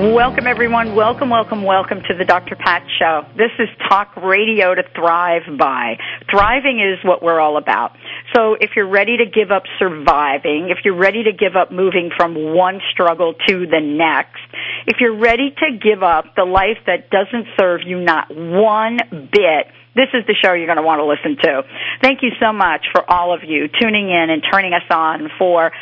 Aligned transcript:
Welcome, 0.00 0.46
everyone. 0.46 0.94
Welcome, 0.94 1.28
welcome, 1.28 1.62
welcome 1.62 1.98
to 2.08 2.16
the 2.16 2.24
Dr. 2.24 2.56
Pat 2.56 2.82
Show. 2.98 3.20
This 3.36 3.50
is 3.58 3.68
talk 3.86 4.16
radio 4.16 4.74
to 4.74 4.82
thrive 4.96 5.42
by. 5.58 5.98
Thriving 6.30 6.80
is 6.80 7.04
what 7.04 7.22
we're 7.22 7.38
all 7.38 7.58
about. 7.58 7.90
So 8.34 8.56
if 8.58 8.70
you're 8.76 8.88
ready 8.88 9.18
to 9.18 9.26
give 9.26 9.50
up 9.50 9.64
surviving, 9.78 10.68
if 10.70 10.86
you're 10.86 10.96
ready 10.96 11.24
to 11.24 11.32
give 11.32 11.54
up 11.54 11.70
moving 11.70 12.08
from 12.16 12.34
one 12.34 12.80
struggle 12.90 13.34
to 13.46 13.66
the 13.66 13.80
next, 13.82 14.40
if 14.86 15.00
you're 15.00 15.18
ready 15.18 15.50
to 15.50 15.78
give 15.78 16.02
up 16.02 16.34
the 16.34 16.46
life 16.46 16.78
that 16.86 17.10
doesn't 17.10 17.48
serve 17.60 17.80
you 17.84 18.00
not 18.00 18.28
one 18.34 18.96
bit, 19.30 19.66
this 19.94 20.08
is 20.14 20.24
the 20.26 20.34
show 20.34 20.52
you're 20.52 20.66
going 20.66 20.76
to 20.76 20.82
want 20.82 21.00
to 21.00 21.06
listen 21.06 21.36
to. 21.42 21.62
Thank 22.02 22.22
you 22.22 22.30
so 22.40 22.52
much 22.52 22.86
for 22.92 23.08
all 23.10 23.34
of 23.34 23.42
you 23.44 23.68
tuning 23.68 24.08
in 24.08 24.30
and 24.30 24.42
turning 24.52 24.72
us 24.72 24.86
on 24.90 25.30
for 25.38 25.72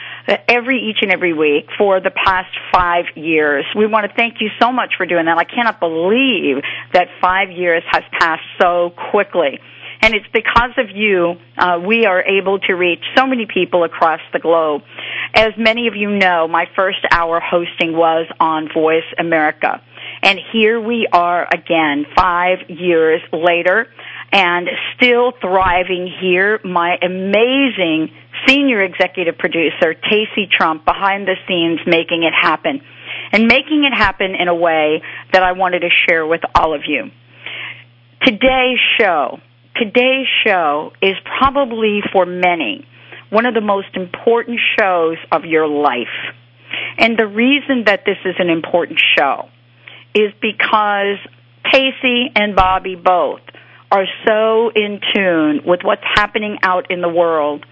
every 0.49 0.89
each 0.91 0.99
and 1.03 1.13
every 1.13 1.33
week 1.33 1.69
for 1.77 2.01
the 2.01 2.11
past 2.11 2.51
five 2.73 3.05
years. 3.17 3.65
We 3.77 3.87
want 3.87 4.07
to 4.09 4.17
thank 4.17 4.41
you 4.41 4.49
so 4.61 4.73
much 4.73 4.95
for 4.97 5.07
doing 5.07 5.27
that. 5.27 5.37
I 5.37 5.45
cannot 5.45 5.81
believe 5.81 6.63
that 6.93 7.09
five 7.21 7.51
years 7.51 7.83
has 7.91 8.03
passed 8.19 8.45
so 8.61 8.93
quickly. 9.11 9.61
And 10.01 10.15
it's 10.15 10.27
because 10.33 10.73
of 10.79 10.95
you, 10.95 11.35
uh, 11.57 11.81
we 11.85 12.07
are 12.07 12.23
able 12.23 12.61
to 12.61 12.75
reach 12.75 13.03
so 13.17 13.27
many 13.27 13.47
people 13.53 13.83
across 13.83 14.21
the 14.33 14.39
globe. 14.39 14.83
As 15.35 15.53
many 15.59 15.89
of 15.89 15.97
you 15.97 16.11
know, 16.11 16.47
my 16.47 16.67
first 16.77 17.05
hour 17.11 17.41
hosting 17.41 17.93
was 17.97 18.27
on 18.39 18.69
Voice 18.73 19.09
America. 19.19 19.83
And 20.23 20.39
here 20.53 20.81
we 20.81 21.09
are 21.13 21.47
again, 21.53 22.07
five 22.17 22.59
years 22.69 23.21
later, 23.33 23.89
and 24.33 24.69
still 24.97 25.33
thriving 25.41 26.13
here. 26.21 26.61
My 26.65 26.97
amazing 27.03 28.11
senior 28.47 28.83
executive 28.83 29.39
producer, 29.39 29.95
Tacey 29.95 30.49
Trump, 30.51 30.85
behind 30.85 31.27
the 31.27 31.37
scenes 31.47 31.81
making 31.87 32.23
it 32.23 32.33
happen. 32.35 32.81
And 33.33 33.47
making 33.47 33.85
it 33.85 33.97
happen 33.97 34.35
in 34.35 34.49
a 34.49 34.55
way 34.55 35.03
that 35.33 35.43
I 35.43 35.53
wanted 35.53 35.81
to 35.81 35.89
share 36.09 36.27
with 36.27 36.41
all 36.55 36.75
of 36.75 36.83
you. 36.87 37.11
Today's 38.23 38.79
show 38.99 39.39
today's 39.79 40.27
show 40.45 40.93
is 41.01 41.15
probably 41.39 42.01
for 42.13 42.27
many 42.27 42.85
one 43.31 43.47
of 43.47 43.55
the 43.55 43.61
most 43.61 43.89
important 43.95 44.59
shows 44.79 45.17
of 45.31 45.45
your 45.45 45.69
life. 45.69 46.07
And 46.97 47.19
the 47.19 47.27
reason 47.27 47.85
that 47.85 48.05
this 48.05 48.17
is 48.25 48.35
an 48.39 48.49
important 48.49 48.99
show 49.17 49.49
is 50.15 50.33
because 50.41 51.19
Casey 51.71 52.31
and 52.35 52.57
Bobby 52.57 52.95
both 52.95 53.41
are 53.91 54.07
so 54.27 54.71
in 54.75 55.01
tune 55.15 55.63
with 55.65 55.81
what's 55.83 56.05
happening 56.15 56.59
out 56.63 56.91
in 56.91 57.01
the 57.01 57.09
world 57.09 57.65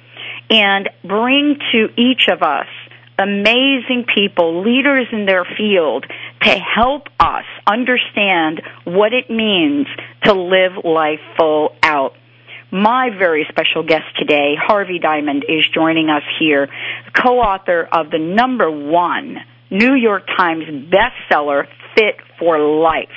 and 0.50 0.89
bring 1.05 1.59
to 1.72 1.89
each 1.97 2.28
of 2.31 2.42
us 2.42 2.67
amazing 3.19 4.05
people, 4.14 4.62
leaders 4.62 5.06
in 5.12 5.27
their 5.27 5.44
field, 5.56 6.05
to 6.42 6.50
help 6.50 7.09
us 7.19 7.44
understand 7.67 8.62
what 8.84 9.12
it 9.12 9.31
means 9.31 9.87
to 10.25 10.33
live 10.33 10.84
life 10.84 11.20
full 11.39 11.75
out. 11.83 12.14
My 12.70 13.11
very 13.17 13.47
special 13.48 13.84
guest 13.84 14.05
today, 14.19 14.55
Harvey 14.61 14.98
Diamond, 14.98 15.44
is 15.48 15.64
joining 15.72 16.11
us 16.11 16.25
here, 16.39 16.69
co-author 17.14 17.88
of 17.91 18.10
the 18.10 18.19
number 18.19 18.71
one 18.71 19.38
New 19.71 19.94
York 19.94 20.26
Times 20.37 20.65
bestseller, 20.65 21.66
Fit 21.94 22.16
for 22.38 22.59
Life. 22.59 23.09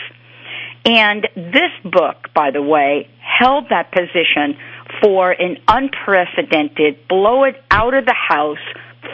And 0.85 1.27
this 1.35 1.71
book, 1.83 2.29
by 2.33 2.51
the 2.51 2.61
way, 2.61 3.09
held 3.19 3.65
that 3.69 3.91
position 3.91 4.57
for 5.01 5.31
an 5.31 5.57
unprecedented 5.67 7.07
blow 7.07 7.43
it 7.43 7.55
out 7.69 7.93
of 7.93 8.05
the 8.05 8.15
house 8.15 8.57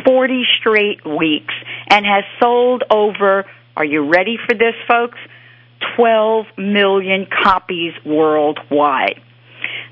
40 0.05 0.43
straight 0.59 1.05
weeks 1.05 1.53
and 1.89 2.05
has 2.05 2.23
sold 2.39 2.83
over, 2.89 3.45
are 3.75 3.85
you 3.85 4.09
ready 4.09 4.37
for 4.47 4.53
this 4.53 4.75
folks? 4.87 5.17
12 5.97 6.45
million 6.57 7.27
copies 7.43 7.93
worldwide. 8.05 9.21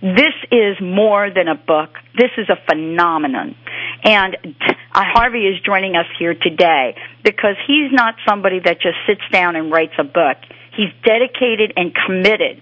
This 0.01 0.33
is 0.51 0.77
more 0.81 1.29
than 1.33 1.47
a 1.47 1.55
book. 1.55 1.89
This 2.17 2.31
is 2.37 2.49
a 2.49 2.57
phenomenon. 2.69 3.55
And 4.03 4.35
uh, 4.35 4.73
Harvey 4.93 5.47
is 5.47 5.61
joining 5.65 5.95
us 5.95 6.05
here 6.19 6.33
today 6.33 6.95
because 7.23 7.55
he's 7.67 7.91
not 7.91 8.15
somebody 8.27 8.59
that 8.65 8.81
just 8.81 8.97
sits 9.07 9.21
down 9.31 9.55
and 9.55 9.71
writes 9.71 9.93
a 9.97 10.03
book. 10.03 10.37
He's 10.75 10.89
dedicated 11.03 11.73
and 11.75 11.93
committed 11.93 12.61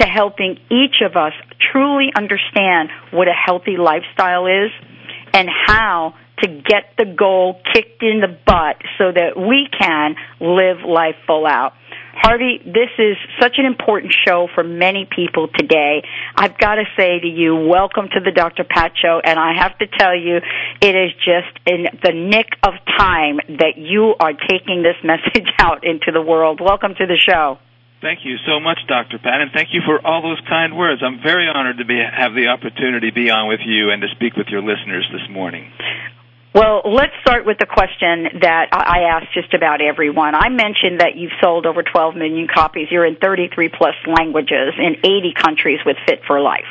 to 0.00 0.06
helping 0.06 0.58
each 0.70 1.02
of 1.04 1.16
us 1.16 1.32
truly 1.72 2.10
understand 2.14 2.90
what 3.10 3.28
a 3.28 3.32
healthy 3.32 3.76
lifestyle 3.76 4.46
is 4.46 4.70
and 5.32 5.48
how 5.66 6.14
to 6.42 6.48
get 6.48 6.94
the 6.96 7.04
goal 7.04 7.60
kicked 7.74 8.02
in 8.02 8.20
the 8.20 8.28
butt 8.46 8.76
so 8.98 9.12
that 9.12 9.36
we 9.36 9.68
can 9.78 10.16
live 10.40 10.78
life 10.86 11.16
full 11.26 11.46
out. 11.46 11.74
Harvey, 12.22 12.60
this 12.66 12.92
is 12.98 13.16
such 13.40 13.54
an 13.56 13.64
important 13.64 14.12
show 14.26 14.46
for 14.54 14.62
many 14.62 15.08
people 15.08 15.48
today. 15.56 16.02
I've 16.36 16.58
got 16.58 16.74
to 16.74 16.84
say 16.94 17.18
to 17.18 17.26
you, 17.26 17.56
welcome 17.56 18.08
to 18.12 18.20
the 18.20 18.30
Dr. 18.30 18.62
Pat 18.62 18.92
Show, 19.00 19.22
and 19.24 19.40
I 19.40 19.54
have 19.56 19.78
to 19.78 19.86
tell 19.86 20.14
you, 20.14 20.36
it 20.82 20.94
is 20.94 21.12
just 21.24 21.48
in 21.64 21.86
the 22.04 22.12
nick 22.12 22.52
of 22.62 22.74
time 22.98 23.40
that 23.56 23.78
you 23.78 24.12
are 24.20 24.34
taking 24.34 24.84
this 24.84 25.00
message 25.02 25.48
out 25.58 25.82
into 25.82 26.12
the 26.12 26.20
world. 26.20 26.60
Welcome 26.60 26.92
to 26.98 27.06
the 27.06 27.16
show. 27.16 27.56
Thank 28.02 28.20
you 28.24 28.36
so 28.46 28.60
much, 28.60 28.80
Dr. 28.86 29.16
Pat, 29.16 29.40
and 29.40 29.50
thank 29.52 29.70
you 29.72 29.80
for 29.86 30.04
all 30.04 30.20
those 30.20 30.40
kind 30.46 30.76
words. 30.76 31.00
I'm 31.02 31.22
very 31.22 31.48
honored 31.48 31.78
to 31.78 31.86
be 31.86 31.96
have 31.96 32.34
the 32.34 32.48
opportunity 32.48 33.08
to 33.08 33.14
be 33.14 33.30
on 33.30 33.48
with 33.48 33.60
you 33.64 33.90
and 33.92 34.02
to 34.02 34.08
speak 34.12 34.36
with 34.36 34.48
your 34.48 34.60
listeners 34.60 35.08
this 35.10 35.24
morning. 35.32 35.72
Well, 36.52 36.82
let's 36.84 37.12
start 37.22 37.46
with 37.46 37.58
the 37.58 37.66
question 37.66 38.42
that 38.42 38.74
I 38.74 39.06
asked 39.14 39.32
just 39.34 39.54
about 39.54 39.80
everyone. 39.80 40.34
I 40.34 40.48
mentioned 40.48 40.98
that 40.98 41.14
you've 41.14 41.30
sold 41.40 41.64
over 41.64 41.84
12 41.84 42.16
million 42.16 42.48
copies. 42.52 42.88
You're 42.90 43.06
in 43.06 43.14
33 43.14 43.68
plus 43.68 43.94
languages 44.04 44.74
in 44.76 44.98
80 44.98 45.32
countries 45.38 45.78
with 45.86 45.96
Fit 46.08 46.22
for 46.26 46.40
Life. 46.40 46.66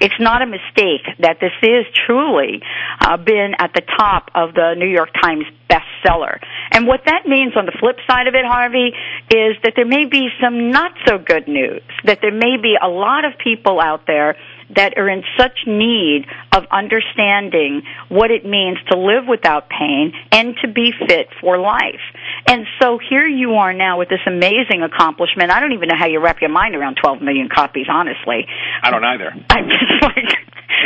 It's 0.00 0.14
not 0.20 0.42
a 0.42 0.46
mistake 0.46 1.02
that 1.18 1.40
this 1.40 1.50
is 1.60 1.86
truly 2.06 2.62
uh, 3.00 3.16
been 3.16 3.54
at 3.58 3.74
the 3.74 3.82
top 3.98 4.30
of 4.32 4.54
the 4.54 4.74
New 4.78 4.86
York 4.86 5.10
Times 5.20 5.44
bestseller. 5.68 6.38
And 6.70 6.86
what 6.86 7.00
that 7.06 7.26
means 7.26 7.54
on 7.56 7.66
the 7.66 7.74
flip 7.80 7.96
side 8.06 8.28
of 8.28 8.34
it, 8.34 8.46
Harvey, 8.46 8.94
is 9.34 9.56
that 9.64 9.72
there 9.74 9.86
may 9.86 10.06
be 10.06 10.28
some 10.40 10.70
not 10.70 10.92
so 11.04 11.18
good 11.18 11.48
news. 11.48 11.82
That 12.04 12.20
there 12.22 12.30
may 12.32 12.62
be 12.62 12.76
a 12.80 12.88
lot 12.88 13.24
of 13.24 13.32
people 13.42 13.80
out 13.80 14.06
there 14.06 14.36
that 14.74 14.98
are 14.98 15.08
in 15.08 15.22
such 15.38 15.58
need 15.66 16.26
of 16.52 16.64
understanding 16.70 17.82
what 18.08 18.30
it 18.30 18.44
means 18.44 18.78
to 18.90 18.98
live 18.98 19.24
without 19.28 19.68
pain 19.68 20.12
and 20.32 20.56
to 20.62 20.68
be 20.68 20.92
fit 21.06 21.28
for 21.40 21.58
life. 21.58 22.02
And 22.46 22.66
so 22.80 22.98
here 22.98 23.26
you 23.26 23.54
are 23.54 23.72
now 23.72 23.98
with 23.98 24.08
this 24.08 24.24
amazing 24.26 24.82
accomplishment. 24.82 25.50
I 25.50 25.60
don't 25.60 25.72
even 25.72 25.88
know 25.88 25.96
how 25.98 26.06
you 26.06 26.20
wrap 26.20 26.40
your 26.40 26.50
mind 26.50 26.74
around 26.74 26.98
12 27.00 27.22
million 27.22 27.48
copies, 27.52 27.86
honestly. 27.88 28.46
I 28.82 28.90
don't 28.90 29.04
either. 29.04 29.32
I'm 29.50 29.68
just 29.68 29.92
like, 30.02 30.32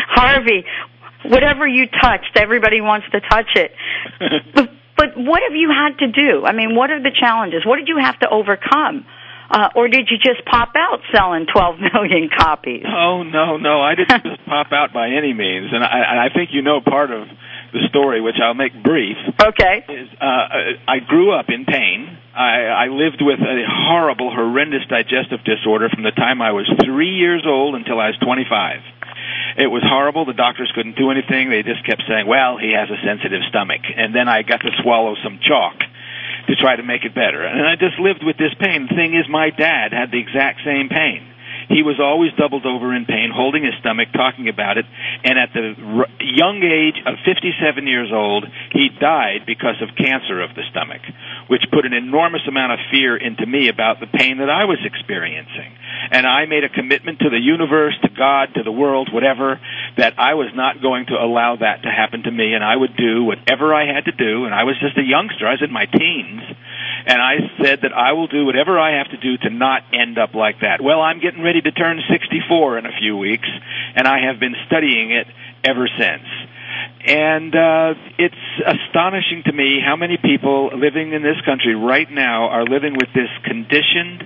Harvey, 0.08 0.64
whatever 1.24 1.66
you 1.66 1.86
touched, 1.86 2.36
everybody 2.36 2.80
wants 2.80 3.06
to 3.12 3.20
touch 3.20 3.48
it. 3.54 3.72
but, 4.54 4.70
but 4.96 5.08
what 5.16 5.42
have 5.48 5.56
you 5.56 5.70
had 5.70 5.98
to 6.04 6.12
do? 6.12 6.44
I 6.44 6.52
mean, 6.52 6.74
what 6.76 6.90
are 6.90 7.02
the 7.02 7.12
challenges? 7.18 7.64
What 7.64 7.76
did 7.76 7.88
you 7.88 7.98
have 7.98 8.18
to 8.20 8.28
overcome? 8.28 9.06
Uh, 9.50 9.68
or 9.74 9.88
did 9.88 10.08
you 10.10 10.16
just 10.16 10.46
pop 10.46 10.70
out 10.76 11.00
selling 11.12 11.46
12 11.52 11.76
million 11.92 12.30
copies? 12.30 12.84
Oh, 12.86 13.24
no, 13.24 13.56
no. 13.56 13.80
I 13.80 13.94
didn't 13.96 14.22
just 14.36 14.46
pop 14.46 14.70
out 14.72 14.92
by 14.92 15.10
any 15.10 15.34
means. 15.34 15.72
And 15.72 15.82
I, 15.82 16.26
I 16.26 16.34
think 16.34 16.50
you 16.52 16.62
know 16.62 16.80
part 16.80 17.10
of 17.10 17.26
the 17.72 17.80
story, 17.88 18.20
which 18.20 18.36
I'll 18.42 18.54
make 18.54 18.72
brief. 18.82 19.16
Okay. 19.42 19.84
Is 19.88 20.08
uh, 20.20 20.78
I 20.86 20.98
grew 21.06 21.32
up 21.32 21.46
in 21.48 21.64
pain. 21.64 22.18
I, 22.34 22.86
I 22.86 22.86
lived 22.86 23.18
with 23.20 23.40
a 23.40 23.64
horrible, 23.66 24.30
horrendous 24.30 24.86
digestive 24.88 25.42
disorder 25.44 25.88
from 25.88 26.04
the 26.04 26.12
time 26.12 26.40
I 26.40 26.52
was 26.52 26.70
three 26.84 27.14
years 27.14 27.42
old 27.46 27.74
until 27.74 27.98
I 27.98 28.14
was 28.14 28.18
25. 28.22 28.80
It 29.58 29.66
was 29.66 29.82
horrible. 29.82 30.26
The 30.26 30.32
doctors 30.32 30.70
couldn't 30.74 30.96
do 30.96 31.10
anything. 31.10 31.50
They 31.50 31.62
just 31.62 31.84
kept 31.84 32.02
saying, 32.06 32.26
well, 32.26 32.56
he 32.56 32.70
has 32.70 32.88
a 32.88 32.98
sensitive 33.04 33.42
stomach. 33.48 33.82
And 33.96 34.14
then 34.14 34.28
I 34.28 34.42
got 34.42 34.62
to 34.62 34.70
swallow 34.82 35.16
some 35.22 35.40
chalk 35.42 35.74
to 36.48 36.56
try 36.56 36.76
to 36.76 36.82
make 36.82 37.04
it 37.04 37.14
better. 37.14 37.44
And 37.44 37.66
I 37.66 37.76
just 37.76 37.98
lived 37.98 38.22
with 38.24 38.36
this 38.36 38.54
pain. 38.58 38.86
The 38.88 38.94
thing 38.94 39.14
is, 39.14 39.28
my 39.28 39.50
dad 39.50 39.92
had 39.92 40.10
the 40.10 40.20
exact 40.20 40.60
same 40.64 40.88
pain. 40.88 41.29
He 41.70 41.82
was 41.86 42.02
always 42.02 42.32
doubled 42.34 42.66
over 42.66 42.92
in 42.94 43.06
pain, 43.06 43.30
holding 43.32 43.62
his 43.62 43.74
stomach, 43.78 44.08
talking 44.12 44.48
about 44.48 44.76
it, 44.76 44.84
and 45.22 45.38
at 45.38 45.54
the 45.54 45.74
r- 46.02 46.10
young 46.18 46.58
age 46.66 46.98
of 47.06 47.14
57 47.24 47.86
years 47.86 48.10
old, 48.12 48.44
he 48.72 48.90
died 49.00 49.46
because 49.46 49.80
of 49.80 49.94
cancer 49.94 50.42
of 50.42 50.54
the 50.58 50.66
stomach. 50.70 51.02
which 51.50 51.66
put 51.72 51.84
an 51.84 51.92
enormous 51.92 52.42
amount 52.46 52.70
of 52.70 52.78
fear 52.92 53.16
into 53.16 53.44
me 53.44 53.68
about 53.68 53.98
the 53.98 54.06
pain 54.06 54.38
that 54.38 54.48
I 54.48 54.66
was 54.66 54.78
experiencing. 54.84 55.74
And 56.12 56.24
I 56.24 56.46
made 56.46 56.62
a 56.62 56.68
commitment 56.68 57.18
to 57.20 57.28
the 57.28 57.40
universe, 57.40 57.94
to 58.02 58.08
God, 58.08 58.54
to 58.54 58.62
the 58.62 58.70
world, 58.70 59.10
whatever, 59.12 59.58
that 59.98 60.14
I 60.16 60.34
was 60.34 60.48
not 60.54 60.80
going 60.80 61.06
to 61.06 61.14
allow 61.14 61.56
that 61.56 61.82
to 61.82 61.90
happen 61.90 62.22
to 62.22 62.30
me, 62.30 62.54
and 62.54 62.62
I 62.62 62.76
would 62.76 62.96
do 62.96 63.24
whatever 63.24 63.74
I 63.74 63.92
had 63.92 64.04
to 64.04 64.12
do. 64.12 64.44
And 64.44 64.54
I 64.54 64.62
was 64.62 64.78
just 64.80 64.96
a 64.96 65.02
youngster; 65.02 65.46
I 65.46 65.58
was 65.58 65.62
in 65.62 65.72
my 65.72 65.86
teens, 65.86 66.42
and 67.06 67.20
I 67.20 67.34
said 67.62 67.80
that 67.82 67.92
I 67.92 68.12
will 68.12 68.26
do 68.26 68.44
whatever 68.44 68.78
I 68.78 68.98
have 68.98 69.10
to 69.10 69.16
do 69.16 69.36
to 69.48 69.50
not 69.50 69.82
end 69.92 70.18
up 70.18 70.34
like 70.34 70.60
that. 70.60 70.80
Well, 70.82 71.00
I'm 71.00 71.20
getting 71.20 71.42
ready 71.42 71.60
to 71.60 71.72
turn 71.72 72.00
64 72.10 72.78
in 72.78 72.86
a 72.86 72.92
few 72.98 73.16
weeks, 73.16 73.48
and 73.94 74.06
I 74.06 74.26
have 74.26 74.40
been 74.40 74.54
studying 74.66 75.10
it 75.12 75.26
ever 75.64 75.88
since. 75.98 76.26
And 77.06 77.54
uh, 77.54 77.94
it's 78.18 78.34
astonishing 78.66 79.42
to 79.46 79.52
me 79.52 79.80
how 79.84 79.96
many 79.96 80.18
people 80.18 80.70
living 80.76 81.12
in 81.12 81.22
this 81.22 81.40
country 81.44 81.74
right 81.74 82.10
now 82.10 82.48
are 82.48 82.64
living 82.64 82.94
with 82.94 83.08
this 83.14 83.30
conditioned 83.44 84.24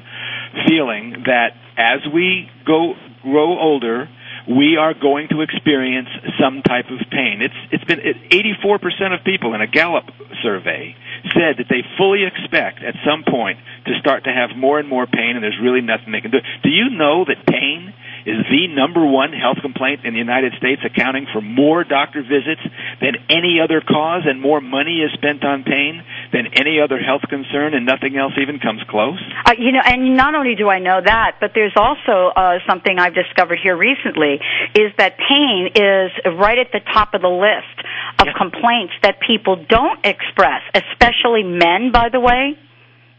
feeling 0.66 1.24
that 1.26 1.54
as 1.76 2.00
we 2.12 2.50
go 2.66 2.94
grow 3.22 3.58
older, 3.58 4.08
we 4.48 4.76
are 4.76 4.92
going 4.92 5.28
to 5.28 5.40
experience 5.40 6.08
some 6.40 6.62
type 6.62 6.86
of 6.90 6.98
pain. 7.10 7.40
It's 7.40 7.54
it's 7.72 7.84
been 7.84 8.00
84% 8.30 9.18
of 9.18 9.24
people 9.24 9.54
in 9.54 9.60
a 9.60 9.66
Gallup 9.66 10.04
survey 10.42 10.94
said 11.32 11.56
that 11.58 11.68
they 11.68 11.82
fully 11.96 12.24
expect 12.24 12.82
at 12.84 12.94
some 13.04 13.24
point 13.24 13.58
to 13.86 13.92
start 14.00 14.24
to 14.24 14.32
have 14.32 14.56
more 14.56 14.78
and 14.78 14.88
more 14.88 15.06
pain 15.06 15.36
and 15.36 15.42
there's 15.42 15.58
really 15.62 15.80
nothing 15.80 16.12
they 16.12 16.20
can 16.20 16.30
do. 16.30 16.40
Do 16.62 16.68
you 16.68 16.90
know 16.90 17.24
that 17.24 17.46
pain 17.46 17.94
is 18.26 18.40
the 18.50 18.68
number 18.68 19.04
one 19.04 19.32
health 19.32 19.58
complaint 19.60 20.04
in 20.04 20.12
the 20.12 20.18
United 20.18 20.54
States, 20.58 20.82
accounting 20.84 21.26
for 21.32 21.40
more 21.40 21.84
doctor 21.84 22.22
visits 22.22 22.62
than 23.00 23.16
any 23.28 23.60
other 23.62 23.80
cause, 23.80 24.22
and 24.24 24.40
more 24.40 24.60
money 24.60 25.00
is 25.04 25.12
spent 25.12 25.44
on 25.44 25.62
pain 25.64 26.02
than 26.32 26.48
any 26.54 26.80
other 26.80 26.98
health 26.98 27.22
concern, 27.28 27.74
and 27.74 27.86
nothing 27.86 28.16
else 28.16 28.32
even 28.40 28.58
comes 28.58 28.80
close? 28.88 29.20
Uh, 29.44 29.54
you 29.58 29.72
know, 29.72 29.82
and 29.84 30.16
not 30.16 30.34
only 30.34 30.54
do 30.54 30.68
I 30.68 30.78
know 30.78 31.00
that, 31.04 31.36
but 31.40 31.52
there's 31.54 31.76
also 31.76 32.32
uh, 32.34 32.58
something 32.66 32.98
I've 32.98 33.14
discovered 33.14 33.58
here 33.62 33.76
recently 33.76 34.40
is 34.74 34.92
that 34.98 35.16
pain 35.18 35.68
is 35.74 36.10
right 36.38 36.58
at 36.58 36.72
the 36.72 36.80
top 36.92 37.14
of 37.14 37.22
the 37.22 37.28
list 37.28 37.76
of 38.18 38.26
yeah. 38.26 38.38
complaints 38.38 38.94
that 39.02 39.20
people 39.20 39.64
don't 39.68 40.00
express, 40.04 40.62
especially 40.74 41.42
men, 41.42 41.92
by 41.92 42.08
the 42.08 42.20
way 42.20 42.58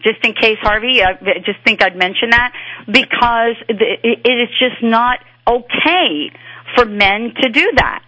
just 0.06 0.24
in 0.24 0.34
case, 0.34 0.58
Harvey, 0.62 1.02
I 1.04 1.14
just 1.44 1.60
think 1.66 1.82
I'd 1.82 1.98
mention 1.98 2.30
that 2.30 2.54
because 2.86 3.56
it 3.68 4.22
is 4.24 4.50
just 4.60 4.84
not 4.84 5.20
okay 5.48 6.32
for 6.76 6.86
men 6.86 7.34
to 7.42 7.50
do 7.50 7.72
that. 7.78 8.04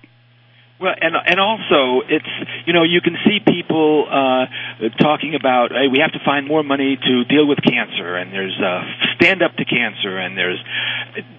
Well, 0.80 0.94
and 0.94 1.16
and 1.18 1.40
also 1.40 2.06
it's 2.06 2.30
you 2.68 2.74
know 2.74 2.84
you 2.84 3.02
can 3.02 3.18
see 3.26 3.40
people 3.42 4.06
uh, 4.06 4.46
talking 5.02 5.34
about 5.34 5.72
hey, 5.72 5.90
we 5.90 6.06
have 6.06 6.14
to 6.14 6.22
find 6.24 6.46
more 6.46 6.62
money 6.62 6.96
to 7.02 7.24
deal 7.26 7.48
with 7.48 7.58
cancer, 7.66 8.16
and 8.16 8.32
there's 8.32 8.54
uh, 8.62 8.86
stand 9.16 9.42
up 9.42 9.58
to 9.58 9.66
cancer, 9.66 10.20
and 10.20 10.38
there's, 10.38 10.62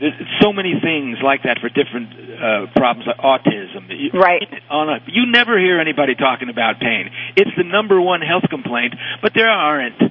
there's 0.00 0.18
so 0.42 0.52
many 0.52 0.74
things 0.82 1.18
like 1.22 1.44
that 1.44 1.58
for 1.60 1.68
different 1.68 2.10
uh, 2.10 2.66
problems 2.74 3.06
like 3.06 3.18
autism. 3.18 3.86
Right. 4.12 4.42
On 4.70 4.88
a, 4.88 4.98
you 5.06 5.30
never 5.30 5.56
hear 5.56 5.78
anybody 5.78 6.16
talking 6.16 6.48
about 6.50 6.80
pain. 6.80 7.08
It's 7.36 7.54
the 7.56 7.62
number 7.62 8.00
one 8.00 8.22
health 8.22 8.50
complaint, 8.50 8.94
but 9.22 9.34
there 9.34 9.48
aren't 9.48 10.02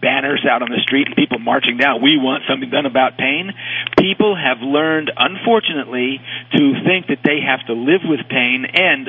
banners 0.00 0.44
out 0.48 0.62
on 0.62 0.70
the 0.70 0.80
street 0.82 1.06
and 1.06 1.16
people 1.16 1.38
marching 1.38 1.76
down, 1.76 2.02
we 2.02 2.16
want 2.16 2.44
something 2.48 2.70
done 2.70 2.86
about 2.86 3.16
pain. 3.16 3.52
People 3.98 4.36
have 4.36 4.58
learned, 4.60 5.10
unfortunately, 5.16 6.20
to 6.52 6.62
think 6.84 7.08
that 7.08 7.20
they 7.24 7.40
have 7.40 7.64
to 7.66 7.72
live 7.72 8.02
with 8.04 8.20
pain 8.28 8.66
and 8.72 9.08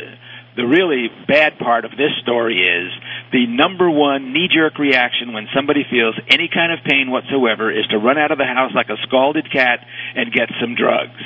the 0.57 0.65
really 0.65 1.07
bad 1.27 1.59
part 1.59 1.85
of 1.85 1.91
this 1.91 2.09
story 2.23 2.57
is 2.65 2.91
the 3.31 3.45
number 3.45 3.89
one 3.89 4.33
knee 4.33 4.49
jerk 4.51 4.79
reaction 4.79 5.31
when 5.31 5.47
somebody 5.55 5.85
feels 5.87 6.15
any 6.27 6.49
kind 6.51 6.73
of 6.73 6.79
pain 6.83 7.11
whatsoever 7.11 7.69
is 7.69 7.85
to 7.93 7.97
run 7.97 8.17
out 8.17 8.31
of 8.31 8.39
the 8.39 8.45
house 8.45 8.71
like 8.73 8.89
a 8.89 8.97
scalded 9.05 9.51
cat 9.53 9.85
and 10.15 10.33
get 10.33 10.49
some 10.59 10.73
drugs. 10.73 11.21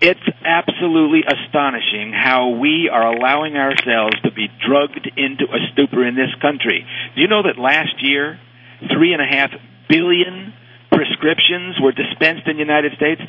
It's 0.00 0.28
absolutely 0.44 1.24
astonishing 1.26 2.12
how 2.14 2.50
we 2.50 2.88
are 2.88 3.10
allowing 3.10 3.56
ourselves 3.56 4.14
to 4.22 4.30
be 4.30 4.46
drugged 4.64 5.10
into 5.16 5.44
a 5.50 5.58
stupor 5.72 6.06
in 6.06 6.14
this 6.14 6.30
country. 6.40 6.86
Do 7.16 7.20
you 7.20 7.26
know 7.26 7.42
that 7.42 7.58
last 7.58 7.98
year, 7.98 8.38
three 8.94 9.12
and 9.12 9.20
a 9.20 9.26
half 9.26 9.50
billion 9.88 10.54
prescriptions 10.94 11.82
were 11.82 11.90
dispensed 11.90 12.46
in 12.46 12.56
the 12.56 12.62
United 12.62 12.92
States? 12.94 13.20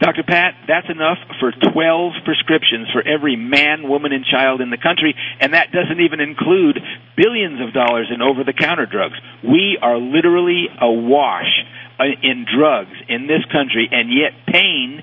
Dr. 0.00 0.24
Pat, 0.26 0.54
that's 0.66 0.90
enough 0.90 1.18
for 1.38 1.52
12 1.52 2.12
prescriptions 2.24 2.90
for 2.90 3.06
every 3.06 3.36
man, 3.36 3.88
woman, 3.88 4.10
and 4.12 4.24
child 4.26 4.60
in 4.60 4.70
the 4.70 4.82
country, 4.82 5.14
and 5.38 5.54
that 5.54 5.70
doesn't 5.70 6.00
even 6.00 6.18
include 6.18 6.82
billions 7.16 7.62
of 7.62 7.72
dollars 7.72 8.10
in 8.12 8.20
over 8.20 8.42
the 8.42 8.52
counter 8.52 8.86
drugs. 8.86 9.14
We 9.46 9.78
are 9.80 9.96
literally 9.96 10.66
awash 10.82 11.54
Uh, 11.96 12.12
in 12.22 12.44
drugs 12.44 12.92
in 13.08 13.26
this 13.26 13.40
country, 13.48 13.88
and 13.90 14.12
yet 14.12 14.36
pain 14.52 15.02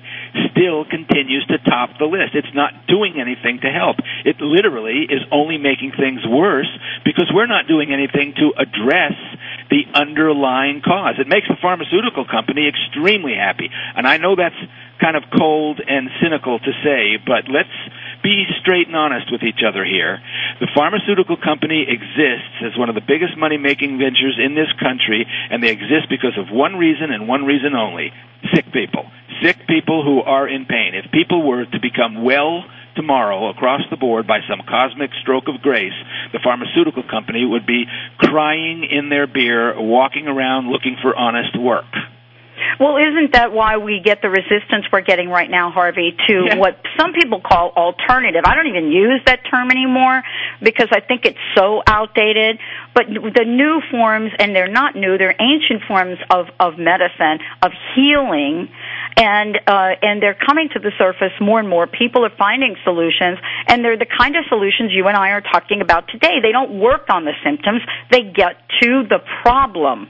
still 0.54 0.84
continues 0.84 1.44
to 1.50 1.58
top 1.58 1.90
the 1.98 2.06
list. 2.06 2.38
It's 2.38 2.54
not 2.54 2.86
doing 2.86 3.18
anything 3.18 3.58
to 3.66 3.70
help. 3.70 3.96
It 4.24 4.38
literally 4.38 5.02
is 5.10 5.26
only 5.32 5.58
making 5.58 5.90
things 5.98 6.22
worse 6.22 6.70
because 7.04 7.26
we're 7.34 7.50
not 7.50 7.66
doing 7.66 7.92
anything 7.92 8.34
to 8.38 8.54
address 8.54 9.18
the 9.74 9.82
underlying 9.92 10.82
cause. 10.86 11.18
It 11.18 11.26
makes 11.26 11.48
the 11.48 11.58
pharmaceutical 11.60 12.30
company 12.30 12.70
extremely 12.70 13.34
happy. 13.34 13.70
And 13.96 14.06
I 14.06 14.18
know 14.18 14.36
that's 14.36 14.54
kind 15.00 15.16
of 15.16 15.24
cold 15.36 15.80
and 15.82 16.08
cynical 16.22 16.60
to 16.60 16.72
say, 16.86 17.18
but 17.18 17.50
let's 17.50 17.74
be 18.24 18.48
straight 18.60 18.88
and 18.88 18.96
honest 18.96 19.30
with 19.30 19.44
each 19.44 19.60
other 19.60 19.84
here. 19.84 20.18
The 20.58 20.72
pharmaceutical 20.74 21.36
company 21.36 21.84
exists 21.84 22.64
as 22.64 22.72
one 22.76 22.88
of 22.88 22.96
the 22.96 23.04
biggest 23.04 23.36
money 23.36 23.58
making 23.58 24.00
ventures 24.00 24.40
in 24.40 24.56
this 24.56 24.72
country, 24.80 25.28
and 25.28 25.62
they 25.62 25.70
exist 25.70 26.08
because 26.08 26.32
of 26.40 26.48
one 26.48 26.76
reason 26.80 27.12
and 27.12 27.28
one 27.28 27.44
reason 27.44 27.76
only 27.76 28.10
sick 28.52 28.64
people. 28.72 29.04
Sick 29.42 29.68
people 29.68 30.02
who 30.02 30.20
are 30.20 30.48
in 30.48 30.64
pain. 30.64 30.94
If 30.94 31.12
people 31.12 31.46
were 31.46 31.64
to 31.64 31.80
become 31.80 32.24
well 32.24 32.64
tomorrow 32.96 33.50
across 33.50 33.82
the 33.90 33.96
board 33.96 34.26
by 34.26 34.40
some 34.48 34.62
cosmic 34.66 35.10
stroke 35.20 35.44
of 35.48 35.60
grace, 35.60 35.94
the 36.32 36.40
pharmaceutical 36.42 37.02
company 37.02 37.44
would 37.44 37.66
be 37.66 37.84
crying 38.18 38.84
in 38.88 39.08
their 39.08 39.26
beer, 39.26 39.74
walking 39.78 40.28
around 40.28 40.70
looking 40.70 40.96
for 41.02 41.14
honest 41.14 41.58
work. 41.58 41.90
Well, 42.80 42.96
isn't 42.96 43.32
that 43.32 43.52
why 43.52 43.76
we 43.78 44.00
get 44.04 44.22
the 44.22 44.28
resistance 44.28 44.86
we're 44.92 45.02
getting 45.02 45.28
right 45.28 45.50
now, 45.50 45.70
Harvey, 45.70 46.16
to 46.28 46.44
yeah. 46.46 46.56
what 46.56 46.78
some 46.98 47.12
people 47.12 47.40
call 47.40 47.72
alternative? 47.76 48.42
I 48.44 48.54
don't 48.54 48.66
even 48.66 48.90
use 48.90 49.20
that 49.26 49.40
term 49.50 49.70
anymore 49.70 50.22
because 50.62 50.88
I 50.90 51.00
think 51.00 51.24
it's 51.24 51.38
so 51.54 51.82
outdated. 51.86 52.58
But 52.94 53.06
the 53.08 53.44
new 53.44 53.80
forms, 53.90 54.32
and 54.38 54.54
they're 54.54 54.70
not 54.70 54.94
new, 54.94 55.18
they're 55.18 55.34
ancient 55.38 55.82
forms 55.86 56.18
of, 56.30 56.46
of 56.60 56.78
medicine, 56.78 57.38
of 57.62 57.72
healing, 57.94 58.68
and 59.16 59.56
uh, 59.66 59.94
and 60.02 60.22
they're 60.22 60.38
coming 60.38 60.68
to 60.74 60.80
the 60.80 60.92
surface 60.98 61.32
more 61.40 61.60
and 61.60 61.68
more. 61.68 61.86
People 61.86 62.24
are 62.24 62.32
finding 62.36 62.76
solutions, 62.84 63.38
and 63.66 63.84
they're 63.84 63.98
the 63.98 64.06
kind 64.06 64.36
of 64.36 64.44
solutions 64.48 64.90
you 64.92 65.06
and 65.06 65.16
I 65.16 65.30
are 65.30 65.40
talking 65.40 65.80
about 65.80 66.08
today. 66.08 66.40
They 66.42 66.52
don't 66.52 66.80
work 66.80 67.06
on 67.08 67.24
the 67.24 67.34
symptoms; 67.44 67.82
they 68.10 68.22
get 68.22 68.56
to 68.82 69.04
the 69.08 69.18
problem. 69.42 70.08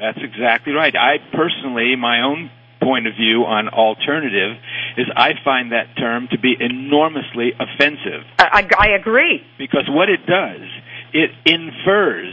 That's 0.00 0.18
exactly 0.22 0.72
right. 0.72 0.96
I 0.96 1.18
personally, 1.32 1.94
my 1.96 2.22
own 2.22 2.50
point 2.82 3.06
of 3.06 3.14
view 3.14 3.44
on 3.44 3.68
alternative 3.68 4.56
is 4.96 5.06
I 5.14 5.32
find 5.44 5.72
that 5.72 5.94
term 5.98 6.28
to 6.32 6.38
be 6.38 6.56
enormously 6.58 7.52
offensive. 7.52 8.24
I, 8.38 8.66
I 8.78 8.88
agree. 8.98 9.44
Because 9.58 9.84
what 9.88 10.08
it 10.08 10.24
does, 10.26 10.64
it 11.12 11.30
infers 11.44 12.32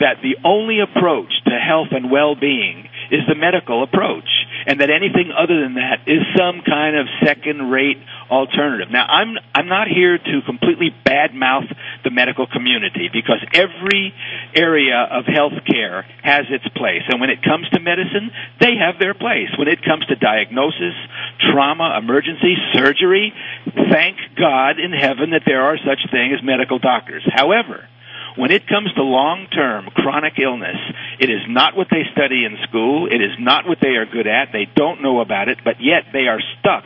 that 0.00 0.20
the 0.22 0.36
only 0.44 0.80
approach 0.80 1.32
to 1.46 1.52
health 1.58 1.88
and 1.92 2.10
well-being 2.10 2.88
is 3.10 3.20
the 3.28 3.34
medical 3.34 3.82
approach, 3.82 4.28
and 4.66 4.80
that 4.80 4.90
anything 4.90 5.30
other 5.30 5.62
than 5.62 5.74
that 5.74 6.02
is 6.06 6.20
some 6.36 6.60
kind 6.66 6.96
of 6.96 7.06
second-rate 7.24 7.98
alternative. 8.28 8.90
Now, 8.90 9.06
I'm 9.06 9.38
I'm 9.54 9.68
not 9.68 9.86
here 9.86 10.18
to 10.18 10.42
completely 10.44 10.90
badmouth 11.06 11.70
the 12.06 12.14
medical 12.14 12.46
community 12.46 13.10
because 13.12 13.42
every 13.50 14.14
area 14.54 15.10
of 15.10 15.26
healthcare 15.26 16.06
has 16.22 16.46
its 16.48 16.66
place, 16.78 17.02
and 17.10 17.20
when 17.20 17.30
it 17.30 17.42
comes 17.42 17.68
to 17.74 17.80
medicine, 17.82 18.30
they 18.62 18.78
have 18.78 19.02
their 19.02 19.12
place. 19.12 19.50
When 19.58 19.66
it 19.66 19.82
comes 19.82 20.06
to 20.06 20.14
diagnosis, 20.14 20.94
trauma, 21.50 21.98
emergency, 21.98 22.54
surgery, 22.72 23.34
thank 23.90 24.16
God 24.38 24.78
in 24.78 24.94
heaven 24.94 25.34
that 25.34 25.42
there 25.44 25.66
are 25.66 25.76
such 25.82 25.98
things 26.14 26.38
as 26.38 26.46
medical 26.46 26.78
doctors. 26.78 27.26
However, 27.26 27.82
when 28.38 28.52
it 28.52 28.68
comes 28.68 28.92
to 28.94 29.02
long-term 29.02 29.90
chronic 29.96 30.38
illness, 30.38 30.78
it 31.18 31.30
is 31.30 31.42
not 31.48 31.76
what 31.76 31.88
they 31.90 32.04
study 32.12 32.44
in 32.44 32.56
school. 32.68 33.08
It 33.10 33.18
is 33.18 33.34
not 33.40 33.66
what 33.66 33.78
they 33.82 33.96
are 33.98 34.06
good 34.06 34.28
at. 34.28 34.52
They 34.52 34.68
don't 34.76 35.02
know 35.02 35.20
about 35.20 35.48
it, 35.48 35.58
but 35.64 35.80
yet 35.80 36.12
they 36.12 36.28
are 36.28 36.40
stuck 36.60 36.84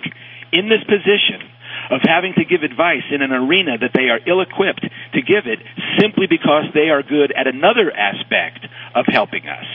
in 0.53 0.71
this 0.71 0.83
position 0.87 1.45
of 1.91 2.01
having 2.07 2.33
to 2.39 2.45
give 2.45 2.63
advice 2.63 3.05
in 3.11 3.23
an 3.23 3.33
arena 3.33 3.79
that 3.79 3.91
they 3.95 4.09
are 4.09 4.21
ill-equipped 4.27 4.87
to 5.15 5.21
give 5.23 5.47
it 5.47 5.59
simply 5.99 6.27
because 6.27 6.71
they 6.75 6.89
are 6.89 7.03
good 7.03 7.33
at 7.35 7.47
another 7.47 7.91
aspect 7.91 8.65
of 8.95 9.05
helping 9.07 9.47
us. 9.47 9.67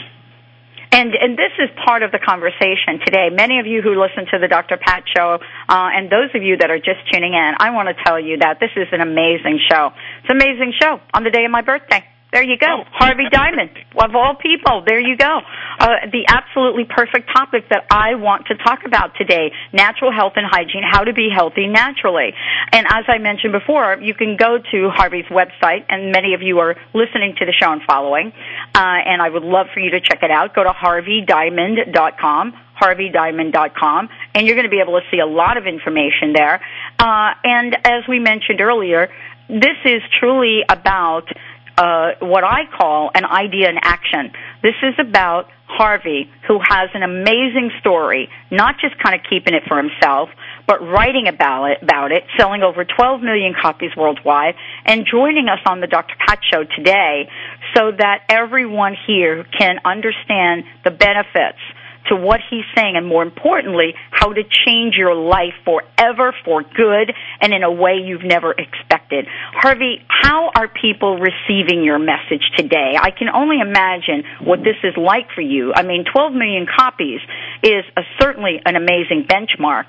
And, 0.91 1.12
and 1.13 1.38
this 1.38 1.51
is 1.60 1.67
part 1.84 2.03
of 2.03 2.12
the 2.13 2.19
conversation 2.19 3.03
today. 3.03 3.27
Many 3.29 3.60
of 3.60 3.67
you 3.67 3.81
who 3.81 4.00
listen 4.00 4.31
to 4.31 4.39
the 4.39 4.48
Dr. 4.48 4.77
Pat 4.77 5.03
show, 5.12 5.39
uh, 5.67 5.89
and 5.91 6.10
those 6.10 6.31
of 6.34 6.41
you 6.41 6.55
that 6.57 6.72
are 6.72 6.79
just 6.79 7.03
tuning 7.12 7.34
in, 7.34 7.51
I 7.60 7.72
want 7.72 7.89
to 7.89 8.03
tell 8.05 8.17
you 8.17 8.38
that 8.38 8.62
this 8.62 8.72
is 8.77 8.88
an 8.93 9.01
amazing 9.01 9.60
show. 9.69 9.91
It's 10.24 10.31
an 10.31 10.39
amazing 10.39 10.72
show 10.81 11.01
on 11.13 11.25
the 11.25 11.31
day 11.31 11.43
of 11.43 11.51
my 11.51 11.62
birthday. 11.62 12.05
There 12.36 12.44
you 12.44 12.58
go. 12.60 12.84
Oh. 12.84 12.84
Harvey 12.92 13.30
Diamond, 13.32 13.72
of 13.96 14.13
all 14.13 14.36
people. 14.36 14.84
There 14.86 15.00
you 15.00 15.15
go. 15.15 15.39
Uh, 15.80 16.12
the 16.12 16.27
absolutely 16.27 16.84
perfect 16.84 17.32
topic 17.32 17.70
that 17.70 17.88
I 17.89 18.15
want 18.15 18.48
to 18.48 18.56
talk 18.56 18.80
about 18.86 19.15
today: 19.15 19.54
natural 19.72 20.12
health 20.12 20.34
and 20.36 20.46
hygiene, 20.46 20.84
how 20.84 21.06
to 21.06 21.13
be 21.13 21.30
healthy 21.34 21.68
naturally. 21.68 22.36
And 22.74 22.86
as 22.92 23.06
I 23.08 23.20
mentioned 23.20 23.54
before, 23.54 23.98
you 24.01 24.13
can 24.13 24.36
go 24.36 24.60
to 24.60 24.89
Harvey's 24.92 25.32
website, 25.32 25.86
and 25.88 26.12
many 26.12 26.34
of 26.34 26.42
you 26.42 26.60
are 26.60 26.75
listening 26.94 27.36
to 27.39 27.46
the 27.46 27.54
show 27.54 27.72
and 27.72 27.82
following. 27.88 28.34
Uh, 28.75 28.84
and 28.84 29.22
I 29.22 29.30
would 29.30 29.44
love 29.44 29.68
for 29.74 29.80
you 29.80 29.92
to 29.92 30.01
check 30.01 30.20
it 30.22 30.32
out. 30.32 30.54
Go 30.54 30.63
to 30.63 30.72
harveydiamond.com 30.72 32.54
harveydiamond.com, 32.75 34.10
and 34.34 34.46
you're 34.46 34.56
going 34.58 34.65
to 34.65 34.70
be 34.70 34.82
able 34.82 35.00
to 35.00 35.06
see 35.10 35.20
a 35.20 35.25
lot 35.25 35.56
of 35.56 35.65
information 35.65 36.34
there. 36.34 36.60
Uh, 37.00 37.32
and 37.46 37.74
as 37.86 38.04
we 38.06 38.20
mentioned 38.20 38.60
earlier, 38.60 39.08
this 39.48 39.77
is 39.86 40.01
truly 40.20 40.62
about 40.68 41.30
Uh, 41.77 42.12
what 42.22 42.44
I 42.44 42.62
call 42.77 43.12
an 43.13 43.25
idea 43.25 43.70
in 43.70 43.77
action. 43.82 44.32
This 44.63 44.75
is 44.82 44.94
about 44.98 45.50
Harvey, 45.67 46.29
who 46.48 46.60
has 46.63 46.89
an 46.94 47.03
amazing 47.03 47.72
story, 47.82 48.29
not 48.50 48.75
just 48.79 48.96
kind 49.01 49.15
of 49.15 49.22
keeping 49.29 49.53
it 49.53 49.63
for 49.67 49.77
himself, 49.77 50.29
but 50.67 50.79
writing 50.82 51.27
about 51.27 51.72
it, 51.72 51.82
about 51.82 52.12
it, 52.12 52.24
selling 52.38 52.63
over 52.63 52.86
12 52.86 53.22
million 53.22 53.53
copies 53.60 53.91
worldwide, 53.98 54.55
and 54.86 55.05
joining 55.10 55.50
us 55.50 55.60
on 55.67 55.82
the 55.82 55.88
Dr. 55.88 56.15
Pat 56.25 56.39
Show 56.50 56.63
today 56.63 57.27
so 57.75 57.91
that 57.91 58.24
everyone 58.29 58.96
here 59.05 59.46
can 59.58 59.79
understand 59.84 60.63
the 60.86 60.91
benefits 60.91 61.60
to 62.08 62.16
what 62.16 62.40
he's 62.50 62.66
saying 62.76 62.96
and 62.96 63.08
more 63.08 63.24
importantly, 63.24 63.94
how 64.12 64.32
to 64.32 64.44
change 64.44 64.96
your 64.96 65.16
life 65.16 65.54
forever 65.64 66.34
for 66.44 66.64
good 66.64 67.14
and 67.42 67.54
in 67.54 67.64
a 67.64 67.72
way 67.72 67.96
you've 68.04 68.24
never 68.24 68.52
expected. 68.52 69.26
Harvey, 69.54 70.04
how 70.08 70.52
are 70.56 70.68
people 70.68 71.18
receiving 71.18 71.84
your 71.84 72.00
message 72.00 72.44
today? 72.58 72.98
I 73.00 73.12
can 73.12 73.30
only 73.30 73.60
imagine 73.60 74.24
what 74.44 74.60
this 74.60 74.78
is 74.84 74.96
like 74.98 75.32
for 75.34 75.42
you. 75.42 75.74
I 75.76 75.84
mean, 75.84 76.06
12 76.12 76.34
million 76.34 76.66
copies 76.66 77.20
is 77.64 77.84
a, 77.98 78.02
certainly 78.20 78.62
an 78.66 78.76
amazing 78.76 79.28
benchmark. 79.28 79.86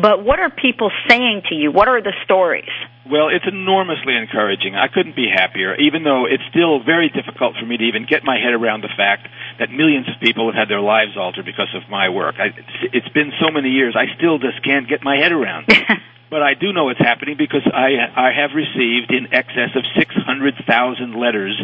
But 0.00 0.24
what 0.24 0.38
are 0.38 0.50
people 0.50 0.90
saying 1.08 1.42
to 1.48 1.54
you? 1.54 1.72
What 1.72 1.88
are 1.88 2.00
the 2.02 2.12
stories? 2.24 2.70
Well, 3.10 3.28
it's 3.28 3.46
enormously 3.48 4.14
encouraging. 4.14 4.76
I 4.76 4.88
couldn't 4.88 5.16
be 5.16 5.26
happier, 5.32 5.74
even 5.76 6.04
though 6.04 6.26
it's 6.26 6.44
still 6.50 6.84
very 6.84 7.08
difficult 7.08 7.56
for 7.58 7.64
me 7.64 7.76
to 7.78 7.84
even 7.84 8.06
get 8.08 8.22
my 8.22 8.36
head 8.36 8.52
around 8.52 8.82
the 8.82 8.92
fact 8.94 9.26
that 9.58 9.70
millions 9.70 10.06
of 10.08 10.20
people 10.20 10.46
have 10.52 10.54
had 10.54 10.68
their 10.68 10.80
lives 10.80 11.16
altered 11.16 11.46
because 11.46 11.72
of 11.74 11.88
my 11.90 12.10
work. 12.10 12.36
I, 12.38 12.52
it's 12.92 13.08
been 13.08 13.32
so 13.40 13.50
many 13.50 13.70
years, 13.70 13.96
I 13.96 14.14
still 14.16 14.38
just 14.38 14.62
can't 14.62 14.88
get 14.88 15.02
my 15.02 15.16
head 15.16 15.32
around 15.32 15.66
it. 15.68 15.82
but 16.30 16.42
I 16.42 16.54
do 16.54 16.72
know 16.72 16.88
it's 16.90 17.00
happening 17.00 17.36
because 17.38 17.64
I 17.64 17.96
I 18.12 18.30
have 18.36 18.52
received 18.54 19.10
in 19.10 19.32
excess 19.32 19.72
of 19.74 19.84
600,000 19.96 21.16
letters 21.16 21.56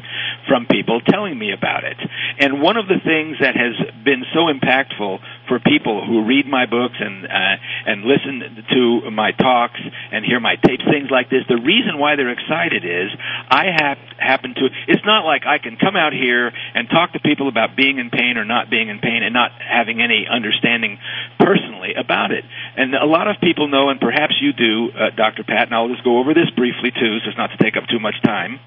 from 0.48 0.66
people 0.66 1.00
telling 1.00 1.38
me 1.38 1.52
about 1.52 1.84
it. 1.84 1.96
And 2.40 2.62
one 2.62 2.76
of 2.76 2.88
the 2.88 3.00
things 3.04 3.36
that 3.40 3.54
has 3.56 3.76
been 4.04 4.24
so 4.32 4.48
impactful 4.48 5.20
for 5.48 5.58
people 5.60 6.04
who 6.04 6.24
read 6.24 6.46
my 6.46 6.66
books 6.66 6.96
and 6.98 7.24
uh, 7.24 7.56
and 7.86 8.04
listen 8.04 8.64
to 8.70 9.10
my 9.10 9.32
talks 9.32 9.80
and 10.12 10.24
hear 10.24 10.40
my 10.40 10.56
tapes, 10.56 10.84
things 10.84 11.10
like 11.10 11.30
this, 11.30 11.44
the 11.48 11.60
reason 11.60 11.98
why 11.98 12.16
they're 12.16 12.32
excited 12.32 12.84
is 12.84 13.10
I 13.48 13.66
have 13.76 13.98
happen 14.18 14.54
to. 14.54 14.64
It's 14.88 15.04
not 15.04 15.24
like 15.24 15.42
I 15.46 15.58
can 15.58 15.76
come 15.76 15.96
out 15.96 16.12
here 16.12 16.52
and 16.74 16.88
talk 16.88 17.12
to 17.12 17.20
people 17.20 17.48
about 17.48 17.76
being 17.76 17.98
in 17.98 18.10
pain 18.10 18.36
or 18.36 18.44
not 18.44 18.70
being 18.70 18.88
in 18.88 19.00
pain 19.00 19.22
and 19.22 19.32
not 19.32 19.50
having 19.60 20.00
any 20.00 20.26
understanding 20.30 20.98
personally 21.38 21.94
about 21.96 22.32
it. 22.32 22.44
And 22.76 22.94
a 22.94 23.06
lot 23.06 23.28
of 23.28 23.36
people 23.40 23.68
know, 23.68 23.90
and 23.90 24.00
perhaps 24.00 24.34
you 24.40 24.52
do, 24.52 24.90
uh, 24.92 25.10
Dr. 25.16 25.44
Pat, 25.44 25.68
and 25.68 25.74
I'll 25.74 25.88
just 25.88 26.04
go 26.04 26.18
over 26.18 26.32
this 26.34 26.50
briefly 26.56 26.90
too, 26.90 27.20
so 27.24 27.30
as 27.30 27.36
not 27.36 27.50
to 27.52 27.58
take 27.58 27.76
up 27.76 27.84
too 27.88 28.00
much 28.00 28.16
time, 28.24 28.58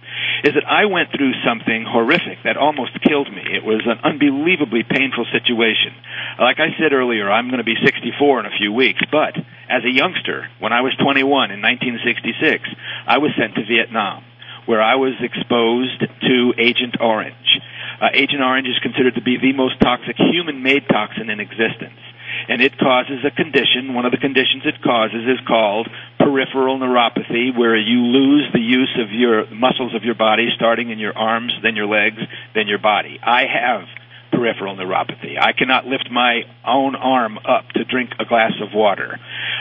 is 0.43 0.53
that 0.53 0.65
I 0.67 0.85
went 0.85 1.09
through 1.11 1.33
something 1.45 1.85
horrific 1.87 2.43
that 2.43 2.57
almost 2.57 2.93
killed 3.01 3.31
me. 3.31 3.41
It 3.41 3.63
was 3.63 3.81
an 3.85 3.99
unbelievably 4.03 4.85
painful 4.89 5.25
situation. 5.31 5.93
Like 6.39 6.59
I 6.59 6.66
said 6.79 6.93
earlier, 6.93 7.31
I'm 7.31 7.47
going 7.47 7.63
to 7.63 7.67
be 7.67 7.75
64 7.83 8.41
in 8.41 8.45
a 8.45 8.57
few 8.57 8.73
weeks, 8.73 9.01
but 9.11 9.35
as 9.69 9.83
a 9.83 9.91
youngster, 9.91 10.47
when 10.59 10.73
I 10.73 10.81
was 10.81 10.95
21 10.95 11.51
in 11.51 11.61
1966, 11.61 12.63
I 13.05 13.17
was 13.17 13.31
sent 13.37 13.55
to 13.55 13.65
Vietnam, 13.65 14.23
where 14.65 14.81
I 14.81 14.95
was 14.95 15.13
exposed 15.21 16.01
to 16.01 16.53
Agent 16.57 16.97
Orange. 16.99 17.59
Uh, 18.01 18.09
Agent 18.13 18.41
Orange 18.41 18.67
is 18.67 18.79
considered 18.79 19.15
to 19.15 19.21
be 19.21 19.37
the 19.37 19.53
most 19.53 19.79
toxic 19.81 20.15
human-made 20.17 20.87
toxin 20.89 21.29
in 21.29 21.39
existence 21.39 21.99
and 22.47 22.61
it 22.61 22.77
causes 22.77 23.23
a 23.25 23.31
condition. 23.31 23.93
One 23.93 24.05
of 24.05 24.11
the 24.11 24.17
conditions 24.17 24.63
it 24.65 24.81
causes 24.81 25.25
is 25.27 25.39
called 25.47 25.89
peripheral 26.19 26.79
neuropathy, 26.79 27.57
where 27.57 27.75
you 27.75 27.99
lose 27.99 28.47
the 28.53 28.61
use 28.61 28.97
of 28.99 29.11
your 29.11 29.49
muscles 29.49 29.95
of 29.95 30.03
your 30.03 30.15
body, 30.15 30.49
starting 30.55 30.89
in 30.89 30.99
your 30.99 31.17
arms, 31.17 31.53
then 31.63 31.75
your 31.75 31.87
legs, 31.87 32.19
then 32.53 32.67
your 32.67 32.79
body. 32.79 33.19
I 33.21 33.45
have 33.45 33.87
peripheral 34.31 34.75
neuropathy. 34.75 35.39
I 35.39 35.53
cannot 35.53 35.85
lift 35.85 36.09
my 36.11 36.41
own 36.65 36.95
arm 36.95 37.37
up 37.37 37.69
to 37.75 37.83
drink 37.83 38.11
a 38.19 38.25
glass 38.25 38.53
of 38.61 38.73
water. 38.73 39.19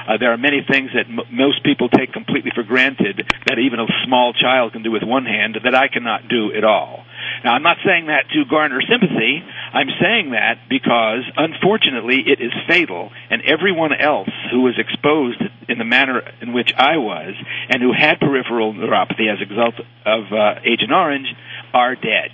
Uh, 0.08 0.18
there 0.18 0.32
are 0.32 0.38
many 0.38 0.64
things 0.68 0.90
that 0.94 1.06
m- 1.06 1.26
most 1.30 1.62
people 1.64 1.88
take 1.88 2.12
completely 2.12 2.52
for 2.54 2.62
granted 2.62 3.22
that 3.46 3.58
even 3.58 3.80
a 3.80 3.86
small 4.04 4.32
child 4.32 4.72
can 4.72 4.82
do 4.82 4.90
with 4.90 5.02
one 5.02 5.24
hand 5.24 5.58
that 5.64 5.74
I 5.74 5.88
cannot 5.88 6.28
do 6.28 6.52
at 6.52 6.64
all. 6.64 7.04
Now, 7.44 7.54
I'm 7.54 7.62
not 7.62 7.78
saying 7.84 8.06
that 8.06 8.28
to 8.30 8.44
garner 8.48 8.80
sympathy. 8.82 9.42
I'm 9.72 9.88
saying 10.00 10.30
that 10.30 10.68
because, 10.68 11.24
unfortunately, 11.36 12.22
it 12.26 12.40
is 12.40 12.52
fatal, 12.68 13.10
and 13.30 13.42
everyone 13.42 13.92
else 13.92 14.30
who 14.50 14.62
was 14.62 14.74
exposed 14.78 15.42
in 15.68 15.78
the 15.78 15.84
manner 15.84 16.22
in 16.40 16.52
which 16.52 16.72
I 16.76 16.96
was 16.96 17.34
and 17.68 17.82
who 17.82 17.92
had 17.92 18.20
peripheral 18.20 18.72
neuropathy 18.72 19.30
as 19.32 19.38
a 19.42 19.48
result 19.48 19.74
of 20.04 20.32
uh, 20.32 20.60
Agent 20.64 20.92
Orange 20.92 21.28
are 21.74 21.94
dead. 21.94 22.30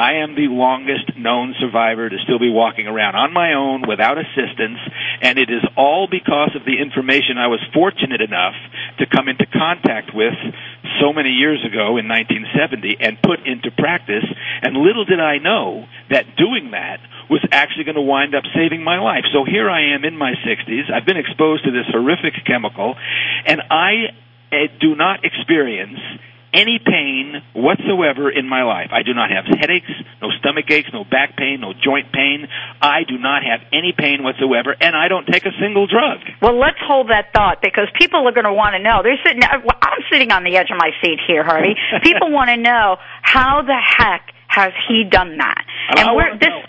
I 0.00 0.24
am 0.24 0.34
the 0.34 0.48
longest 0.48 1.12
known 1.14 1.54
survivor 1.60 2.08
to 2.08 2.16
still 2.24 2.38
be 2.38 2.48
walking 2.48 2.86
around 2.86 3.16
on 3.16 3.34
my 3.34 3.52
own 3.52 3.84
without 3.86 4.16
assistance, 4.16 4.80
and 5.20 5.38
it 5.38 5.50
is 5.50 5.60
all 5.76 6.08
because 6.10 6.56
of 6.56 6.64
the 6.64 6.80
information 6.80 7.36
I 7.36 7.48
was 7.48 7.60
fortunate 7.74 8.22
enough 8.22 8.56
to 8.96 9.04
come 9.04 9.28
into 9.28 9.44
contact 9.44 10.16
with 10.16 10.32
so 11.04 11.12
many 11.12 11.36
years 11.36 11.60
ago 11.68 12.00
in 12.00 12.08
1970 12.08 12.96
and 12.96 13.20
put 13.20 13.44
into 13.44 13.70
practice. 13.76 14.24
And 14.62 14.72
little 14.80 15.04
did 15.04 15.20
I 15.20 15.36
know 15.36 15.84
that 16.08 16.34
doing 16.34 16.70
that 16.72 17.04
was 17.28 17.44
actually 17.52 17.84
going 17.84 18.00
to 18.00 18.08
wind 18.08 18.34
up 18.34 18.44
saving 18.56 18.82
my 18.82 19.04
life. 19.04 19.28
So 19.34 19.44
here 19.44 19.68
I 19.68 19.92
am 19.92 20.06
in 20.08 20.16
my 20.16 20.32
60s. 20.32 20.88
I've 20.88 21.04
been 21.04 21.20
exposed 21.20 21.64
to 21.64 21.72
this 21.72 21.84
horrific 21.92 22.40
chemical, 22.46 22.96
and 23.44 23.60
I 23.68 24.16
uh, 24.50 24.56
do 24.80 24.96
not 24.96 25.26
experience 25.26 26.00
any 26.52 26.78
pain 26.78 27.42
whatsoever 27.54 28.30
in 28.30 28.48
my 28.48 28.62
life. 28.62 28.90
I 28.92 29.02
do 29.02 29.14
not 29.14 29.30
have 29.30 29.44
headaches, 29.46 29.90
no 30.20 30.30
stomach 30.38 30.70
aches, 30.70 30.90
no 30.92 31.04
back 31.04 31.36
pain, 31.36 31.60
no 31.60 31.72
joint 31.72 32.12
pain. 32.12 32.46
I 32.80 33.04
do 33.06 33.18
not 33.18 33.42
have 33.42 33.60
any 33.72 33.92
pain 33.96 34.22
whatsoever, 34.22 34.74
and 34.80 34.96
I 34.96 35.08
don't 35.08 35.26
take 35.26 35.46
a 35.46 35.54
single 35.60 35.86
drug. 35.86 36.18
Well, 36.42 36.58
let's 36.58 36.78
hold 36.80 37.10
that 37.10 37.32
thought 37.32 37.62
because 37.62 37.88
people 37.98 38.26
are 38.26 38.32
going 38.32 38.48
to 38.48 38.54
want 38.54 38.74
to 38.74 38.82
know. 38.82 39.02
They're 39.02 39.20
sitting. 39.24 39.42
I'm 39.42 40.04
sitting 40.10 40.32
on 40.32 40.44
the 40.44 40.56
edge 40.56 40.70
of 40.70 40.78
my 40.78 40.90
seat 41.02 41.18
here, 41.26 41.44
Harvey. 41.44 41.74
people 42.02 42.30
want 42.30 42.50
to 42.50 42.56
know 42.56 42.96
how 43.22 43.62
the 43.62 43.78
heck 43.78 44.34
has 44.48 44.72
he 44.88 45.04
done 45.04 45.38
that? 45.38 45.64
And, 45.90 46.00
and 46.00 46.16
we're 46.16 46.38
this. 46.38 46.48
Know. 46.48 46.62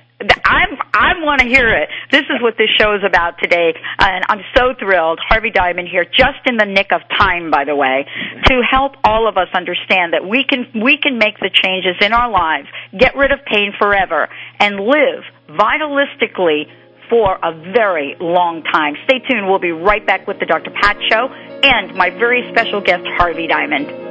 I'm, 0.45 0.77
I 0.93 1.13
want 1.21 1.41
to 1.41 1.47
hear 1.47 1.73
it. 1.73 1.89
This 2.11 2.23
is 2.23 2.41
what 2.41 2.55
this 2.57 2.69
show 2.79 2.95
is 2.95 3.03
about 3.05 3.39
today, 3.41 3.73
uh, 3.99 4.05
and 4.05 4.25
I'm 4.29 4.41
so 4.55 4.73
thrilled. 4.77 5.19
Harvey 5.27 5.49
Diamond 5.49 5.87
here, 5.87 6.05
just 6.05 6.45
in 6.45 6.57
the 6.57 6.65
nick 6.65 6.91
of 6.91 7.01
time, 7.17 7.51
by 7.51 7.65
the 7.65 7.75
way, 7.75 8.05
to 8.45 8.61
help 8.69 8.93
all 9.03 9.27
of 9.27 9.37
us 9.37 9.47
understand 9.53 10.13
that 10.13 10.27
we 10.27 10.43
can 10.47 10.81
we 10.81 10.97
can 10.97 11.17
make 11.17 11.39
the 11.39 11.49
changes 11.49 11.95
in 12.01 12.13
our 12.13 12.29
lives, 12.29 12.67
get 12.97 13.15
rid 13.15 13.31
of 13.31 13.39
pain 13.45 13.73
forever, 13.77 14.27
and 14.59 14.75
live 14.79 15.23
vitalistically 15.49 16.65
for 17.09 17.37
a 17.43 17.51
very 17.73 18.15
long 18.19 18.63
time. 18.63 18.95
Stay 19.05 19.19
tuned. 19.19 19.47
We'll 19.47 19.59
be 19.59 19.71
right 19.71 20.05
back 20.05 20.27
with 20.27 20.39
the 20.39 20.45
Dr. 20.45 20.71
Pat 20.71 20.97
Show 21.09 21.27
and 21.27 21.95
my 21.95 22.09
very 22.09 22.49
special 22.51 22.81
guest, 22.81 23.03
Harvey 23.17 23.47
Diamond. 23.47 24.10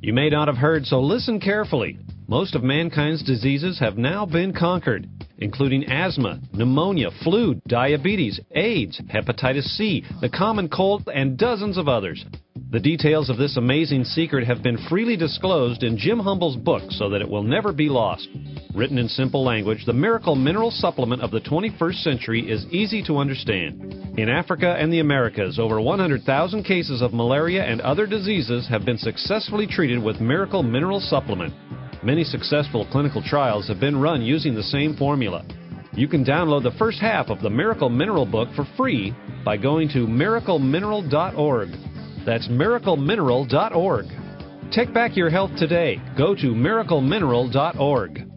You 0.00 0.12
may 0.12 0.28
not 0.30 0.48
have 0.48 0.56
heard, 0.56 0.86
so 0.86 1.00
listen 1.00 1.40
carefully. 1.40 1.98
Most 2.28 2.54
of 2.54 2.62
mankind's 2.62 3.22
diseases 3.22 3.78
have 3.80 3.98
now 3.98 4.24
been 4.24 4.52
conquered, 4.52 5.08
including 5.38 5.84
asthma, 5.84 6.40
pneumonia, 6.52 7.10
flu, 7.22 7.60
diabetes, 7.66 8.40
AIDS, 8.52 9.00
hepatitis 9.12 9.64
C, 9.76 10.04
the 10.20 10.28
common 10.28 10.68
cold, 10.68 11.08
and 11.12 11.36
dozens 11.36 11.76
of 11.76 11.88
others. 11.88 12.24
The 12.72 12.80
details 12.80 13.28
of 13.28 13.36
this 13.36 13.58
amazing 13.58 14.04
secret 14.04 14.46
have 14.46 14.62
been 14.62 14.78
freely 14.88 15.14
disclosed 15.14 15.82
in 15.82 15.98
Jim 15.98 16.18
Humble's 16.18 16.56
book 16.56 16.84
so 16.88 17.10
that 17.10 17.20
it 17.20 17.28
will 17.28 17.42
never 17.42 17.70
be 17.70 17.90
lost. 17.90 18.28
Written 18.74 18.96
in 18.96 19.08
simple 19.08 19.44
language, 19.44 19.84
the 19.84 19.92
Miracle 19.92 20.34
Mineral 20.34 20.70
Supplement 20.70 21.20
of 21.20 21.30
the 21.30 21.42
21st 21.42 22.02
century 22.02 22.50
is 22.50 22.64
easy 22.70 23.02
to 23.02 23.18
understand. 23.18 24.18
In 24.18 24.30
Africa 24.30 24.74
and 24.78 24.90
the 24.90 25.00
Americas, 25.00 25.58
over 25.58 25.82
100,000 25.82 26.64
cases 26.64 27.02
of 27.02 27.12
malaria 27.12 27.62
and 27.62 27.82
other 27.82 28.06
diseases 28.06 28.66
have 28.68 28.86
been 28.86 28.96
successfully 28.96 29.66
treated 29.66 30.02
with 30.02 30.22
Miracle 30.22 30.62
Mineral 30.62 31.00
Supplement. 31.00 31.52
Many 32.02 32.24
successful 32.24 32.88
clinical 32.90 33.22
trials 33.22 33.68
have 33.68 33.80
been 33.80 34.00
run 34.00 34.22
using 34.22 34.54
the 34.54 34.62
same 34.62 34.96
formula. 34.96 35.44
You 35.92 36.08
can 36.08 36.24
download 36.24 36.62
the 36.62 36.78
first 36.78 37.00
half 37.00 37.28
of 37.28 37.42
the 37.42 37.50
Miracle 37.50 37.90
Mineral 37.90 38.24
book 38.24 38.48
for 38.56 38.66
free 38.78 39.14
by 39.44 39.58
going 39.58 39.90
to 39.90 40.06
miraclemineral.org. 40.06 41.91
That's 42.24 42.48
miraclemineral.org. 42.48 44.06
Take 44.72 44.94
back 44.94 45.16
your 45.16 45.30
health 45.30 45.50
today. 45.56 46.00
Go 46.16 46.34
to 46.34 46.52
miraclemineral.org. 46.54 48.28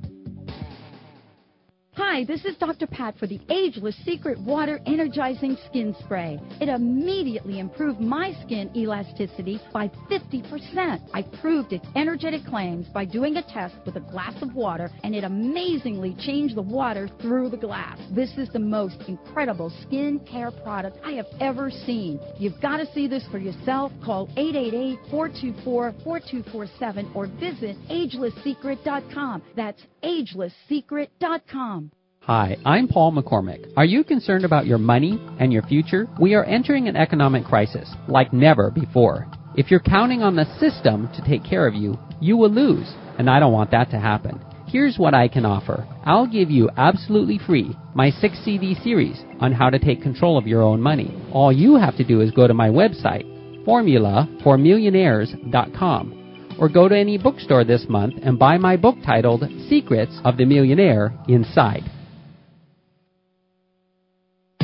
Hi, 1.98 2.26
this 2.26 2.44
is 2.44 2.58
Dr. 2.58 2.88
Pat 2.88 3.18
for 3.18 3.26
the 3.26 3.40
Ageless 3.50 3.96
Secret 4.04 4.38
Water 4.40 4.82
Energizing 4.86 5.58
Skin 5.70 5.96
Spray. 6.02 6.38
It 6.60 6.68
immediately 6.68 7.60
improved 7.60 8.02
my 8.02 8.34
skin 8.44 8.70
elasticity 8.76 9.62
by 9.72 9.88
50%. 10.12 11.00
I 11.14 11.22
proved 11.40 11.72
its 11.72 11.86
energetic 11.96 12.44
claims 12.44 12.88
by 12.90 13.06
doing 13.06 13.38
a 13.38 13.44
test 13.44 13.76
with 13.86 13.96
a 13.96 14.02
glass 14.02 14.34
of 14.42 14.54
water, 14.54 14.92
and 15.06 15.16
it 15.16 15.24
amazingly 15.24 16.18
changed 16.20 16.58
the 16.58 16.62
water 16.62 17.08
through 17.22 17.50
the 17.50 17.56
glass. 17.56 17.98
This 18.12 18.32
is 18.38 18.50
the 18.50 18.60
most 18.60 19.02
incredible 19.08 19.72
skin 19.84 20.20
care 20.30 20.52
product 20.52 20.98
I 21.02 21.14
have 21.14 21.28
ever 21.40 21.72
seen. 21.72 22.20
You've 22.38 22.60
got 22.62 22.78
to 22.78 22.92
see 22.94 23.08
this 23.08 23.26
for 23.32 23.38
yourself. 23.38 23.94
Call 24.04 24.28
888 24.36 25.00
424 25.10 25.94
4247 26.04 27.12
or 27.16 27.28
visit 27.28 27.78
agelesssecret.com. 27.88 29.44
That's 29.56 29.82
agelesssecret.com. 30.04 31.85
Hi, 32.28 32.58
I'm 32.66 32.88
Paul 32.88 33.12
McCormick. 33.12 33.72
Are 33.78 33.86
you 33.86 34.04
concerned 34.04 34.46
about 34.46 34.66
your 34.66 34.80
money 34.80 35.22
and 35.40 35.54
your 35.54 35.62
future? 35.62 36.08
We 36.20 36.34
are 36.34 36.44
entering 36.44 36.88
an 36.88 36.96
economic 36.96 37.46
crisis 37.46 37.88
like 38.08 38.34
never 38.34 38.72
before. 38.72 39.28
If 39.56 39.70
you're 39.70 39.80
counting 39.80 40.24
on 40.24 40.36
the 40.36 40.48
system 40.60 41.08
to 41.14 41.24
take 41.24 41.44
care 41.44 41.68
of 41.68 41.76
you, 41.76 42.00
you 42.20 42.36
will 42.36 42.50
lose, 42.50 42.92
and 43.20 43.30
I 43.30 43.40
don't 43.40 43.54
want 43.54 43.70
that 43.70 43.92
to 43.92 44.00
happen. 44.00 44.42
Here's 44.66 44.98
what 44.98 45.14
I 45.14 45.28
can 45.28 45.46
offer. 45.46 45.88
I'll 46.04 46.26
give 46.26 46.50
you 46.50 46.68
absolutely 46.78 47.40
free 47.46 47.78
my 47.94 48.10
6 48.10 48.40
CD 48.44 48.74
series 48.84 49.24
on 49.40 49.52
how 49.52 49.70
to 49.70 49.78
take 49.78 50.02
control 50.02 50.36
of 50.36 50.48
your 50.48 50.64
own 50.64 50.82
money. 50.82 51.14
All 51.32 51.54
you 51.54 51.76
have 51.76 51.96
to 51.98 52.04
do 52.04 52.22
is 52.22 52.32
go 52.32 52.48
to 52.48 52.56
my 52.56 52.70
website, 52.70 53.28
formulaformillionaires.com, 53.68 56.56
or 56.60 56.70
go 56.70 56.90
to 56.90 56.98
any 56.98 57.20
bookstore 57.20 57.64
this 57.64 57.86
month 57.88 58.16
and 58.24 58.40
buy 58.40 58.58
my 58.58 58.78
book 58.78 58.96
titled 59.06 59.44
Secrets 59.70 60.20
of 60.24 60.38
the 60.38 60.46
Millionaire 60.46 61.14
Inside. 61.28 61.84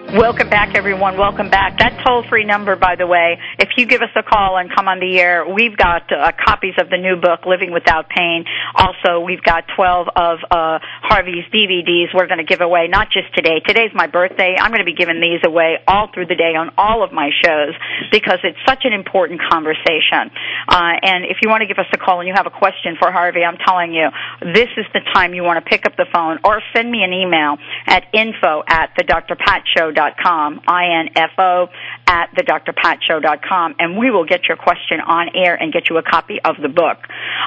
Welcome 0.09 0.49
back, 0.49 0.75
everyone. 0.75 1.19
Welcome 1.19 1.51
back. 1.51 1.81
That 1.81 2.01
toll 2.01 2.25
free 2.31 2.45
number, 2.45 2.77
by 2.77 2.97
the 2.97 3.07
way, 3.07 3.37
if 3.59 3.69
you 3.77 3.85
give 3.85 4.01
us 4.01 4.09
a 4.17 4.23
call 4.23 4.57
and 4.57 4.73
come 4.75 4.89
on 4.89 5.01
the 5.01 5.21
air, 5.21 5.45
we've 5.45 5.77
got 5.77 6.09
uh, 6.09 6.33
copies 6.33 6.73
of 6.81 6.89
the 6.89 6.97
new 6.97 7.21
book, 7.21 7.45
Living 7.45 7.77
Without 7.77 8.09
Pain. 8.09 8.47
Also, 8.75 9.21
we've 9.21 9.43
got 9.45 9.69
12 9.77 10.09
of 10.17 10.39
uh, 10.49 10.81
Harvey's 11.05 11.45
DVDs 11.53 12.17
we're 12.17 12.27
going 12.27 12.41
to 12.41 12.49
give 12.49 12.63
away, 12.63 12.89
not 12.89 13.13
just 13.13 13.29
today. 13.37 13.61
Today's 13.61 13.93
my 13.93 14.07
birthday. 14.07 14.57
I'm 14.59 14.73
going 14.73 14.81
to 14.81 14.89
be 14.89 14.97
giving 14.97 15.21
these 15.21 15.45
away 15.45 15.77
all 15.87 16.09
through 16.09 16.33
the 16.33 16.41
day 16.41 16.57
on 16.57 16.73
all 16.79 17.05
of 17.05 17.13
my 17.13 17.29
shows 17.45 17.77
because 18.11 18.41
it's 18.45 18.57
such 18.65 18.89
an 18.89 18.95
important 18.95 19.43
conversation. 19.45 20.33
Uh, 20.73 21.05
and 21.05 21.29
if 21.29 21.45
you 21.45 21.53
want 21.53 21.61
to 21.61 21.69
give 21.69 21.77
us 21.77 21.91
a 21.93 21.99
call 21.99 22.25
and 22.25 22.29
you 22.29 22.35
have 22.35 22.49
a 22.49 22.57
question 22.57 22.97
for 22.97 23.13
Harvey, 23.13 23.45
I'm 23.45 23.61
telling 23.61 23.93
you, 23.93 24.09
this 24.41 24.73
is 24.81 24.89
the 24.97 25.05
time 25.13 25.35
you 25.35 25.45
want 25.45 25.63
to 25.63 25.69
pick 25.69 25.85
up 25.85 26.01
the 26.01 26.09
phone 26.09 26.41
or 26.49 26.63
send 26.73 26.91
me 26.91 27.05
an 27.05 27.13
email 27.13 27.61
at 27.85 28.09
info 28.17 28.65
at 28.65 28.97
the 28.97 29.05
Dr. 29.05 29.37
Pat 29.37 29.69
Show 29.77 29.93
info.com, 29.99 30.61
I-N-F-O, 30.67 31.69
at 32.07 32.31
thedrpatshow.com, 32.35 33.75
and 33.79 33.99
we 33.99 34.11
will 34.11 34.25
get 34.25 34.49
your 34.49 34.57
question 34.57 35.01
on 35.01 35.29
air 35.35 35.55
and 35.55 35.73
get 35.73 35.91
you 35.91 35.99
a 35.99 36.03
copy 36.03 36.39
of 36.43 36.57
the 36.61 36.69
book. 36.69 36.99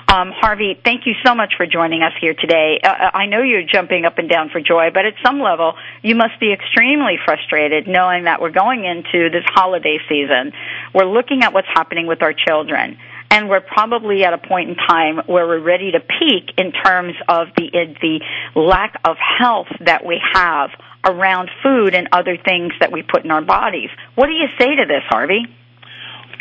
Um, 0.07 0.31
Harvey, 0.35 0.79
thank 0.83 1.05
you 1.05 1.13
so 1.25 1.33
much 1.33 1.53
for 1.57 1.65
joining 1.65 2.03
us 2.03 2.13
here 2.19 2.33
today. 2.33 2.79
Uh, 2.83 2.89
uh, 2.89 3.11
I 3.13 3.25
know 3.25 3.41
you're 3.41 3.63
jumping 3.63 4.05
up 4.05 4.17
and 4.17 4.29
down 4.29 4.49
for 4.49 4.61
joy, 4.61 4.89
but 4.93 5.05
at 5.05 5.13
some 5.25 5.39
level, 5.39 5.73
you 6.01 6.15
must 6.15 6.39
be 6.39 6.53
extremely 6.53 7.15
frustrated 7.23 7.87
knowing 7.87 8.25
that 8.25 8.41
we're 8.41 8.51
going 8.51 8.85
into 8.85 9.29
this 9.29 9.45
holiday 9.47 9.97
season. 10.07 10.53
We're 10.93 11.09
looking 11.11 11.43
at 11.43 11.53
what's 11.53 11.69
happening 11.73 12.07
with 12.07 12.21
our 12.21 12.33
children 12.33 12.97
and 13.31 13.47
we're 13.47 13.61
probably 13.61 14.25
at 14.25 14.33
a 14.33 14.37
point 14.37 14.69
in 14.69 14.75
time 14.75 15.21
where 15.25 15.47
we're 15.47 15.63
ready 15.63 15.91
to 15.93 16.01
peak 16.01 16.51
in 16.57 16.73
terms 16.73 17.13
of 17.29 17.47
the 17.55 17.69
the 18.01 18.19
lack 18.59 18.99
of 19.05 19.15
health 19.39 19.67
that 19.79 20.05
we 20.05 20.21
have 20.33 20.69
around 21.03 21.49
food 21.63 21.95
and 21.95 22.07
other 22.11 22.37
things 22.37 22.73
that 22.79 22.91
we 22.91 23.03
put 23.03 23.23
in 23.23 23.31
our 23.31 23.41
bodies. 23.41 23.89
What 24.15 24.27
do 24.27 24.33
you 24.33 24.47
say 24.57 24.75
to 24.75 24.85
this, 24.87 25.03
Harvey? 25.09 25.45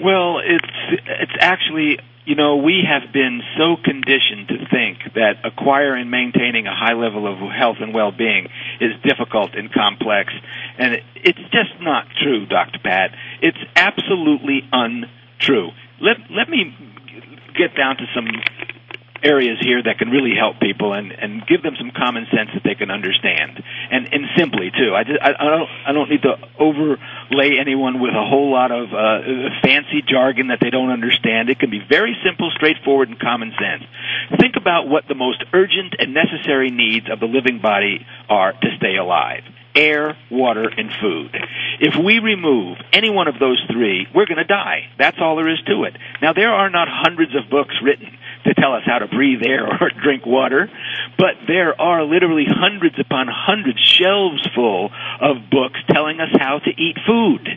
Well, 0.03 0.39
it's 0.39 1.01
it's 1.07 1.33
actually 1.41 1.99
you 2.25 2.35
know 2.35 2.57
we 2.57 2.83
have 2.89 3.13
been 3.13 3.43
so 3.59 3.77
conditioned 3.83 4.49
to 4.49 4.67
think 4.71 4.99
that 5.15 5.45
acquiring 5.45 6.03
and 6.03 6.11
maintaining 6.11 6.67
a 6.67 6.75
high 6.75 6.95
level 6.95 7.27
of 7.27 7.39
health 7.51 7.79
and 7.81 7.93
well-being 7.93 8.49
is 8.81 8.93
difficult 9.03 9.55
and 9.55 9.73
complex, 9.73 10.33
and 10.79 11.03
it's 11.17 11.43
just 11.53 11.81
not 11.81 12.07
true, 12.23 12.47
Dr. 12.47 12.79
Pat. 12.83 13.11
It's 13.43 13.59
absolutely 13.77 14.63
untrue. 14.73 15.71
Let 16.01 16.17
let 16.31 16.49
me 16.49 16.75
get 17.57 17.77
down 17.77 17.97
to 17.97 18.07
some 18.15 18.27
areas 19.23 19.59
here 19.61 19.83
that 19.83 19.99
can 19.99 20.09
really 20.09 20.35
help 20.35 20.61
people 20.61 20.93
and 20.93 21.13
and 21.13 21.47
give 21.47 21.63
them 21.63 21.75
some 21.79 21.91
common 21.97 22.27
sense 22.35 22.51
that 22.55 22.63
they 22.65 22.75
can 22.75 22.91
understand 22.91 23.63
and 23.91 24.09
and 24.13 24.25
simply 24.37 24.71
too 24.71 24.95
i 24.95 25.05
just, 25.05 25.21
I, 25.21 25.33
I 25.39 25.45
don't 25.45 25.71
i 25.87 25.93
don't 25.93 26.11
need 26.11 26.23
to 26.23 26.37
overlay 26.59 27.59
anyone 27.61 28.01
with 28.01 28.15
a 28.15 28.25
whole 28.25 28.51
lot 28.53 28.73
of 28.73 28.93
uh 28.93 29.51
fancy 29.63 30.03
jargon 30.07 30.49
that 30.49 30.59
they 30.61 30.71
don't 30.71 30.91
understand 30.91 31.51
it 31.51 31.59
can 31.59 31.71
be 31.71 31.81
very 31.87 32.17
simple 32.25 32.51
straightforward 32.55 33.09
and 33.09 33.19
common 33.19 33.53
sense 33.61 33.85
think 34.41 34.57
about 34.57 34.89
what 34.89 35.05
the 35.09 35.15
most 35.15 35.45
urgent 35.53 35.95
and 35.99 36.15
necessary 36.15 36.71
needs 36.71 37.11
of 37.11 37.21
the 37.21 37.27
living 37.27 37.61
body 37.61 38.07
are 38.29 38.53
to 38.53 38.69
stay 38.77 38.97
alive 38.97 39.43
air, 39.75 40.17
water, 40.31 40.69
and 40.69 40.91
food. 41.01 41.37
If 41.81 41.95
we 41.97 42.19
remove 42.19 42.79
any 42.93 43.11
one 43.11 43.29
of 43.29 43.39
those 43.39 43.63
three, 43.71 44.07
we're 44.15 44.27
going 44.27 44.39
to 44.39 44.45
die. 44.45 44.91
That's 44.99 45.19
all 45.21 45.37
there 45.37 45.49
is 45.49 45.61
to 45.67 45.85
it. 45.85 45.97
Now, 46.21 46.33
there 46.33 46.53
are 46.53 46.71
not 46.71 46.89
hundreds 46.91 47.35
of 47.37 47.51
books 47.51 47.75
written 47.83 48.19
to 48.45 48.55
tell 48.55 48.75
us 48.75 48.83
how 48.87 48.99
to 48.99 49.07
breathe 49.07 49.43
air 49.45 49.67
or 49.67 49.91
drink 50.03 50.27
water. 50.27 50.71
but 51.19 51.35
there 51.47 51.79
are 51.81 52.05
literally 52.05 52.47
hundreds 52.49 52.99
upon 52.99 53.29
hundreds, 53.29 53.79
shelves 53.81 54.47
full 54.55 54.91
of 55.21 55.51
books 55.51 55.79
telling 55.91 56.21
us 56.21 56.31
how 56.39 56.59
to 56.59 56.71
eat 56.71 56.97
food. 57.07 57.49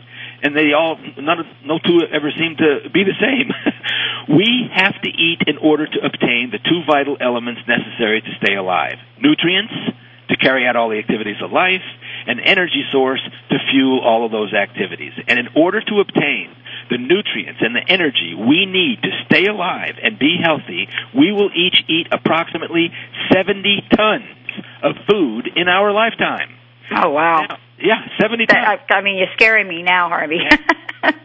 And 0.42 0.54
they 0.54 0.72
all, 0.74 0.98
none 1.16 1.40
of, 1.40 1.46
no 1.64 1.78
two 1.78 2.02
ever 2.12 2.30
seem 2.36 2.56
to 2.56 2.90
be 2.92 3.04
the 3.04 3.16
same. 3.18 3.48
we 4.36 4.68
have 4.74 5.00
to 5.00 5.08
eat 5.08 5.40
in 5.46 5.56
order 5.56 5.86
to 5.86 5.98
obtain 6.04 6.50
the 6.52 6.58
two 6.58 6.82
vital 6.86 7.16
elements 7.18 7.62
necessary 7.66 8.20
to 8.20 8.28
stay 8.42 8.54
alive. 8.54 8.96
Nutrients, 9.20 9.72
to 10.28 10.36
carry 10.36 10.66
out 10.66 10.76
all 10.76 10.88
the 10.88 10.98
activities 10.98 11.36
of 11.42 11.52
life, 11.52 11.82
an 12.26 12.40
energy 12.40 12.84
source 12.92 13.20
to 13.50 13.56
fuel 13.70 14.00
all 14.00 14.24
of 14.24 14.32
those 14.32 14.52
activities. 14.54 15.12
And 15.28 15.38
in 15.38 15.48
order 15.56 15.80
to 15.80 16.00
obtain 16.00 16.54
the 16.90 16.98
nutrients 16.98 17.60
and 17.60 17.74
the 17.74 17.84
energy 17.86 18.34
we 18.34 18.66
need 18.66 19.02
to 19.02 19.10
stay 19.26 19.46
alive 19.46 19.96
and 20.02 20.18
be 20.18 20.36
healthy, 20.42 20.88
we 21.14 21.32
will 21.32 21.50
each 21.54 21.76
eat 21.88 22.08
approximately 22.12 22.90
70 23.32 23.82
tons 23.96 24.24
of 24.82 24.96
food 25.08 25.48
in 25.56 25.68
our 25.68 25.92
lifetime. 25.92 26.50
Oh 26.94 27.10
wow! 27.10 27.46
Now, 27.48 27.56
yeah, 27.80 28.04
70 28.20 28.46
tons. 28.46 28.66
I, 28.66 28.94
I 28.94 29.00
mean, 29.02 29.16
you're 29.16 29.32
scaring 29.34 29.66
me 29.66 29.82
now, 29.82 30.08
Harvey. 30.08 30.38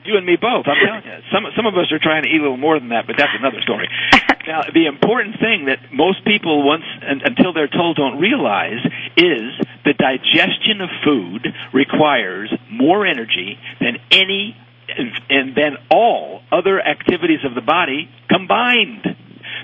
you 0.06 0.18
and 0.18 0.26
me 0.26 0.36
both. 0.36 0.66
I'm 0.68 0.80
telling 0.80 1.04
you. 1.06 1.20
Some 1.32 1.44
some 1.56 1.66
of 1.66 1.76
us 1.76 1.92
are 1.92 2.00
trying 2.00 2.24
to 2.24 2.30
eat 2.30 2.40
a 2.40 2.44
little 2.44 2.58
more 2.58 2.80
than 2.80 2.90
that, 2.90 3.06
but 3.08 3.16
that's 3.18 3.36
another 3.38 3.62
story. 3.62 3.88
now, 4.48 4.62
the 4.74 4.88
important 4.88 5.40
thing 5.40 5.66
that 5.68 5.80
most 5.94 6.24
people 6.26 6.66
once 6.66 6.84
and, 7.02 7.22
until 7.24 7.54
they're 7.54 7.72
told 7.72 7.98
don't 7.98 8.20
realize 8.20 8.82
is 9.18 9.52
the 9.86 9.94
digestion 9.94 10.82
of 10.82 10.90
food 11.04 11.48
requires 11.74 12.52
more 12.72 13.06
energy 13.06 13.58
than 13.80 13.98
any 14.12 14.56
and 15.30 15.56
then 15.56 15.78
all 15.92 16.42
other 16.52 16.80
activities 16.80 17.40
of 17.46 17.56
the 17.56 17.62
body 17.62 18.10
combined. 18.30 19.06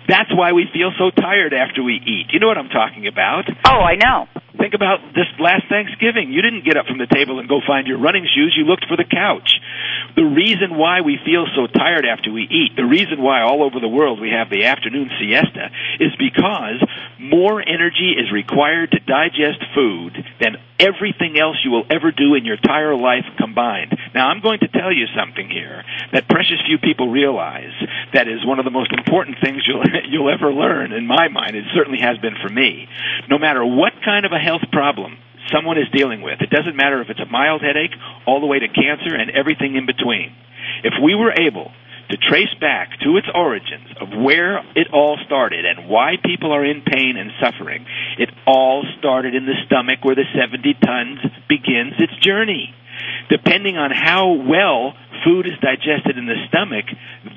That's 0.08 0.30
why 0.34 0.54
we 0.54 0.66
feel 0.72 0.92
so 0.98 1.10
tired 1.10 1.54
after 1.54 1.82
we 1.84 1.96
eat. 1.96 2.28
You 2.32 2.40
know 2.40 2.48
what 2.48 2.58
I'm 2.58 2.70
talking 2.70 3.08
about? 3.08 3.50
Oh, 3.66 3.80
I 3.82 3.96
know. 3.96 4.28
Think 4.58 4.74
about 4.74 5.00
this 5.14 5.28
last 5.40 5.68
Thanksgiving. 5.70 6.32
You 6.32 6.42
didn't 6.42 6.66
get 6.66 6.78
up 6.78 6.86
from 6.86 6.98
the 6.98 7.08
table 7.08 7.40
and 7.40 7.50
go 7.50 7.60
find 7.66 7.88
your 7.88 8.00
running 8.00 8.26
shoes. 8.26 8.56
You 8.58 8.66
looked 8.66 8.86
for 8.88 8.96
the 8.96 9.04
couch. 9.04 9.60
The 10.16 10.24
reason 10.24 10.78
why 10.78 11.02
we 11.02 11.20
feel 11.26 11.46
so 11.56 11.68
tired 11.68 12.06
after 12.06 12.32
we 12.32 12.44
eat, 12.44 12.76
the 12.76 12.86
reason 12.86 13.22
why 13.22 13.42
all 13.42 13.64
over 13.64 13.80
the 13.80 13.88
world 13.88 14.20
we 14.20 14.32
have 14.32 14.50
the 14.50 14.66
afternoon 14.66 15.10
siesta, 15.20 15.72
is 16.00 16.16
because 16.16 16.80
more 17.20 17.62
energy 17.62 18.16
is 18.16 18.32
required 18.32 18.92
to 18.92 19.00
digest 19.00 19.60
food 19.74 20.16
than 20.40 20.56
everything 20.80 21.40
else 21.40 21.58
you 21.64 21.72
will 21.72 21.86
ever 21.90 22.12
do 22.12 22.36
in 22.36 22.46
your 22.46 22.56
entire 22.56 22.96
life 22.96 23.26
combined. 23.38 23.96
Now, 24.14 24.28
I'm 24.28 24.42
going 24.42 24.60
to 24.60 24.68
tell 24.68 24.92
you 24.92 25.08
something 25.16 25.50
here 25.50 25.84
that 26.12 26.28
precious 26.28 26.60
few 26.66 26.78
people 26.78 27.10
realize 27.10 27.74
that 28.14 28.28
is 28.28 28.46
one 28.46 28.60
of 28.60 28.66
the 28.66 28.72
most 28.72 28.92
important 28.92 29.38
things 29.42 29.64
you'll, 29.68 29.84
you'll 30.10 30.30
ever 30.30 30.52
learn, 30.54 30.92
in 30.92 31.08
my 31.08 31.28
mind. 31.28 31.56
It 31.56 31.66
certainly 31.74 32.00
has 32.02 32.18
been 32.20 32.36
for 32.42 32.50
me. 32.50 32.88
No 33.30 33.38
matter 33.38 33.66
what 33.66 33.94
kind 34.04 34.26
of 34.26 34.32
a 34.32 34.40
health 34.46 34.70
problem 34.72 35.18
someone 35.52 35.78
is 35.78 35.90
dealing 35.94 36.22
with. 36.22 36.42
It 36.42 36.50
doesn't 36.50 36.76
matter 36.76 37.02
if 37.02 37.10
it's 37.10 37.20
a 37.20 37.30
mild 37.30 37.62
headache 37.62 37.94
all 38.26 38.40
the 38.40 38.48
way 38.48 38.60
to 38.60 38.68
cancer 38.68 39.14
and 39.14 39.30
everything 39.32 39.76
in 39.76 39.86
between. 39.86 40.34
If 40.84 40.94
we 41.02 41.16
were 41.16 41.34
able 41.34 41.72
to 42.10 42.18
trace 42.18 42.54
back 42.62 42.90
to 43.02 43.18
its 43.18 43.28
origins 43.34 43.90
of 44.00 44.10
where 44.10 44.58
it 44.76 44.88
all 44.94 45.18
started 45.26 45.66
and 45.66 45.90
why 45.90 46.16
people 46.24 46.52
are 46.52 46.66
in 46.66 46.82
pain 46.82 47.18
and 47.18 47.32
suffering, 47.42 47.86
it 48.18 48.30
all 48.46 48.86
started 49.00 49.34
in 49.34 49.46
the 49.46 49.58
stomach 49.66 50.00
where 50.04 50.16
the 50.16 50.30
70 50.38 50.62
tons 50.86 51.20
begins 51.50 51.94
its 51.98 52.14
journey. 52.22 52.74
Depending 53.30 53.78
on 53.78 53.92
how 53.92 54.34
well 54.34 54.94
food 55.26 55.48
is 55.48 55.58
digested 55.62 56.18
in 56.18 56.28
the 56.28 56.38
stomach, 56.48 56.86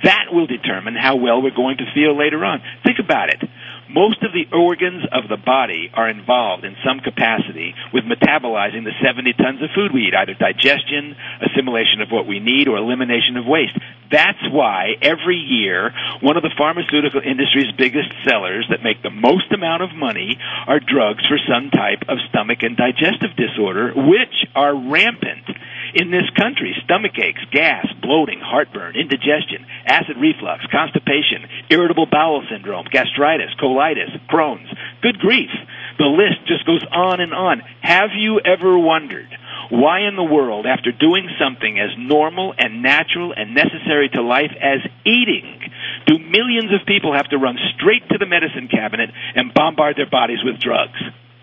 that 0.05 0.29
will 0.33 0.47
determine 0.47 0.95
how 0.95 1.17
well 1.17 1.41
we're 1.41 1.57
going 1.57 1.79
to 1.79 1.89
feel 1.95 2.17
later 2.17 2.45
on. 2.45 2.61
Think 2.85 2.99
about 3.01 3.31
it. 3.31 3.41
Most 3.89 4.23
of 4.23 4.33
the 4.33 4.45
organs 4.55 5.05
of 5.13 5.29
the 5.29 5.39
body 5.41 5.91
are 5.95 6.09
involved 6.11 6.65
in 6.65 6.77
some 6.85 7.01
capacity 7.01 7.75
with 7.93 8.05
metabolizing 8.05 8.85
the 8.85 8.93
70 9.03 9.33
tons 9.33 9.63
of 9.63 9.71
food 9.75 9.93
we 9.93 10.09
eat, 10.09 10.15
either 10.15 10.35
digestion, 10.35 11.17
assimilation 11.41 12.03
of 12.03 12.11
what 12.11 12.27
we 12.27 12.39
need, 12.39 12.69
or 12.69 12.77
elimination 12.77 13.39
of 13.39 13.47
waste. 13.47 13.79
That's 14.11 14.45
why 14.53 14.97
every 15.01 15.37
year 15.37 15.93
one 16.21 16.37
of 16.37 16.43
the 16.43 16.53
pharmaceutical 16.57 17.23
industry's 17.25 17.73
biggest 17.77 18.13
sellers 18.29 18.67
that 18.69 18.83
make 18.83 19.03
the 19.03 19.11
most 19.11 19.53
amount 19.53 19.83
of 19.83 19.97
money 19.97 20.37
are 20.67 20.81
drugs 20.81 21.25
for 21.27 21.39
some 21.49 21.71
type 21.71 22.05
of 22.09 22.19
stomach 22.29 22.63
and 22.63 22.77
digestive 22.77 23.37
disorder, 23.37 23.93
which 23.97 24.45
are 24.55 24.77
rampant 24.77 25.49
in 25.95 26.11
this 26.11 26.29
country. 26.37 26.75
Stomach 26.85 27.19
aches, 27.19 27.43
gas, 27.51 27.87
bloating, 28.03 28.41
heartburn, 28.41 28.97
indigestion, 28.97 29.67
acid 29.87 30.17
reflux, 30.19 30.65
constipation, 30.71 31.47
irritable 31.71 32.07
bowel 32.07 32.43
syndrome, 32.51 32.87
gastritis, 32.91 33.55
colitis, 33.61 34.11
Crohn's. 34.29 34.69
Good 35.03 35.19
grief. 35.19 35.51
The 35.99 36.07
list 36.07 36.47
just 36.47 36.67
goes 36.67 36.85
on 36.93 37.21
and 37.21 37.35
on. 37.35 37.63
Have 37.83 38.11
you 38.17 38.41
ever 38.41 38.79
wondered 38.79 39.29
why 39.71 40.09
in 40.09 40.17
the 40.17 40.25
world, 40.25 40.65
after 40.67 40.93
doing 40.93 41.29
something 41.39 41.79
as 41.79 41.91
normal 41.99 42.55
and 42.57 42.83
natural 42.83 43.35
and 43.37 43.55
necessary 43.55 44.09
to 44.15 44.23
life 44.23 44.53
as 44.61 44.81
eating, 45.05 45.61
do 46.07 46.19
millions 46.19 46.73
of 46.73 46.87
people 46.87 47.13
have 47.13 47.29
to 47.29 47.37
run 47.37 47.59
straight 47.77 48.09
to 48.09 48.19
the 48.19 48.27
medicine 48.27 48.69
cabinet 48.69 49.11
and 49.35 49.53
bombard 49.53 49.97
their 49.97 50.09
bodies 50.09 50.39
with 50.43 50.61
drugs? 50.61 50.99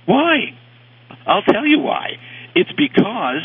Why? 0.05 0.57
I'll 1.27 1.43
tell 1.43 1.65
you 1.65 1.79
why. 1.79 2.17
It's 2.55 2.71
because 2.71 3.41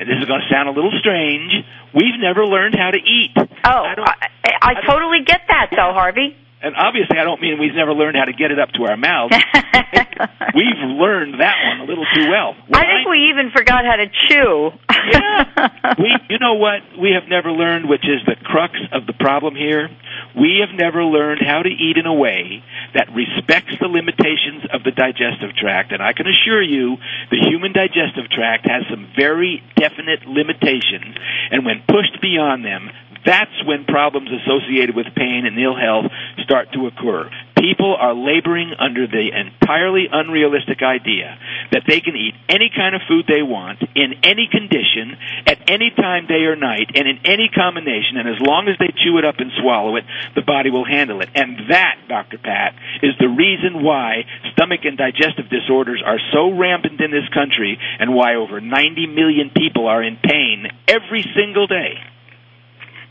and 0.00 0.08
this 0.08 0.16
is 0.16 0.24
going 0.24 0.40
to 0.40 0.48
sound 0.48 0.66
a 0.66 0.72
little 0.72 0.92
strange, 0.98 1.52
we've 1.94 2.18
never 2.18 2.46
learned 2.46 2.74
how 2.74 2.90
to 2.90 2.96
eat. 2.96 3.36
Oh, 3.36 3.84
I, 3.84 4.28
I, 4.44 4.72
I 4.72 4.74
totally 4.88 5.20
get 5.26 5.42
that, 5.48 5.68
though, 5.76 5.92
Harvey. 5.92 6.34
And 6.62 6.76
obviously, 6.76 7.16
I 7.16 7.24
don't 7.24 7.40
mean 7.40 7.58
we've 7.58 7.74
never 7.74 7.94
learned 7.94 8.16
how 8.16 8.26
to 8.26 8.36
get 8.36 8.50
it 8.50 8.58
up 8.58 8.68
to 8.76 8.84
our 8.84 8.96
mouths. 8.96 9.32
we've 10.54 10.82
learned 10.84 11.40
that 11.40 11.56
one 11.56 11.80
a 11.80 11.84
little 11.88 12.04
too 12.14 12.28
well. 12.28 12.52
When 12.68 12.76
I 12.76 12.84
think 12.84 13.08
I, 13.08 13.10
we 13.10 13.32
even 13.32 13.50
forgot 13.50 13.84
how 13.88 13.96
to 13.96 14.08
chew. 14.28 14.70
yeah. 15.08 15.96
We, 15.96 16.12
you 16.28 16.38
know 16.38 16.54
what 16.60 16.84
we 17.00 17.16
have 17.16 17.28
never 17.28 17.50
learned, 17.50 17.88
which 17.88 18.04
is 18.04 18.20
the 18.26 18.36
crux 18.44 18.76
of 18.92 19.06
the 19.06 19.14
problem 19.14 19.56
here? 19.56 19.88
We 20.36 20.60
have 20.60 20.76
never 20.76 21.02
learned 21.02 21.40
how 21.40 21.62
to 21.62 21.70
eat 21.70 21.96
in 21.96 22.04
a 22.04 22.14
way 22.14 22.62
that 22.94 23.08
respects 23.08 23.74
the 23.80 23.88
limitations 23.88 24.68
of 24.72 24.84
the 24.84 24.92
digestive 24.92 25.56
tract. 25.56 25.92
And 25.92 26.02
I 26.02 26.12
can 26.12 26.26
assure 26.28 26.62
you, 26.62 26.96
the 27.30 27.40
human 27.40 27.72
digestive 27.72 28.28
tract 28.30 28.68
has 28.68 28.84
some 28.90 29.08
very 29.16 29.62
definite 29.76 30.28
limitations. 30.28 31.16
And 31.50 31.64
when 31.64 31.82
pushed 31.88 32.20
beyond 32.20 32.64
them, 32.64 32.90
that's 33.24 33.64
when 33.64 33.84
problems 33.84 34.30
associated 34.30 34.96
with 34.96 35.06
pain 35.14 35.44
and 35.46 35.58
ill 35.58 35.76
health 35.76 36.10
start 36.42 36.72
to 36.72 36.86
occur. 36.86 37.28
People 37.56 37.94
are 37.94 38.14
laboring 38.14 38.72
under 38.78 39.06
the 39.06 39.28
entirely 39.36 40.08
unrealistic 40.10 40.80
idea 40.82 41.36
that 41.72 41.84
they 41.86 42.00
can 42.00 42.16
eat 42.16 42.34
any 42.48 42.70
kind 42.74 42.94
of 42.94 43.02
food 43.06 43.26
they 43.28 43.42
want, 43.42 43.82
in 43.94 44.24
any 44.24 44.48
condition, 44.50 45.16
at 45.46 45.60
any 45.68 45.90
time, 45.90 46.26
day 46.26 46.48
or 46.48 46.56
night, 46.56 46.90
and 46.94 47.06
in 47.06 47.20
any 47.24 47.50
combination, 47.52 48.16
and 48.16 48.28
as 48.28 48.40
long 48.40 48.68
as 48.68 48.76
they 48.78 48.88
chew 49.04 49.18
it 49.18 49.24
up 49.24 49.36
and 49.38 49.52
swallow 49.60 49.96
it, 49.96 50.04
the 50.34 50.42
body 50.42 50.70
will 50.70 50.86
handle 50.86 51.20
it. 51.20 51.28
And 51.34 51.70
that, 51.70 52.00
Dr. 52.08 52.38
Pat, 52.38 52.74
is 53.02 53.12
the 53.20 53.28
reason 53.28 53.84
why 53.84 54.24
stomach 54.52 54.80
and 54.84 54.96
digestive 54.96 55.50
disorders 55.50 56.02
are 56.04 56.18
so 56.32 56.50
rampant 56.56 57.00
in 57.00 57.10
this 57.10 57.28
country 57.34 57.78
and 57.98 58.14
why 58.14 58.36
over 58.36 58.60
90 58.60 59.06
million 59.08 59.50
people 59.54 59.86
are 59.86 60.02
in 60.02 60.16
pain 60.16 60.66
every 60.88 61.24
single 61.36 61.66
day. 61.66 62.00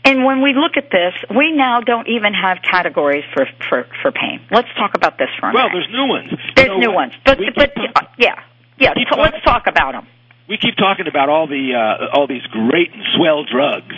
And 0.04 0.24
when 0.24 0.42
we 0.42 0.54
look 0.54 0.76
at 0.76 0.90
this, 0.90 1.14
we 1.36 1.52
now 1.52 1.80
don't 1.80 2.08
even 2.08 2.32
have 2.34 2.58
categories 2.62 3.24
for 3.34 3.46
for, 3.68 3.86
for 4.02 4.10
pain. 4.12 4.40
Let's 4.50 4.68
talk 4.76 4.94
about 4.94 5.18
this 5.18 5.28
for 5.38 5.48
a 5.48 5.52
minute. 5.52 5.64
well, 5.64 5.70
there's 5.72 5.90
new 5.92 6.06
ones. 6.08 6.30
There's 6.56 6.68
you 6.68 6.74
know 6.74 6.78
new 6.80 6.92
ones, 6.92 7.12
but 7.24 7.38
but 7.54 7.74
talk- 7.74 8.12
yeah, 8.18 8.40
yeah. 8.78 8.94
So 9.12 9.20
let's 9.20 9.42
talk 9.44 9.66
about 9.66 9.92
them. 9.92 10.06
we 10.48 10.56
keep 10.58 10.76
talking 10.76 11.06
about 11.06 11.28
all 11.28 11.46
the 11.46 11.74
uh, 11.74 12.16
all 12.16 12.26
these 12.26 12.42
great 12.50 12.92
and 12.92 13.04
swell 13.16 13.44
drugs 13.44 13.94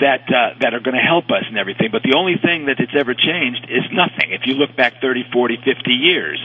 that 0.00 0.26
uh, 0.28 0.58
that 0.60 0.74
are 0.74 0.80
going 0.80 0.96
to 0.96 1.06
help 1.06 1.26
us 1.30 1.44
and 1.48 1.56
everything, 1.56 1.88
but 1.92 2.02
the 2.02 2.14
only 2.18 2.34
thing 2.42 2.66
that 2.66 2.76
it's 2.80 2.92
ever 2.98 3.14
changed 3.14 3.64
is 3.70 3.84
nothing. 3.92 4.32
If 4.32 4.42
you 4.44 4.54
look 4.54 4.76
back 4.76 5.00
30, 5.00 5.24
40, 5.32 5.56
50 5.64 5.90
years, 5.92 6.38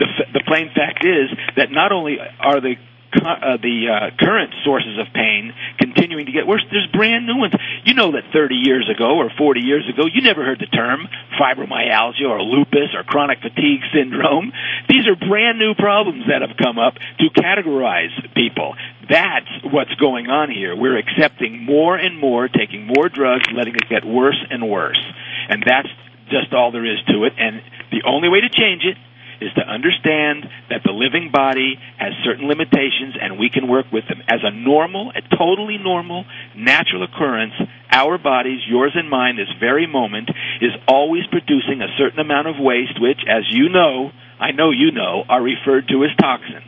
the 0.00 0.06
f- 0.06 0.32
the 0.32 0.42
plain 0.46 0.70
fact 0.74 1.04
is 1.04 1.28
that 1.56 1.70
not 1.70 1.92
only 1.92 2.18
are 2.40 2.60
the 2.60 2.74
uh, 3.14 3.56
the 3.58 3.88
uh, 3.90 4.16
current 4.18 4.54
sources 4.64 4.98
of 4.98 5.12
pain 5.12 5.52
continuing 5.78 6.26
to 6.26 6.32
get 6.32 6.46
worse. 6.46 6.64
There's 6.70 6.86
brand 6.92 7.26
new 7.26 7.36
ones. 7.36 7.54
You 7.84 7.94
know 7.94 8.12
that 8.12 8.24
30 8.32 8.54
years 8.54 8.88
ago 8.88 9.18
or 9.18 9.30
40 9.36 9.60
years 9.60 9.88
ago, 9.88 10.06
you 10.06 10.22
never 10.22 10.44
heard 10.44 10.60
the 10.60 10.66
term 10.66 11.08
fibromyalgia 11.40 12.28
or 12.28 12.42
lupus 12.42 12.94
or 12.94 13.02
chronic 13.02 13.40
fatigue 13.40 13.80
syndrome. 13.92 14.52
These 14.88 15.06
are 15.08 15.16
brand 15.16 15.58
new 15.58 15.74
problems 15.74 16.24
that 16.28 16.42
have 16.42 16.56
come 16.56 16.78
up 16.78 16.94
to 16.94 17.26
categorize 17.30 18.12
people. 18.34 18.74
That's 19.08 19.50
what's 19.64 19.94
going 19.94 20.28
on 20.28 20.50
here. 20.50 20.76
We're 20.76 20.98
accepting 20.98 21.64
more 21.64 21.96
and 21.96 22.18
more, 22.18 22.48
taking 22.48 22.86
more 22.86 23.08
drugs, 23.08 23.46
letting 23.52 23.74
it 23.74 23.88
get 23.88 24.04
worse 24.04 24.38
and 24.50 24.68
worse. 24.68 25.00
And 25.48 25.64
that's 25.66 25.88
just 26.30 26.52
all 26.54 26.70
there 26.70 26.86
is 26.86 27.02
to 27.08 27.24
it. 27.24 27.32
And 27.38 27.60
the 27.90 28.02
only 28.06 28.28
way 28.28 28.40
to 28.40 28.48
change 28.48 28.84
it 28.84 28.96
is 29.40 29.52
to 29.54 29.62
understand 29.62 30.44
that 30.68 30.82
the 30.84 30.92
living 30.92 31.30
body 31.32 31.78
has 31.98 32.12
certain 32.24 32.46
limitations 32.46 33.16
and 33.20 33.38
we 33.38 33.48
can 33.48 33.68
work 33.68 33.86
with 33.92 34.04
them. 34.08 34.22
As 34.28 34.40
a 34.42 34.50
normal, 34.50 35.12
a 35.16 35.22
totally 35.36 35.78
normal, 35.78 36.24
natural 36.54 37.02
occurrence, 37.02 37.54
our 37.90 38.18
bodies, 38.18 38.60
yours 38.68 38.92
and 38.94 39.08
mine, 39.08 39.36
this 39.36 39.50
very 39.58 39.86
moment, 39.86 40.30
is 40.60 40.72
always 40.86 41.26
producing 41.26 41.80
a 41.80 41.88
certain 41.98 42.20
amount 42.20 42.48
of 42.48 42.56
waste, 42.58 43.00
which, 43.00 43.20
as 43.26 43.44
you 43.50 43.68
know, 43.68 44.12
I 44.38 44.52
know 44.52 44.70
you 44.70 44.90
know, 44.92 45.24
are 45.28 45.42
referred 45.42 45.88
to 45.88 46.04
as 46.04 46.10
toxins. 46.20 46.64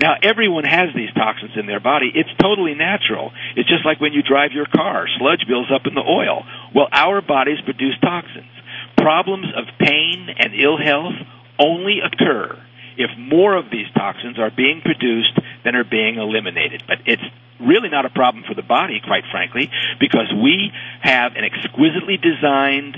Now, 0.00 0.16
everyone 0.22 0.64
has 0.64 0.88
these 0.94 1.12
toxins 1.12 1.52
in 1.56 1.66
their 1.66 1.80
body. 1.80 2.10
It's 2.14 2.32
totally 2.40 2.74
natural. 2.74 3.32
It's 3.54 3.68
just 3.68 3.84
like 3.84 4.00
when 4.00 4.14
you 4.14 4.22
drive 4.22 4.52
your 4.52 4.64
car, 4.64 5.06
sludge 5.18 5.44
builds 5.46 5.70
up 5.70 5.86
in 5.86 5.94
the 5.94 6.00
oil. 6.00 6.44
Well, 6.74 6.88
our 6.90 7.20
bodies 7.20 7.60
produce 7.64 7.98
toxins. 8.00 8.48
Problems 8.96 9.46
of 9.54 9.64
pain 9.78 10.28
and 10.38 10.54
ill 10.54 10.78
health 10.78 11.14
only 11.60 12.00
occur 12.00 12.56
if 12.96 13.10
more 13.16 13.56
of 13.56 13.70
these 13.70 13.86
toxins 13.94 14.38
are 14.38 14.50
being 14.50 14.80
produced 14.84 15.38
than 15.64 15.76
are 15.76 15.84
being 15.84 16.16
eliminated. 16.16 16.82
But 16.86 16.98
it's 17.06 17.22
really 17.60 17.88
not 17.88 18.04
a 18.04 18.10
problem 18.10 18.44
for 18.48 18.54
the 18.54 18.62
body, 18.62 19.00
quite 19.04 19.24
frankly, 19.30 19.70
because 20.00 20.32
we 20.32 20.72
have 21.02 21.32
an 21.36 21.44
exquisitely 21.44 22.16
designed 22.16 22.96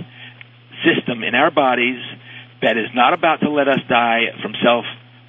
system 0.87 1.23
in 1.23 1.35
our 1.35 1.51
bodies 1.51 2.01
that 2.63 2.79
is 2.79 2.91
not 2.95 3.13
about 3.13 3.41
to 3.41 3.51
let 3.51 3.69
us 3.69 3.81
die 3.89 4.31
from 4.41 4.55
self 4.63 4.85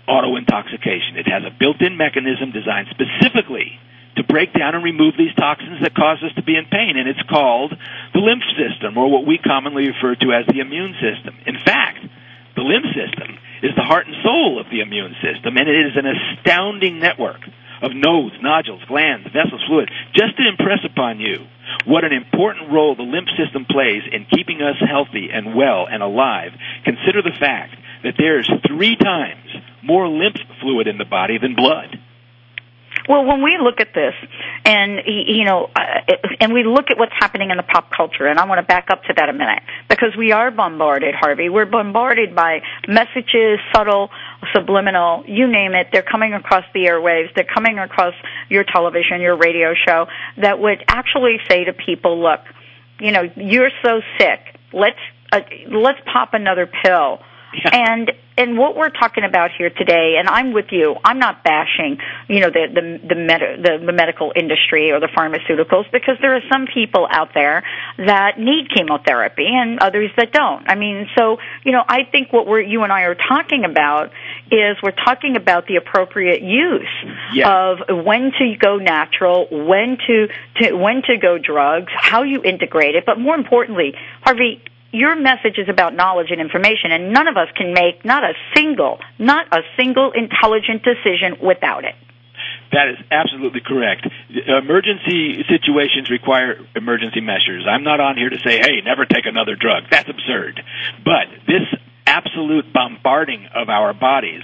auto 0.07 0.35
intoxication. 0.35 1.17
It 1.17 1.27
has 1.27 1.43
a 1.43 1.51
built 1.51 1.81
in 1.81 1.97
mechanism 1.97 2.51
designed 2.51 2.87
specifically 2.91 3.79
to 4.15 4.23
break 4.23 4.53
down 4.53 4.75
and 4.75 4.83
remove 4.83 5.15
these 5.17 5.33
toxins 5.35 5.81
that 5.81 5.95
cause 5.95 6.21
us 6.21 6.33
to 6.35 6.43
be 6.43 6.55
in 6.55 6.65
pain, 6.69 6.97
and 6.97 7.09
it's 7.09 7.21
called 7.29 7.73
the 8.13 8.19
lymph 8.19 8.45
system, 8.53 8.97
or 8.97 9.09
what 9.09 9.25
we 9.25 9.37
commonly 9.37 9.89
refer 9.89 10.13
to 10.13 10.33
as 10.33 10.45
the 10.45 10.59
immune 10.59 10.93
system. 11.01 11.33
In 11.47 11.57
fact, 11.57 12.05
the 12.55 12.61
lymph 12.61 12.87
system 12.93 13.37
is 13.61 13.71
the 13.75 13.83
heart 13.83 14.07
and 14.07 14.15
soul 14.23 14.59
of 14.59 14.69
the 14.69 14.81
immune 14.81 15.15
system, 15.21 15.57
and 15.57 15.67
it 15.67 15.87
is 15.87 15.95
an 15.95 16.05
astounding 16.05 16.99
network 16.99 17.41
of 17.81 17.91
nodes, 17.93 18.35
nodules, 18.41 18.83
glands, 18.87 19.27
vessels, 19.33 19.61
fluid, 19.67 19.89
just 20.15 20.37
to 20.37 20.47
impress 20.47 20.79
upon 20.85 21.19
you 21.19 21.45
what 21.85 22.03
an 22.03 22.13
important 22.13 22.71
role 22.71 22.95
the 22.95 23.03
lymph 23.03 23.29
system 23.37 23.65
plays 23.65 24.03
in 24.11 24.25
keeping 24.31 24.61
us 24.61 24.75
healthy 24.79 25.29
and 25.31 25.55
well 25.55 25.87
and 25.89 26.03
alive. 26.03 26.51
Consider 26.85 27.21
the 27.21 27.35
fact 27.39 27.75
that 28.03 28.15
there's 28.17 28.49
three 28.67 28.95
times 28.95 29.49
more 29.81 30.07
lymph 30.07 30.39
fluid 30.61 30.87
in 30.87 30.97
the 30.97 31.05
body 31.05 31.37
than 31.37 31.55
blood. 31.55 31.99
Well, 33.07 33.25
when 33.25 33.43
we 33.43 33.57
look 33.61 33.81
at 33.81 33.93
this, 33.93 34.13
and 34.63 35.01
you 35.05 35.43
know, 35.43 35.69
uh, 35.75 36.15
and 36.39 36.53
we 36.53 36.63
look 36.63 36.89
at 36.89 36.97
what's 36.97 37.13
happening 37.19 37.51
in 37.51 37.57
the 37.57 37.63
pop 37.63 37.91
culture, 37.91 38.27
and 38.27 38.39
I 38.39 38.45
want 38.45 38.59
to 38.59 38.65
back 38.65 38.89
up 38.89 39.03
to 39.03 39.13
that 39.17 39.27
a 39.27 39.33
minute 39.33 39.61
because 39.89 40.15
we 40.17 40.31
are 40.31 40.51
bombarded, 40.51 41.13
Harvey. 41.13 41.49
We're 41.49 41.65
bombarded 41.65 42.33
by 42.33 42.61
messages, 42.87 43.59
subtle, 43.75 44.09
subliminal, 44.53 45.25
you 45.27 45.47
name 45.47 45.73
it. 45.73 45.87
They're 45.91 46.01
coming 46.01 46.33
across 46.33 46.63
the 46.73 46.85
airwaves. 46.85 47.33
They're 47.35 47.43
coming 47.43 47.77
across 47.77 48.13
your 48.49 48.63
television, 48.63 49.19
your 49.19 49.35
radio 49.35 49.73
show 49.73 50.07
that 50.37 50.59
would 50.59 50.83
actually 50.87 51.39
say 51.49 51.65
to 51.65 51.73
people, 51.73 52.21
"Look, 52.21 52.39
you 52.99 53.11
know, 53.11 53.29
you're 53.35 53.71
so 53.83 54.01
sick. 54.17 54.39
Let's 54.71 54.99
uh, 55.31 55.41
let's 55.67 55.99
pop 56.11 56.33
another 56.33 56.67
pill." 56.67 57.19
And 57.71 58.11
and 58.37 58.57
what 58.57 58.75
we're 58.75 58.89
talking 58.89 59.23
about 59.23 59.51
here 59.57 59.69
today, 59.69 60.15
and 60.17 60.27
I'm 60.27 60.53
with 60.53 60.67
you. 60.71 60.95
I'm 61.03 61.19
not 61.19 61.43
bashing, 61.43 61.97
you 62.27 62.39
know, 62.39 62.49
the 62.49 62.67
the 62.73 63.07
the, 63.07 63.15
med- 63.15 63.63
the, 63.63 63.85
the 63.85 63.93
medical 63.93 64.31
industry 64.35 64.91
or 64.91 64.99
the 64.99 65.07
pharmaceuticals 65.07 65.91
because 65.91 66.17
there 66.21 66.35
are 66.35 66.43
some 66.51 66.67
people 66.73 67.07
out 67.09 67.33
there 67.33 67.63
that 67.97 68.39
need 68.39 68.69
chemotherapy 68.73 69.47
and 69.47 69.79
others 69.79 70.11
that 70.17 70.31
don't. 70.31 70.67
I 70.67 70.75
mean, 70.75 71.07
so 71.17 71.37
you 71.63 71.71
know, 71.71 71.83
I 71.87 72.03
think 72.11 72.33
what 72.33 72.47
we're 72.47 72.61
you 72.61 72.83
and 72.83 72.91
I 72.91 73.03
are 73.03 73.15
talking 73.15 73.65
about 73.65 74.11
is 74.51 74.77
we're 74.83 74.91
talking 74.91 75.35
about 75.35 75.67
the 75.67 75.77
appropriate 75.77 76.41
use 76.41 76.87
yeah. 77.33 77.69
of 77.69 78.05
when 78.05 78.31
to 78.37 78.55
go 78.59 78.77
natural, 78.77 79.47
when 79.49 79.97
to, 80.07 80.27
to 80.57 80.73
when 80.75 81.01
to 81.03 81.17
go 81.17 81.37
drugs, 81.37 81.91
how 81.95 82.23
you 82.23 82.43
integrate 82.43 82.95
it, 82.95 83.05
but 83.05 83.19
more 83.19 83.35
importantly, 83.35 83.93
Harvey, 84.21 84.61
your 84.93 85.15
message 85.15 85.57
is 85.57 85.67
about 85.67 85.95
knowledge 85.95 86.29
and 86.29 86.39
information, 86.39 86.91
and 86.91 87.11
none 87.11 87.27
of 87.27 87.35
us 87.35 87.49
can 87.57 87.73
make 87.73 88.05
not 88.05 88.23
a 88.23 88.33
single, 88.55 88.99
not 89.17 89.47
a 89.51 89.61
single 89.75 90.11
intelligent 90.13 90.83
decision 90.83 91.37
without 91.41 91.83
it. 91.83 91.95
That 92.71 92.89
is 92.89 92.97
absolutely 93.11 93.61
correct. 93.61 94.07
Emergency 94.29 95.43
situations 95.49 96.09
require 96.09 96.57
emergency 96.75 97.21
measures. 97.21 97.65
I'm 97.69 97.83
not 97.83 97.99
on 97.99 98.17
here 98.17 98.29
to 98.29 98.39
say, 98.39 98.57
hey, 98.57 98.81
never 98.85 99.05
take 99.05 99.25
another 99.25 99.55
drug. 99.55 99.83
That's 99.91 100.09
absurd. 100.09 100.61
But 101.03 101.29
this 101.45 101.65
absolute 102.05 102.73
bombarding 102.73 103.47
of 103.55 103.69
our 103.69 103.93
bodies 103.93 104.41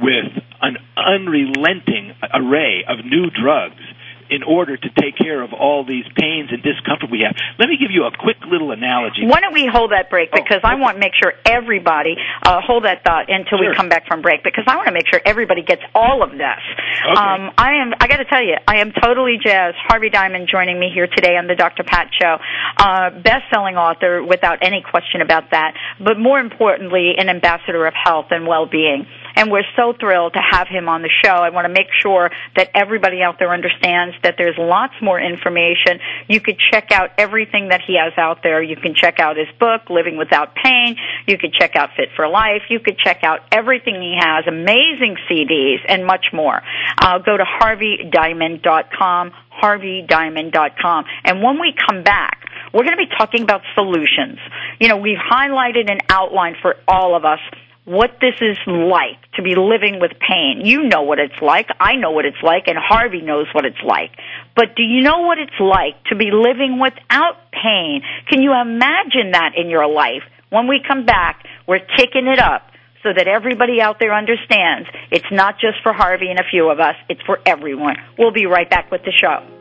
with 0.00 0.32
an 0.60 0.76
unrelenting 0.96 2.12
array 2.32 2.84
of 2.88 3.04
new 3.04 3.30
drugs 3.30 3.82
in 4.30 4.42
order 4.42 4.76
to 4.76 4.88
take 4.98 5.16
care 5.16 5.42
of 5.42 5.52
all 5.52 5.84
these 5.84 6.04
pains 6.16 6.50
and 6.52 6.62
discomfort 6.62 7.10
we 7.10 7.20
have. 7.26 7.36
Let 7.58 7.68
me 7.68 7.76
give 7.78 7.90
you 7.90 8.04
a 8.04 8.10
quick 8.10 8.36
little 8.46 8.72
analogy. 8.72 9.26
Why 9.26 9.40
don't 9.40 9.54
we 9.54 9.68
hold 9.70 9.92
that 9.92 10.10
break? 10.10 10.30
Oh, 10.32 10.42
because 10.42 10.60
oh, 10.62 10.68
okay. 10.68 10.76
I 10.76 10.80
want 10.80 10.96
to 10.96 11.00
make 11.00 11.14
sure 11.14 11.32
everybody 11.44 12.16
uh, 12.42 12.60
hold 12.60 12.84
that 12.84 13.04
thought 13.04 13.30
until 13.30 13.58
sure. 13.58 13.70
we 13.70 13.76
come 13.76 13.88
back 13.88 14.06
from 14.06 14.22
break. 14.22 14.42
Because 14.42 14.64
I 14.66 14.76
want 14.76 14.88
to 14.88 14.94
make 14.94 15.06
sure 15.08 15.20
everybody 15.24 15.62
gets 15.62 15.82
all 15.94 16.22
of 16.22 16.30
this. 16.32 16.62
Okay. 17.06 17.20
Um, 17.20 17.52
I 17.56 17.82
am. 17.82 17.94
I 18.00 18.06
got 18.08 18.18
to 18.18 18.24
tell 18.24 18.42
you, 18.42 18.56
I 18.66 18.78
am 18.78 18.92
totally 18.92 19.38
jazzed. 19.42 19.76
Harvey 19.86 20.10
Diamond 20.10 20.48
joining 20.50 20.78
me 20.78 20.90
here 20.92 21.06
today 21.06 21.36
on 21.36 21.46
the 21.46 21.54
Dr. 21.54 21.84
Pat 21.84 22.10
Show, 22.12 22.38
uh, 22.78 23.10
best-selling 23.10 23.76
author 23.76 24.22
without 24.22 24.58
any 24.62 24.82
question 24.82 25.20
about 25.20 25.50
that. 25.50 25.74
But 25.98 26.18
more 26.18 26.38
importantly, 26.38 27.14
an 27.16 27.28
ambassador 27.28 27.86
of 27.86 27.94
health 27.94 28.26
and 28.30 28.46
well-being 28.46 29.06
and 29.36 29.52
we're 29.52 29.68
so 29.76 29.92
thrilled 29.98 30.32
to 30.32 30.40
have 30.40 30.66
him 30.66 30.88
on 30.88 31.02
the 31.02 31.10
show. 31.22 31.30
I 31.30 31.50
want 31.50 31.66
to 31.66 31.72
make 31.72 31.88
sure 32.02 32.30
that 32.56 32.70
everybody 32.74 33.22
out 33.22 33.38
there 33.38 33.52
understands 33.52 34.16
that 34.22 34.34
there's 34.38 34.56
lots 34.58 34.94
more 35.02 35.20
information. 35.20 36.00
You 36.26 36.40
could 36.40 36.58
check 36.72 36.90
out 36.90 37.10
everything 37.18 37.68
that 37.68 37.82
he 37.86 37.96
has 38.00 38.14
out 38.16 38.42
there. 38.42 38.62
You 38.62 38.76
can 38.76 38.94
check 38.94 39.20
out 39.20 39.36
his 39.36 39.48
book, 39.60 39.90
Living 39.90 40.16
Without 40.16 40.54
Pain. 40.54 40.96
You 41.26 41.36
could 41.38 41.52
check 41.52 41.76
out 41.76 41.90
Fit 41.96 42.08
for 42.16 42.26
Life. 42.26 42.62
You 42.70 42.80
could 42.80 42.98
check 42.98 43.22
out 43.22 43.40
everything 43.52 43.94
he 44.00 44.16
has, 44.18 44.46
amazing 44.48 45.16
CDs, 45.30 45.78
and 45.86 46.06
much 46.06 46.26
more. 46.32 46.62
Uh, 46.98 47.18
go 47.18 47.36
to 47.36 47.44
harveydiamond.com, 47.44 49.32
harveydiamond.com. 49.62 51.04
And 51.24 51.42
when 51.42 51.60
we 51.60 51.74
come 51.88 52.02
back, 52.02 52.48
we're 52.72 52.84
going 52.84 52.96
to 52.96 53.04
be 53.04 53.14
talking 53.16 53.42
about 53.42 53.60
solutions. 53.74 54.38
You 54.80 54.88
know, 54.88 54.96
we've 54.96 55.18
highlighted 55.18 55.90
an 55.90 56.00
outline 56.08 56.56
for 56.60 56.76
all 56.88 57.14
of 57.16 57.24
us 57.24 57.38
what 57.86 58.18
this 58.20 58.34
is 58.40 58.58
like 58.66 59.22
to 59.36 59.42
be 59.42 59.54
living 59.54 60.00
with 60.00 60.10
pain. 60.18 60.62
You 60.64 60.82
know 60.88 61.02
what 61.02 61.20
it's 61.20 61.40
like. 61.40 61.68
I 61.78 61.94
know 61.94 62.10
what 62.10 62.26
it's 62.26 62.42
like, 62.42 62.64
and 62.66 62.76
Harvey 62.76 63.22
knows 63.22 63.46
what 63.54 63.64
it's 63.64 63.80
like. 63.82 64.10
But 64.54 64.74
do 64.76 64.82
you 64.82 65.02
know 65.02 65.20
what 65.20 65.38
it's 65.38 65.58
like 65.60 66.02
to 66.10 66.16
be 66.16 66.30
living 66.32 66.80
without 66.80 67.52
pain? 67.52 68.02
Can 68.28 68.42
you 68.42 68.52
imagine 68.52 69.30
that 69.32 69.52
in 69.56 69.70
your 69.70 69.86
life? 69.86 70.22
When 70.50 70.66
we 70.66 70.82
come 70.86 71.06
back, 71.06 71.46
we're 71.66 71.86
kicking 71.96 72.26
it 72.26 72.40
up 72.40 72.70
so 73.04 73.10
that 73.16 73.28
everybody 73.28 73.80
out 73.80 74.00
there 74.00 74.12
understands 74.12 74.88
it's 75.12 75.30
not 75.30 75.54
just 75.60 75.80
for 75.84 75.92
Harvey 75.92 76.28
and 76.28 76.40
a 76.40 76.44
few 76.50 76.68
of 76.68 76.80
us, 76.80 76.96
it's 77.08 77.22
for 77.22 77.38
everyone. 77.46 77.94
We'll 78.18 78.32
be 78.32 78.46
right 78.46 78.68
back 78.68 78.90
with 78.90 79.02
the 79.04 79.12
show. 79.12 79.55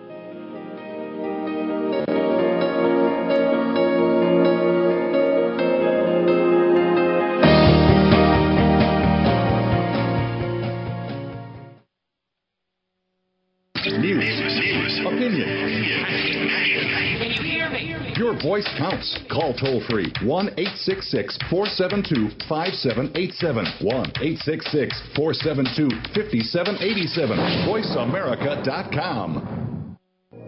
Voice 18.45 18.69
counts. 18.77 19.17
Call 19.29 19.53
toll 19.57 19.81
free 19.89 20.13
1 20.23 20.49
866 20.57 21.37
472 21.49 22.29
5787. 22.47 23.65
1 23.81 24.11
866 24.21 25.01
472 25.17 25.89
5787. 26.13 27.65
VoiceAmerica.com. 27.65 29.97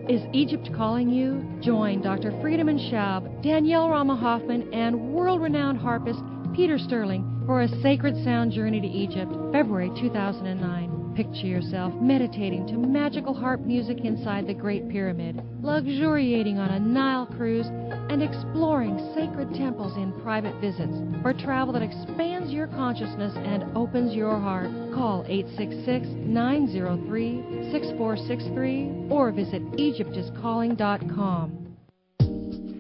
Is 0.07 0.21
Egypt 0.31 0.69
calling 0.73 1.09
you? 1.09 1.43
Join 1.61 2.01
Dr. 2.01 2.31
Friedemann 2.39 2.79
Schaub, 2.89 3.43
Danielle 3.43 3.89
Rama 3.89 4.15
Hoffman, 4.15 4.73
and 4.73 5.13
world 5.13 5.41
renowned 5.41 5.79
harpist 5.79 6.21
Peter 6.55 6.77
Sterling 6.77 7.43
for 7.45 7.63
a 7.63 7.67
sacred 7.81 8.15
sound 8.23 8.53
journey 8.53 8.79
to 8.79 8.87
Egypt, 8.87 9.33
February 9.51 9.91
2009. 9.99 10.96
Picture 11.17 11.47
yourself 11.47 11.93
meditating 11.95 12.67
to 12.67 12.77
magical 12.77 13.33
harp 13.33 13.61
music 13.61 14.05
inside 14.05 14.45
the 14.45 14.53
Great 14.53 14.87
Pyramid, 14.87 15.41
luxuriating 15.63 16.59
on 16.59 16.69
a 16.69 16.79
Nile 16.79 17.25
cruise, 17.25 17.65
and 17.65 18.21
exploring 18.21 18.99
sacred 19.15 19.51
temples 19.55 19.97
in 19.97 20.13
private 20.21 20.53
visits 20.61 20.93
or 21.25 21.33
travel 21.33 21.73
that 21.73 21.81
expands 21.81 22.51
your 22.51 22.67
consciousness 22.67 23.33
and 23.35 23.63
opens 23.75 24.13
your 24.13 24.39
heart. 24.39 24.69
Call 24.93 25.25
866 25.27 26.05
903 26.07 27.71
6463 27.71 29.07
or 29.09 29.31
visit 29.31 29.63
EgyptIsCalling.com. 29.71 31.75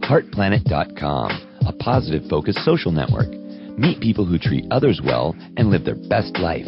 HeartPlanet.com, 0.01 1.47
a 1.65 1.73
positive 1.73 2.29
focused 2.29 2.59
social 2.59 2.91
network 2.91 3.33
Meet 3.77 3.99
people 3.99 4.25
who 4.25 4.39
treat 4.39 4.65
others 4.71 4.99
well 5.03 5.35
and 5.55 5.69
live 5.69 5.85
their 5.85 5.97
best 6.09 6.39
life. 6.39 6.65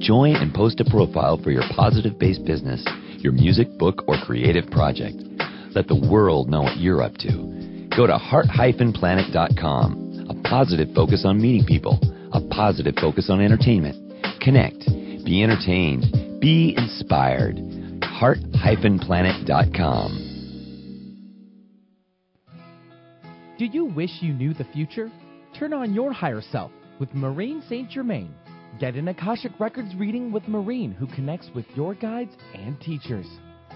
Join 0.00 0.34
and 0.34 0.52
post 0.54 0.80
a 0.80 0.84
profile 0.84 1.38
for 1.42 1.50
your 1.50 1.64
positive 1.76 2.18
based 2.18 2.46
business, 2.46 2.82
your 3.18 3.32
music, 3.32 3.68
book, 3.78 4.02
or 4.08 4.16
creative 4.24 4.70
project. 4.70 5.16
Let 5.74 5.88
the 5.88 6.08
world 6.10 6.48
know 6.48 6.62
what 6.62 6.78
you're 6.78 7.02
up 7.02 7.18
to. 7.18 7.88
Go 7.94 8.06
to 8.06 8.16
heart-planet.com. 8.16 10.26
A 10.30 10.34
positive 10.48 10.88
focus 10.94 11.24
on 11.26 11.38
meeting 11.40 11.66
people, 11.66 11.98
a 12.32 12.40
positive 12.40 12.94
focus 12.98 13.28
on 13.28 13.42
entertainment. 13.42 13.96
Connect, 14.40 14.78
be 15.24 15.42
entertained, 15.42 16.40
be 16.40 16.74
inspired. 16.78 17.58
heart-planet.com. 18.02 20.26
Do 23.58 23.66
you 23.66 23.84
wish 23.84 24.22
you 24.22 24.32
knew 24.32 24.54
the 24.54 24.64
future? 24.72 25.12
Turn 25.58 25.74
on 25.74 25.92
your 25.92 26.14
higher 26.14 26.40
self 26.50 26.70
with 26.98 27.12
Maureen 27.12 27.62
St. 27.68 27.90
Germain. 27.90 28.34
Get 28.80 28.94
an 28.94 29.08
Akashic 29.08 29.52
Records 29.60 29.94
reading 29.94 30.32
with 30.32 30.48
Maureen, 30.48 30.92
who 30.92 31.06
connects 31.08 31.50
with 31.54 31.66
your 31.74 31.94
guides 31.94 32.34
and 32.54 32.80
teachers. 32.80 33.26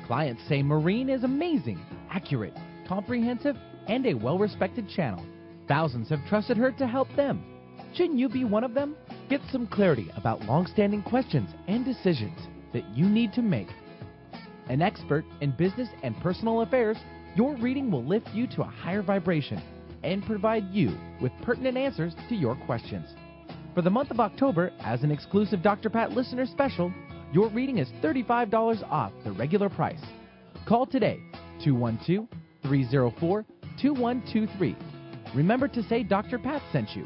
Clients 0.06 0.40
say 0.48 0.62
Maureen 0.62 1.10
is 1.10 1.24
amazing, 1.24 1.78
accurate, 2.10 2.54
comprehensive, 2.88 3.54
and 3.86 4.06
a 4.06 4.14
well 4.14 4.38
respected 4.38 4.88
channel. 4.88 5.22
Thousands 5.68 6.08
have 6.08 6.26
trusted 6.26 6.56
her 6.56 6.72
to 6.72 6.86
help 6.86 7.14
them. 7.16 7.44
Shouldn't 7.92 8.18
you 8.18 8.30
be 8.30 8.44
one 8.44 8.64
of 8.64 8.72
them? 8.72 8.96
Get 9.28 9.42
some 9.52 9.66
clarity 9.66 10.10
about 10.16 10.46
long 10.46 10.66
standing 10.66 11.02
questions 11.02 11.50
and 11.68 11.84
decisions 11.84 12.38
that 12.72 12.88
you 12.96 13.06
need 13.06 13.34
to 13.34 13.42
make. 13.42 13.68
An 14.70 14.80
expert 14.80 15.26
in 15.42 15.50
business 15.50 15.90
and 16.02 16.18
personal 16.22 16.62
affairs, 16.62 16.96
your 17.36 17.54
reading 17.56 17.90
will 17.90 18.04
lift 18.04 18.30
you 18.30 18.46
to 18.46 18.62
a 18.62 18.72
higher 18.82 19.02
vibration 19.02 19.60
and 20.02 20.24
provide 20.24 20.64
you 20.70 20.96
with 21.20 21.32
pertinent 21.42 21.76
answers 21.76 22.14
to 22.30 22.34
your 22.34 22.56
questions. 22.64 23.06
For 23.74 23.82
the 23.82 23.90
month 23.90 24.12
of 24.12 24.20
October, 24.20 24.70
as 24.84 25.02
an 25.02 25.10
exclusive 25.10 25.60
Dr. 25.60 25.90
Pat 25.90 26.12
listener 26.12 26.46
special, 26.46 26.94
your 27.32 27.48
reading 27.48 27.78
is 27.78 27.88
$35 28.02 28.84
off 28.88 29.12
the 29.24 29.32
regular 29.32 29.68
price. 29.68 30.00
Call 30.64 30.86
today 30.86 31.18
212 31.64 32.28
304 32.62 33.44
2123. 33.82 34.76
Remember 35.34 35.66
to 35.66 35.82
say 35.82 36.04
Dr. 36.04 36.38
Pat 36.38 36.62
sent 36.72 36.90
you. 36.94 37.04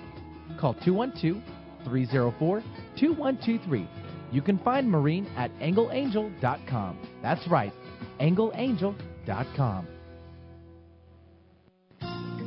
Call 0.61 0.75
212 0.85 1.43
304 1.85 2.61
2123. 3.01 3.89
You 4.31 4.43
can 4.43 4.59
find 4.59 4.91
Maureen 4.91 5.27
at 5.39 5.51
angleangel.com. 5.61 6.99
That's 7.23 7.49
right, 7.49 7.73
angleangel.com. 8.21 9.89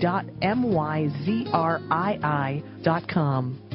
dot 0.00 0.24
M-Y-Z-R-I-I 0.42 1.02
dot 2.82 3.08
com. 3.08 3.69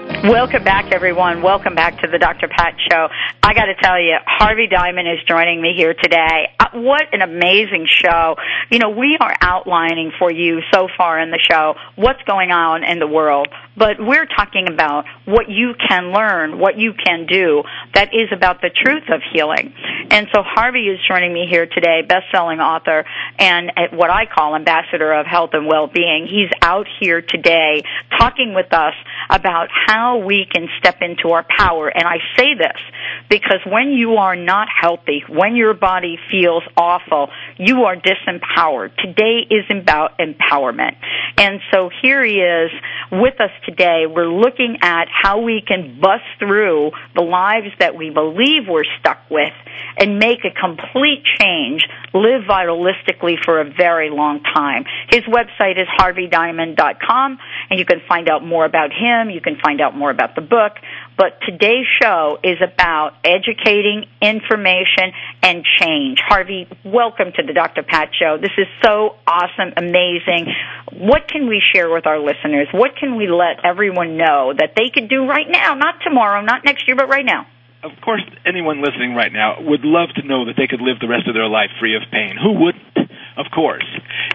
Welcome 0.10 0.64
back, 0.66 0.92
everyone. 0.92 1.42
Welcome 1.44 1.76
back 1.76 2.02
to 2.02 2.08
the 2.08 2.18
Dr. 2.18 2.50
Pat 2.50 2.74
Show. 2.92 3.08
I 3.42 3.54
got 3.54 3.66
to 3.66 3.76
tell 3.82 4.02
you, 4.02 4.18
Harvey 4.26 4.68
Diamond 4.68 5.08
is 5.08 5.20
joining 5.26 5.62
me 5.62 5.76
here 5.78 5.94
today. 5.94 6.50
Uh, 6.60 6.66
what 6.74 7.04
an 7.14 7.22
amazing 7.22 7.88
show. 7.88 8.36
You 8.70 8.80
know, 8.80 8.90
we 8.90 9.18
are 9.22 9.34
outlining 9.40 10.12
for 10.18 10.30
you 10.30 10.62
so 10.74 10.90
far 10.98 11.20
in 11.22 11.30
the 11.32 11.40
show 11.40 11.76
what's 11.96 12.22
going 12.24 12.52
on 12.52 12.84
in 12.84 13.00
the 13.00 13.08
world, 13.08 13.48
but 13.80 13.96
we're 13.98 14.26
talking 14.26 14.68
about 14.68 15.06
what 15.26 15.50
you 15.50 15.74
can 15.88 16.12
learn, 16.12 16.60
what 16.60 16.78
you 16.78 16.94
can 16.94 17.26
do 17.26 17.64
that 17.94 18.10
is 18.14 18.28
about 18.32 18.62
the 18.62 18.70
truth 18.70 19.04
of 19.10 19.22
healing. 19.32 19.74
And 20.12 20.28
so 20.34 20.44
Harvey 20.44 20.88
is 20.88 21.00
joining 21.08 21.34
me 21.34 21.48
here 21.50 21.66
today, 21.66 22.02
best-selling 22.08 22.60
author 22.60 23.06
and 23.38 23.72
what 23.94 24.10
I 24.10 24.26
call 24.26 24.56
ambassador 24.56 25.14
of 25.14 25.26
health 25.26 25.52
and 25.54 25.66
well-being. 25.66 26.28
He's 26.30 26.52
out 26.62 26.88
here 27.00 27.22
today 27.22 27.84
talking 28.18 28.54
with 28.54 28.74
us 28.74 28.96
about 29.30 29.70
how 29.72 30.18
we 30.18 30.46
can 30.52 30.68
step 30.80 30.98
into 31.02 31.30
our 31.30 31.46
power. 31.58 31.88
And 31.88 32.04
I 32.04 32.18
say 32.38 32.56
this 32.58 32.82
because 33.30 33.60
when 33.66 33.92
you 33.92 34.16
are 34.16 34.36
not 34.36 34.68
healthy, 34.70 35.24
when 35.30 35.56
your 35.56 35.74
body 35.74 36.18
feels 36.30 36.64
awful, 36.76 37.30
you 37.58 37.84
are 37.84 37.96
disempowered. 37.96 38.96
Today 38.98 39.46
is 39.50 39.66
about 39.70 40.18
empowerment. 40.18 40.96
And 41.38 41.62
so 41.72 41.90
here 42.02 42.26
he 42.26 42.40
is 42.40 42.72
with 43.12 43.40
us 43.40 43.52
today. 43.70 44.06
We're 44.08 44.32
looking 44.32 44.78
at 44.82 45.08
how 45.12 45.42
we 45.42 45.62
can 45.66 46.00
bust 46.02 46.24
through 46.40 46.92
the 47.16 47.22
lives 47.22 47.68
that 47.80 47.96
we 47.96 48.10
believe 48.10 48.68
we're 48.68 48.84
stuck 49.00 49.20
with 49.30 49.54
and 49.98 50.18
make 50.18 50.40
a 50.46 50.52
complete 50.52 51.24
change, 51.40 51.88
live 52.14 52.44
vitalistically 52.50 53.36
for 53.44 53.62
a 53.62 53.66
very 53.66 54.10
long 54.10 54.42
time. 54.42 54.86
His 55.10 55.22
website 55.24 55.80
is 55.80 55.88
harveydiamond.com 56.00 57.38
and 57.70 57.80
you 57.80 57.86
can 57.86 58.02
find 58.08 58.30
out 58.30 58.44
more 58.44 58.66
about 58.66 58.92
him. 58.92 59.30
You 59.30 59.42
can 59.42 59.58
find 59.64 59.82
out 59.82 59.96
more 59.96 60.10
about 60.10 60.36
the 60.36 60.42
book. 60.42 60.74
But 61.20 61.36
today's 61.46 61.86
show 62.02 62.38
is 62.46 62.60
about 62.64 63.12
educating, 63.26 64.06
information, 64.22 65.12
and 65.44 65.66
change. 65.78 66.18
Harvey, 66.26 66.66
welcome 66.86 67.34
to 67.36 67.44
the 67.44 67.52
Dr. 67.52 67.84
Pat 67.84 68.12
Show. 68.18 68.38
This 68.42 68.56
is 68.58 68.68
so 68.82 69.18
awesome, 69.28 69.74
amazing. 69.76 70.48
What 70.94 71.28
can 71.28 71.50
we 71.50 71.62
share 71.76 71.92
with 71.92 72.08
our 72.08 72.20
listeners? 72.20 72.70
What 72.72 72.96
can 72.96 73.18
we 73.18 73.28
let 73.28 73.66
everyone 73.66 74.16
know 74.16 74.54
that 74.58 74.76
they 74.78 74.88
could 74.94 75.10
do 75.10 75.28
right 75.28 75.48
now? 75.50 75.76
Not 75.76 75.96
tomorrow, 76.06 76.40
not 76.40 76.64
next 76.64 76.88
year, 76.88 76.96
but 76.96 77.10
right 77.10 77.26
now 77.26 77.48
of 77.84 77.92
course, 78.04 78.22
anyone 78.46 78.82
listening 78.84 79.16
right 79.16 79.32
now 79.32 79.56
would 79.62 79.86
love 79.86 80.10
to 80.16 80.28
know 80.28 80.46
that 80.46 80.56
they 80.58 80.68
could 80.68 80.82
live 80.82 81.00
the 81.00 81.08
rest 81.08 81.28
of 81.28 81.34
their 81.34 81.48
life 81.48 81.70
free 81.80 81.96
of 81.96 82.04
pain. 82.12 82.36
Who 82.36 82.60
wouldn't? 82.60 83.12
Of 83.38 83.46
course. 83.56 83.88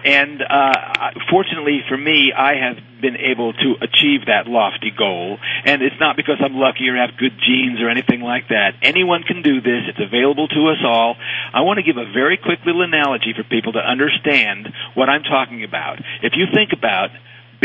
And 0.05 0.41
uh, 0.41 1.11
fortunately 1.31 1.81
for 1.89 1.97
me, 1.97 2.31
I 2.31 2.53
have 2.61 2.77
been 3.01 3.17
able 3.17 3.53
to 3.53 3.75
achieve 3.81 4.27
that 4.27 4.45
lofty 4.45 4.91
goal. 4.95 5.37
And 5.65 5.81
it's 5.81 5.99
not 5.99 6.15
because 6.15 6.37
I'm 6.39 6.55
lucky 6.55 6.87
or 6.87 6.95
have 6.95 7.17
good 7.17 7.33
genes 7.41 7.81
or 7.81 7.89
anything 7.89 8.21
like 8.21 8.49
that. 8.49 8.77
Anyone 8.81 9.23
can 9.23 9.41
do 9.41 9.61
this. 9.61 9.89
It's 9.89 9.99
available 9.99 10.47
to 10.47 10.69
us 10.69 10.77
all. 10.85 11.17
I 11.53 11.61
want 11.61 11.77
to 11.77 11.83
give 11.83 11.97
a 11.97 12.05
very 12.13 12.37
quick 12.37 12.59
little 12.65 12.83
analogy 12.83 13.33
for 13.35 13.43
people 13.43 13.73
to 13.73 13.81
understand 13.81 14.69
what 14.93 15.09
I'm 15.09 15.23
talking 15.23 15.63
about. 15.63 15.99
If 16.21 16.33
you 16.37 16.45
think 16.53 16.71
about 16.71 17.09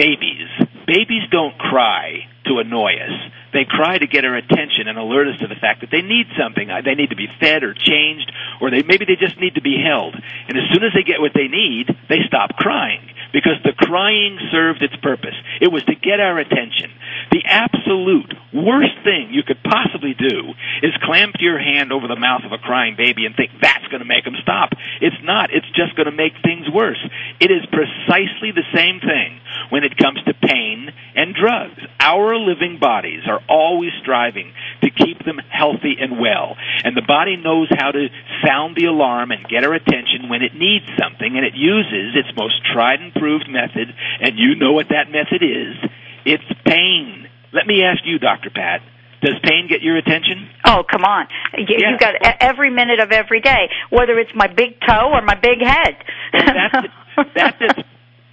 babies, 0.01 0.49
babies 0.87 1.29
don't 1.31 1.59
cry 1.59 2.25
to 2.47 2.57
annoy 2.59 2.97
us. 2.97 3.13
They 3.53 3.67
cry 3.69 3.99
to 3.99 4.07
get 4.07 4.25
our 4.25 4.35
attention 4.35 4.89
and 4.89 4.97
alert 4.97 5.29
us 5.29 5.39
to 5.41 5.47
the 5.47 5.61
fact 5.61 5.83
that 5.83 5.91
they 5.93 6.01
need 6.01 6.25
something. 6.41 6.71
Uh, 6.71 6.81
they 6.81 6.95
need 6.95 7.11
to 7.11 7.17
be 7.17 7.29
fed 7.39 7.63
or 7.63 7.75
changed, 7.75 8.33
or 8.63 8.71
they 8.71 8.83
maybe 8.83 9.05
they 9.05 9.21
just 9.21 9.39
need 9.39 9.57
to 9.57 9.61
be 9.61 9.77
held. 9.77 10.17
And 10.49 10.57
as 10.57 10.65
soon 10.73 10.85
as 10.85 10.97
they 10.97 11.03
get 11.03 11.21
what 11.21 11.33
they 11.35 11.49
need, 11.49 11.93
they 12.09 12.25
stop 12.27 12.57
crying. 12.57 13.05
Because 13.33 13.59
the 13.65 13.73
crying 13.77 14.39
served 14.51 14.83
its 14.83 14.97
purpose. 15.03 15.35
It 15.61 15.73
was 15.73 15.85
to 15.85 15.95
get 15.95 16.21
our 16.21 16.39
attention. 16.39 16.91
The 17.31 17.43
absolute 17.45 18.35
worst 18.53 18.97
thing 19.05 19.31
you 19.31 19.43
could 19.43 19.63
possibly 19.63 20.15
do 20.15 20.55
is 20.83 20.93
clamp 21.03 21.37
your 21.39 21.59
hand 21.59 21.93
over 21.93 22.09
the 22.09 22.19
mouth 22.19 22.43
of 22.45 22.53
a 22.53 22.59
crying 22.59 22.97
baby 22.97 23.27
and 23.27 23.37
think 23.37 23.51
that's 23.61 23.87
going 23.89 24.01
to 24.01 24.09
make 24.09 24.25
them 24.25 24.37
stop. 24.43 24.71
It's 25.01 25.21
not. 25.23 25.53
It's 25.53 25.69
just 25.75 25.95
going 25.97 26.11
to 26.11 26.17
make 26.17 26.35
things 26.43 26.67
worse. 26.73 27.01
It 27.39 27.51
is 27.51 27.63
precisely 27.71 28.51
the 28.51 28.67
same 28.75 29.01
thing 29.01 29.41
when 29.71 29.85
it 29.85 29.97
comes 29.97 30.23
to 30.25 30.35
pain 30.35 30.91
and 31.15 31.35
drugs. 31.35 31.81
Our 32.01 32.37
living 32.37 32.79
bodies 32.81 33.23
are 33.27 33.41
always 33.49 33.93
striving 34.03 34.53
to 34.83 34.91
keep 34.91 35.25
them 35.25 35.39
healthy 35.51 35.97
and 36.01 36.19
well. 36.19 36.57
And 36.85 36.97
the 36.97 37.07
body 37.07 37.37
knows 37.37 37.69
how 37.71 37.91
to 37.91 38.09
sound 38.45 38.77
the 38.77 38.87
alarm 38.87 39.31
and 39.31 39.47
get 39.47 39.65
our 39.65 39.75
attention 39.75 40.29
when 40.29 40.43
it 40.43 40.55
needs 40.55 40.87
something, 40.99 41.37
and 41.37 41.45
it 41.45 41.55
uses 41.55 42.17
its 42.17 42.37
most 42.37 42.61
tried 42.73 43.01
and 43.01 43.13
proved 43.21 43.45
method, 43.49 43.93
and 44.21 44.33
you 44.37 44.57
know 44.57 44.73
what 44.73 44.89
that 44.89 45.13
method 45.13 45.45
is. 45.45 45.77
It's 46.25 46.45
pain. 46.67 47.29
Let 47.53 47.67
me 47.67 47.83
ask 47.85 48.01
you, 48.05 48.19
Dr. 48.19 48.51
Pat, 48.51 48.81
does 49.23 49.37
pain 49.45 49.69
get 49.69 49.83
your 49.83 49.97
attention? 49.99 50.49
Oh, 50.65 50.83
come 50.91 51.05
on. 51.05 51.29
You, 51.57 51.67
Yeah. 51.69 51.91
You've 51.91 52.01
got 52.01 52.15
every 52.41 52.71
minute 52.71 53.01
of 53.01 53.13
every 53.13 53.41
day, 53.41 53.69
whether 53.91 54.19
it's 54.19 54.33
my 54.35 54.47
big 54.47 54.81
toe 54.81 55.11
or 55.13 55.21
my 55.23 55.35
big 55.35 55.61
head. 55.63 55.97
That's 56.33 56.87
it. 56.87 56.91
That's 57.35 57.79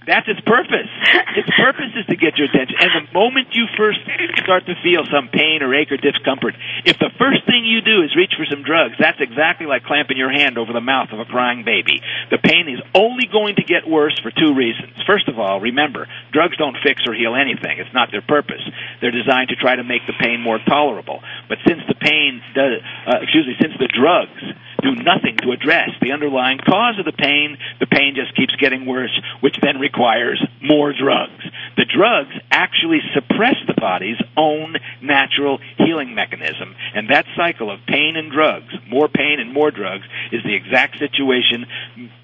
that's 0.08 0.26
its 0.26 0.40
purpose. 0.40 0.88
Its 1.36 1.48
purpose 1.54 1.92
is 1.94 2.06
to 2.08 2.16
get 2.16 2.40
your 2.40 2.48
attention. 2.48 2.74
And 2.80 2.90
the 2.90 3.06
moment 3.12 3.52
you 3.52 3.68
first 3.76 4.00
start 4.42 4.66
to 4.66 4.74
feel 4.82 5.04
some 5.06 5.28
pain 5.28 5.62
or 5.62 5.74
ache 5.74 5.92
or 5.92 6.00
discomfort, 6.00 6.56
if 6.84 6.98
the 6.98 7.12
first 7.20 7.44
thing 7.46 7.62
you 7.68 7.84
do 7.84 8.02
is 8.02 8.16
reach 8.16 8.32
for 8.34 8.48
some 8.48 8.64
drugs, 8.64 8.96
that's 8.98 9.20
exactly 9.20 9.66
like 9.68 9.84
clamping 9.84 10.16
your 10.16 10.32
hand 10.32 10.56
over 10.58 10.72
the 10.72 10.80
mouth 10.80 11.12
of 11.12 11.20
a 11.20 11.28
crying 11.28 11.62
baby. 11.62 12.00
The 12.32 12.40
pain 12.40 12.66
is 12.66 12.80
only 12.94 13.28
going 13.30 13.56
to 13.56 13.64
get 13.64 13.86
worse 13.86 14.18
for 14.18 14.32
two 14.32 14.56
reasons. 14.56 14.96
First 15.06 15.28
of 15.28 15.38
all, 15.38 15.60
remember, 15.60 16.08
drugs 16.32 16.56
don't 16.56 16.76
fix 16.82 17.04
or 17.06 17.14
heal 17.14 17.36
anything. 17.36 17.78
It's 17.78 17.92
not 17.94 18.10
their 18.10 18.24
purpose. 18.24 18.64
They're 19.00 19.14
designed 19.14 19.50
to 19.50 19.56
try 19.56 19.76
to 19.76 19.84
make 19.84 20.02
the 20.08 20.16
pain 20.18 20.40
more 20.40 20.58
tolerable. 20.58 21.20
But 21.48 21.58
since 21.66 21.84
the 21.86 21.94
pain 21.94 22.40
does, 22.54 22.80
uh, 23.06 23.20
excuse 23.22 23.46
me, 23.46 23.54
since 23.60 23.76
the 23.78 23.88
drugs 23.92 24.42
do 24.82 24.94
nothing 24.94 25.36
to 25.42 25.52
address 25.52 25.90
the 26.00 26.12
underlying 26.12 26.58
cause 26.58 26.98
of 26.98 27.04
the 27.04 27.12
pain, 27.12 27.58
the 27.80 27.86
pain 27.86 28.14
just 28.14 28.36
keeps 28.36 28.54
getting 28.56 28.86
worse, 28.86 29.14
which 29.40 29.56
then 29.60 29.78
requires 29.78 30.42
more 30.62 30.92
drugs. 30.92 31.42
The 31.76 31.84
drugs 31.84 32.34
actually 32.50 33.00
suppress 33.14 33.56
the 33.66 33.74
body's 33.74 34.18
own 34.36 34.76
natural 35.02 35.58
healing 35.78 36.14
mechanism, 36.14 36.74
and 36.94 37.10
that 37.10 37.26
cycle 37.36 37.70
of 37.70 37.80
pain 37.86 38.16
and 38.16 38.30
drugs, 38.30 38.72
more 38.88 39.08
pain 39.08 39.40
and 39.40 39.52
more 39.52 39.70
drugs, 39.70 40.04
is 40.32 40.42
the 40.44 40.54
exact 40.54 40.98
situation 40.98 41.66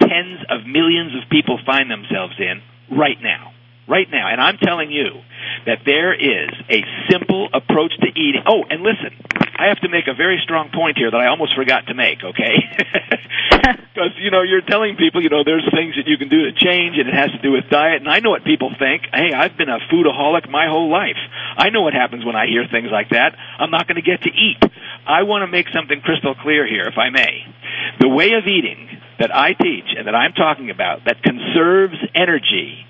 tens 0.00 0.40
of 0.50 0.66
millions 0.66 1.14
of 1.14 1.28
people 1.30 1.58
find 1.64 1.90
themselves 1.90 2.34
in 2.38 2.62
right 2.90 3.18
now. 3.22 3.53
Right 3.86 4.08
now. 4.10 4.28
And 4.30 4.40
I'm 4.40 4.56
telling 4.58 4.90
you 4.90 5.20
that 5.66 5.80
there 5.84 6.14
is 6.14 6.50
a 6.70 6.82
simple 7.10 7.48
approach 7.52 7.92
to 8.00 8.08
eating. 8.08 8.42
Oh, 8.46 8.64
and 8.68 8.82
listen, 8.82 9.12
I 9.56 9.68
have 9.68 9.80
to 9.80 9.88
make 9.88 10.08
a 10.08 10.14
very 10.14 10.40
strong 10.42 10.70
point 10.74 10.96
here 10.96 11.10
that 11.10 11.20
I 11.20 11.28
almost 11.28 11.54
forgot 11.54 11.86
to 11.88 11.94
make, 11.94 12.22
okay? 12.22 12.54
Because, 13.94 14.10
you 14.18 14.30
know, 14.32 14.42
you're 14.42 14.60
telling 14.60 14.96
people, 14.96 15.22
you 15.22 15.28
know, 15.28 15.44
there's 15.44 15.64
things 15.70 15.94
that 15.94 16.10
you 16.10 16.18
can 16.18 16.28
do 16.28 16.50
to 16.50 16.52
change 16.52 16.98
and 16.98 17.08
it 17.08 17.14
has 17.14 17.30
to 17.30 17.38
do 17.38 17.52
with 17.52 17.70
diet. 17.70 18.02
And 18.02 18.10
I 18.10 18.18
know 18.18 18.30
what 18.30 18.44
people 18.44 18.74
think. 18.76 19.06
Hey, 19.12 19.32
I've 19.32 19.56
been 19.56 19.68
a 19.68 19.78
foodaholic 19.86 20.50
my 20.50 20.66
whole 20.66 20.90
life. 20.90 21.16
I 21.56 21.70
know 21.70 21.82
what 21.82 21.94
happens 21.94 22.24
when 22.24 22.34
I 22.34 22.46
hear 22.46 22.66
things 22.66 22.88
like 22.90 23.10
that. 23.10 23.38
I'm 23.58 23.70
not 23.70 23.86
going 23.86 23.94
to 23.94 24.02
get 24.02 24.22
to 24.22 24.30
eat. 24.30 24.58
I 25.06 25.22
want 25.22 25.42
to 25.42 25.46
make 25.46 25.68
something 25.72 26.00
crystal 26.00 26.34
clear 26.34 26.66
here, 26.66 26.84
if 26.90 26.98
I 26.98 27.10
may. 27.10 27.46
The 28.00 28.08
way 28.08 28.32
of 28.32 28.48
eating 28.48 28.88
that 29.20 29.34
I 29.34 29.52
teach 29.52 29.94
and 29.96 30.08
that 30.08 30.14
I'm 30.14 30.32
talking 30.32 30.70
about 30.70 31.04
that 31.06 31.22
conserves 31.22 31.94
energy 32.14 32.84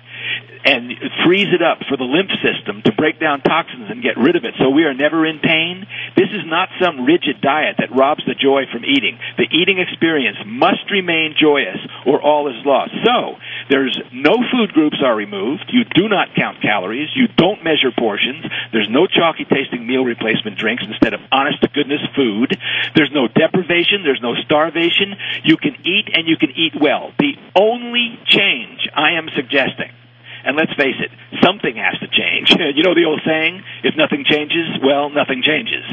and 0.65 0.89
frees 1.23 1.53
it 1.53 1.61
up 1.61 1.85
for 1.85 1.95
the 1.95 2.03
lymph 2.03 2.33
system 2.41 2.81
to 2.81 2.91
break 2.97 3.21
down 3.21 3.41
toxins 3.41 3.85
and 3.93 4.01
get 4.01 4.17
rid 4.17 4.35
of 4.35 4.43
it 4.43 4.57
so 4.57 4.73
we 4.73 4.83
are 4.83 4.97
never 4.97 5.25
in 5.25 5.37
pain. 5.37 5.85
This 6.17 6.33
is 6.33 6.41
not 6.45 6.69
some 6.81 7.05
rigid 7.05 7.39
diet 7.39 7.77
that 7.77 7.93
robs 7.93 8.25
the 8.25 8.33
joy 8.33 8.65
from 8.73 8.83
eating. 8.83 9.21
The 9.37 9.45
eating 9.53 9.77
experience 9.77 10.37
must 10.45 10.89
remain 10.89 11.37
joyous 11.37 11.77
or 12.05 12.17
all 12.17 12.49
is 12.49 12.57
lost. 12.65 12.91
So, 13.05 13.37
there's 13.69 13.97
no 14.11 14.33
food 14.51 14.73
groups 14.73 14.97
are 15.05 15.15
removed. 15.15 15.69
You 15.69 15.85
do 15.85 16.09
not 16.09 16.33
count 16.35 16.61
calories. 16.61 17.09
You 17.13 17.27
don't 17.27 17.63
measure 17.63 17.93
portions. 17.93 18.45
There's 18.73 18.89
no 18.89 19.05
chalky 19.05 19.45
tasting 19.45 19.85
meal 19.85 20.03
replacement 20.03 20.57
drinks 20.57 20.83
instead 20.85 21.13
of 21.13 21.21
honest 21.31 21.61
to 21.61 21.69
goodness 21.69 22.01
food. 22.15 22.57
There's 22.95 23.13
no 23.13 23.27
deprivation. 23.27 24.01
There's 24.01 24.21
no 24.21 24.33
starvation. 24.45 25.13
You 25.43 25.57
can 25.57 25.77
eat 25.85 26.09
and 26.13 26.27
you 26.27 26.37
can 26.37 26.51
eat 26.57 26.73
well. 26.79 27.13
The 27.19 27.37
only 27.53 28.17
change 28.25 28.89
I 28.95 29.13
am 29.21 29.29
suggesting 29.35 29.93
and 30.45 30.55
let's 30.55 30.73
face 30.77 30.95
it, 31.01 31.11
something 31.43 31.75
has 31.75 31.97
to 31.99 32.07
change. 32.07 32.53
you 32.75 32.83
know 32.83 32.93
the 32.93 33.05
old 33.05 33.21
saying, 33.25 33.63
if 33.83 33.97
nothing 33.97 34.23
changes, 34.23 34.77
well, 34.83 35.09
nothing 35.09 35.41
changes. 35.41 35.83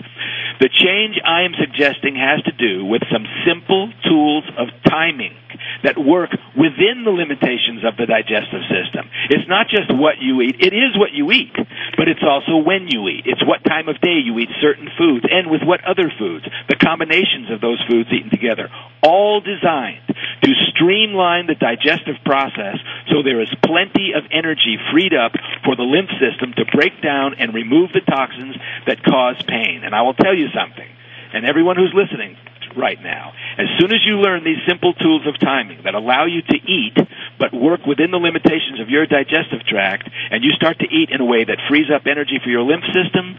The 0.61 0.68
change 0.68 1.18
I 1.24 1.42
am 1.42 1.57
suggesting 1.59 2.14
has 2.16 2.44
to 2.44 2.53
do 2.53 2.84
with 2.84 3.03
some 3.11 3.24
simple 3.48 3.90
tools 4.05 4.44
of 4.59 4.68
timing 4.84 5.34
that 5.82 5.98
work 5.98 6.30
within 6.56 7.04
the 7.04 7.10
limitations 7.10 7.84
of 7.84 7.96
the 7.96 8.06
digestive 8.06 8.62
system. 8.68 9.10
It's 9.30 9.48
not 9.48 9.68
just 9.68 9.92
what 9.92 10.18
you 10.20 10.40
eat, 10.40 10.56
it 10.60 10.72
is 10.72 10.96
what 10.96 11.12
you 11.12 11.30
eat, 11.32 11.54
but 11.96 12.08
it's 12.08 12.22
also 12.22 12.58
when 12.58 12.88
you 12.88 13.08
eat. 13.08 13.24
It's 13.26 13.44
what 13.44 13.64
time 13.64 13.88
of 13.88 14.00
day 14.00 14.20
you 14.22 14.38
eat 14.38 14.50
certain 14.60 14.88
foods 14.98 15.24
and 15.30 15.50
with 15.50 15.62
what 15.62 15.84
other 15.84 16.10
foods, 16.18 16.46
the 16.68 16.76
combinations 16.76 17.50
of 17.50 17.60
those 17.60 17.80
foods 17.88 18.10
eaten 18.12 18.30
together, 18.30 18.68
all 19.02 19.40
designed 19.40 20.06
to 20.42 20.50
streamline 20.70 21.46
the 21.46 21.54
digestive 21.54 22.16
process 22.24 22.76
so 23.10 23.22
there 23.22 23.40
is 23.40 23.50
plenty 23.64 24.12
of 24.14 24.24
energy 24.30 24.78
freed 24.92 25.14
up 25.14 25.32
for 25.64 25.76
the 25.76 25.82
lymph 25.82 26.10
system 26.18 26.52
to 26.56 26.64
break 26.74 27.02
down 27.02 27.34
and 27.38 27.54
remove 27.54 27.90
the 27.92 28.00
toxins 28.00 28.56
that 28.86 29.02
cause 29.02 29.40
pain. 29.46 29.82
And 29.84 29.94
I 29.94 30.02
will 30.02 30.14
tell 30.14 30.34
you 30.34 30.48
something, 30.54 30.88
and 31.32 31.46
everyone 31.46 31.76
who's 31.76 31.94
listening 31.94 32.36
right 32.77 33.01
now, 33.03 33.33
as 33.59 33.66
soon 33.79 33.93
as 33.93 34.01
you 34.05 34.16
learn 34.18 34.45
these 34.45 34.61
simple 34.66 34.93
tools 34.95 35.27
of 35.27 35.39
timing 35.39 35.83
that 35.85 35.95
allow 35.95 36.27
you 36.27 36.43
to 36.43 36.57
eat 36.57 36.97
but 37.39 37.53
work 37.53 37.87
within 37.87 38.11
the 38.11 38.18
limitations 38.18 38.81
of 38.81 38.89
your 38.89 39.07
digestive 39.07 39.64
tract, 39.66 40.09
and 40.31 40.45
you 40.45 40.53
start 40.53 40.79
to 40.79 40.87
eat 40.87 41.11
in 41.11 41.20
a 41.20 41.25
way 41.25 41.45
that 41.45 41.59
frees 41.68 41.91
up 41.95 42.07
energy 42.07 42.39
for 42.43 42.51
your 42.51 42.62
lymph 42.62 42.85
system, 42.93 43.39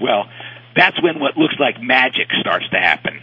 well, 0.00 0.26
that's 0.76 1.00
when 1.02 1.20
what 1.20 1.36
looks 1.36 1.54
like 1.58 1.80
magic 1.80 2.28
starts 2.40 2.68
to 2.70 2.78
happen. 2.78 3.20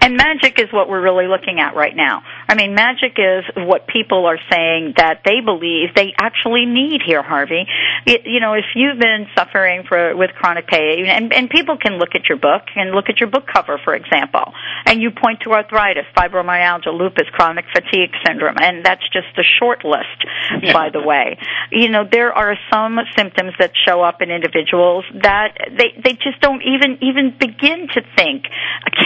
And 0.00 0.16
magic 0.16 0.60
is 0.60 0.72
what 0.72 0.88
we're 0.88 1.02
really 1.02 1.26
looking 1.26 1.60
at 1.60 1.74
right 1.74 1.94
now. 1.94 2.22
I 2.48 2.54
mean, 2.54 2.74
magic 2.74 3.16
is 3.16 3.44
what 3.56 3.86
people 3.86 4.26
are 4.26 4.38
saying 4.50 4.94
that 4.96 5.22
they 5.24 5.40
believe 5.40 5.94
they 5.94 6.12
actually 6.18 6.66
need 6.66 7.00
here, 7.04 7.22
Harvey. 7.22 7.66
It, 8.06 8.22
you 8.26 8.40
know, 8.40 8.54
if 8.54 8.64
you've 8.74 8.98
been 8.98 9.26
suffering 9.36 9.84
for 9.88 10.16
with 10.16 10.30
chronic 10.32 10.66
pain, 10.66 11.06
and, 11.06 11.32
and 11.32 11.48
people 11.48 11.76
can 11.76 11.98
look 11.98 12.14
at 12.14 12.28
your 12.28 12.38
book 12.38 12.62
and 12.76 12.90
look 12.90 13.08
at 13.08 13.20
your 13.20 13.28
book 13.28 13.46
cover, 13.52 13.80
for 13.82 13.94
example, 13.94 14.52
and 14.86 15.00
you 15.00 15.10
point 15.10 15.40
to 15.44 15.52
arthritis, 15.52 16.04
fibromyalgia, 16.16 16.92
lupus, 16.92 17.28
chronic 17.32 17.64
fatigue 17.72 18.10
syndrome, 18.26 18.56
and 18.60 18.84
that's 18.84 19.02
just 19.12 19.28
a 19.38 19.44
short 19.58 19.84
list, 19.84 20.72
by 20.72 20.90
the 20.90 21.00
way. 21.00 21.38
You 21.70 21.88
know, 21.88 22.04
there 22.10 22.32
are 22.32 22.56
some 22.72 22.98
symptoms 23.16 23.52
that 23.58 23.72
show 23.86 24.02
up 24.02 24.20
in 24.20 24.30
individuals 24.30 25.04
that 25.22 25.56
they 25.70 25.94
they 26.02 26.12
just 26.12 26.40
don't 26.40 26.62
even 26.62 26.98
even 27.02 27.34
begin 27.38 27.88
to 27.94 28.02
think 28.16 28.44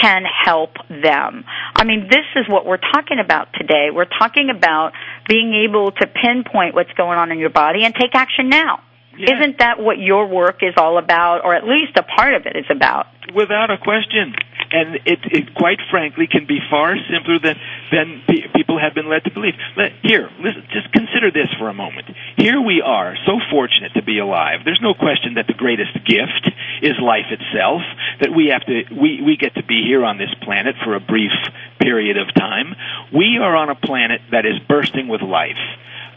can 0.00 0.24
help 0.24 0.57
them. 0.88 1.44
I 1.74 1.84
mean, 1.84 2.08
this 2.10 2.26
is 2.36 2.48
what 2.48 2.66
we're 2.66 2.78
talking 2.78 3.18
about 3.18 3.48
today. 3.54 3.88
We're 3.92 4.04
talking 4.04 4.50
about 4.50 4.92
being 5.28 5.54
able 5.68 5.92
to 5.92 6.06
pinpoint 6.06 6.74
what's 6.74 6.92
going 6.92 7.18
on 7.18 7.30
in 7.32 7.38
your 7.38 7.50
body 7.50 7.84
and 7.84 7.94
take 7.94 8.14
action 8.14 8.48
now. 8.48 8.82
Isn't 9.18 9.58
that 9.58 9.80
what 9.80 9.98
your 9.98 10.28
work 10.28 10.62
is 10.62 10.74
all 10.76 10.96
about, 10.96 11.44
or 11.44 11.54
at 11.54 11.64
least 11.64 11.96
a 11.96 12.04
part 12.04 12.34
of 12.34 12.46
it 12.46 12.56
is 12.56 12.66
about? 12.70 13.06
Without 13.34 13.70
a 13.70 13.76
question. 13.76 14.34
And 14.70 14.96
it, 15.06 15.20
it 15.24 15.54
quite 15.54 15.78
frankly 15.90 16.26
can 16.26 16.46
be 16.46 16.58
far 16.70 16.96
simpler 17.10 17.38
than, 17.38 17.56
than 17.90 18.22
pe- 18.28 18.48
people 18.54 18.78
have 18.78 18.94
been 18.94 19.08
led 19.08 19.24
to 19.24 19.30
believe. 19.30 19.54
Let, 19.76 19.92
here, 20.02 20.30
listen, 20.40 20.66
just 20.72 20.92
consider 20.92 21.30
this 21.30 21.48
for 21.58 21.68
a 21.68 21.74
moment. 21.74 22.06
Here 22.36 22.60
we 22.60 22.82
are, 22.84 23.16
so 23.26 23.40
fortunate 23.50 23.94
to 23.94 24.02
be 24.02 24.18
alive. 24.18 24.60
There's 24.64 24.80
no 24.82 24.94
question 24.94 25.34
that 25.34 25.46
the 25.46 25.54
greatest 25.54 25.94
gift 26.04 26.50
is 26.82 26.98
life 27.00 27.32
itself, 27.32 27.82
that 28.20 28.34
we 28.34 28.48
have 28.52 28.64
to, 28.66 28.84
we, 28.94 29.22
we 29.22 29.36
get 29.36 29.54
to 29.54 29.64
be 29.64 29.82
here 29.86 30.04
on 30.04 30.18
this 30.18 30.32
planet 30.42 30.76
for 30.84 30.94
a 30.94 31.00
brief 31.00 31.32
period 31.80 32.18
of 32.18 32.32
time. 32.34 32.74
We 33.12 33.38
are 33.40 33.56
on 33.56 33.70
a 33.70 33.74
planet 33.74 34.20
that 34.32 34.44
is 34.44 34.58
bursting 34.68 35.08
with 35.08 35.22
life 35.22 35.56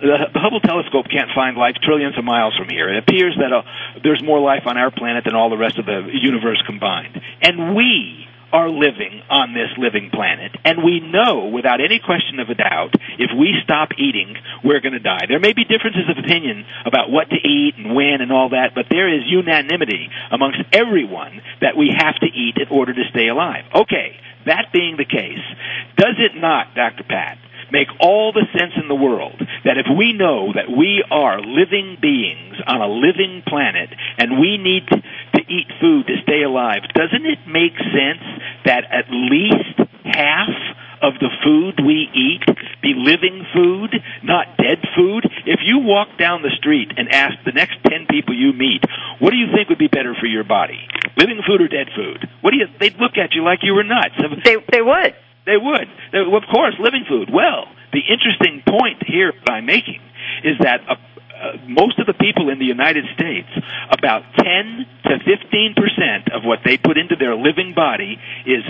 the, 0.01 0.27
Hubble 0.33 0.59
telescope 0.59 1.05
can't 1.09 1.29
find 1.33 1.55
life 1.55 1.75
trillions 1.81 2.17
of 2.17 2.25
miles 2.25 2.55
from 2.57 2.69
here. 2.69 2.89
It 2.89 2.97
appears 2.97 3.37
that 3.37 3.53
uh, 3.53 3.61
there's 4.03 4.23
more 4.23 4.39
life 4.39 4.63
on 4.65 4.77
our 4.77 4.91
planet 4.91 5.23
than 5.25 5.35
all 5.35 5.49
the 5.49 5.57
rest 5.57 5.77
of 5.77 5.85
the 5.85 6.09
universe 6.11 6.61
combined. 6.65 7.21
And 7.41 7.75
we 7.75 8.20
are 8.53 8.69
living 8.69 9.21
on 9.29 9.53
this 9.53 9.69
living 9.77 10.09
planet, 10.11 10.51
and 10.65 10.83
we 10.83 10.99
know 10.99 11.47
without 11.47 11.81
any 11.81 11.99
question 11.99 12.39
of 12.39 12.49
a 12.49 12.55
doubt, 12.55 12.93
if 13.17 13.31
we 13.37 13.55
stop 13.63 13.89
eating, 13.97 14.35
we're 14.63 14.81
going 14.81 14.93
to 14.93 14.99
die. 14.99 15.25
There 15.27 15.39
may 15.39 15.53
be 15.53 15.63
differences 15.63 16.09
of 16.09 16.17
opinion 16.23 16.65
about 16.85 17.09
what 17.09 17.29
to 17.29 17.35
eat 17.35 17.75
and 17.77 17.95
when 17.95 18.21
and 18.21 18.31
all 18.31 18.49
that, 18.49 18.75
but 18.75 18.85
there 18.89 19.07
is 19.07 19.23
unanimity 19.27 20.09
amongst 20.31 20.59
everyone 20.73 21.41
that 21.61 21.77
we 21.77 21.93
have 21.95 22.15
to 22.19 22.27
eat 22.27 22.57
in 22.57 22.67
order 22.69 22.93
to 22.93 23.03
stay 23.11 23.27
alive. 23.27 23.65
Okay, 23.73 24.17
that 24.45 24.73
being 24.73 24.97
the 24.97 25.05
case, 25.05 25.43
does 25.97 26.15
it 26.17 26.39
not, 26.39 26.73
Dr. 26.75 27.03
Pat, 27.03 27.37
make 27.71 27.87
all 27.99 28.31
the 28.31 28.45
sense 28.57 28.73
in 28.75 28.87
the 28.87 28.95
world 28.95 29.39
that 29.63 29.77
if 29.77 29.87
we 29.97 30.13
know 30.13 30.53
that 30.53 30.69
we 30.69 31.03
are 31.09 31.39
living 31.39 31.97
beings 32.01 32.55
on 32.67 32.81
a 32.81 32.87
living 32.87 33.43
planet 33.47 33.89
and 34.17 34.39
we 34.39 34.57
need 34.57 34.87
to, 34.87 35.01
eat 35.51 35.67
food 35.81 36.07
to 36.07 36.15
stay 36.23 36.43
alive, 36.43 36.79
doesn't 36.95 37.25
it 37.25 37.39
make 37.45 37.75
sense 37.75 38.23
that 38.63 38.87
at 38.87 39.11
least 39.11 39.75
half 40.05 40.47
of 41.01 41.19
the 41.19 41.27
food 41.43 41.75
we 41.83 42.07
eat 42.15 42.45
be 42.81 42.93
living 42.95 43.43
food, 43.53 43.91
not 44.23 44.55
dead 44.55 44.79
food? 44.95 45.27
If 45.45 45.59
you 45.65 45.79
walk 45.79 46.17
down 46.17 46.41
the 46.41 46.55
street 46.57 46.93
and 46.95 47.11
ask 47.11 47.35
the 47.43 47.51
next 47.51 47.83
10 47.83 48.07
people 48.09 48.33
you 48.33 48.53
meet, 48.53 48.79
what 49.19 49.31
do 49.31 49.35
you 49.35 49.51
think 49.53 49.67
would 49.67 49.77
be 49.77 49.91
better 49.91 50.15
for 50.15 50.25
your 50.25 50.45
body? 50.45 50.79
Living 51.17 51.41
food 51.45 51.59
or 51.59 51.67
dead 51.67 51.87
food? 51.95 52.29
What 52.39 52.51
do 52.51 52.57
you, 52.57 52.67
they'd 52.79 52.95
look 52.95 53.17
at 53.17 53.33
you 53.33 53.43
like 53.43 53.59
you 53.63 53.73
were 53.73 53.83
nuts. 53.83 54.15
They, 54.45 54.55
they 54.71 54.81
would. 54.81 55.15
They 55.45 55.57
would. 55.57 55.87
They, 56.11 56.19
of 56.19 56.43
course, 56.51 56.75
living 56.79 57.05
food. 57.07 57.29
Well, 57.31 57.65
the 57.93 58.01
interesting 58.01 58.63
point 58.65 59.03
here 59.05 59.33
I'm 59.49 59.65
making 59.65 60.01
is 60.43 60.57
that 60.59 60.81
uh, 60.87 60.95
uh, 61.41 61.57
most 61.67 61.97
of 61.99 62.05
the 62.05 62.13
people 62.13 62.49
in 62.49 62.59
the 62.59 62.65
United 62.65 63.05
States, 63.15 63.49
about 63.89 64.23
10 64.37 64.85
to 65.05 65.17
15 65.25 65.75
percent 65.75 66.31
of 66.31 66.43
what 66.43 66.59
they 66.63 66.77
put 66.77 66.97
into 66.97 67.15
their 67.15 67.35
living 67.35 67.73
body 67.73 68.19
is 68.45 68.63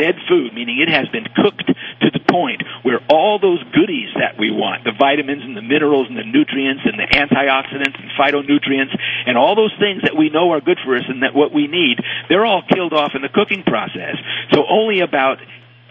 dead 0.00 0.16
food, 0.28 0.54
meaning 0.54 0.80
it 0.80 0.88
has 0.88 1.08
been 1.08 1.28
cooked 1.36 1.66
to 1.66 2.08
the 2.12 2.20
point 2.24 2.62
where 2.82 3.00
all 3.08 3.38
those 3.38 3.60
goodies 3.72 4.08
that 4.16 4.38
we 4.38 4.50
want, 4.50 4.84
the 4.84 4.96
vitamins 4.96 5.44
and 5.44 5.56
the 5.56 5.62
minerals 5.62 6.08
and 6.08 6.16
the 6.16 6.24
nutrients 6.24 6.82
and 6.84 6.96
the 6.96 7.04
antioxidants 7.04 8.00
and 8.00 8.08
phytonutrients 8.16 8.96
and 9.26 9.36
all 9.36 9.54
those 9.54 9.74
things 9.78 10.02
that 10.02 10.16
we 10.16 10.30
know 10.30 10.52
are 10.52 10.60
good 10.60 10.78
for 10.84 10.96
us 10.96 11.04
and 11.08 11.22
that 11.22 11.34
what 11.34 11.52
we 11.52 11.66
need, 11.68 12.00
they're 12.28 12.46
all 12.46 12.62
killed 12.64 12.92
off 12.92 13.12
in 13.14 13.20
the 13.20 13.28
cooking 13.28 13.62
process. 13.62 14.16
So 14.52 14.64
only 14.68 15.00
about 15.00 15.38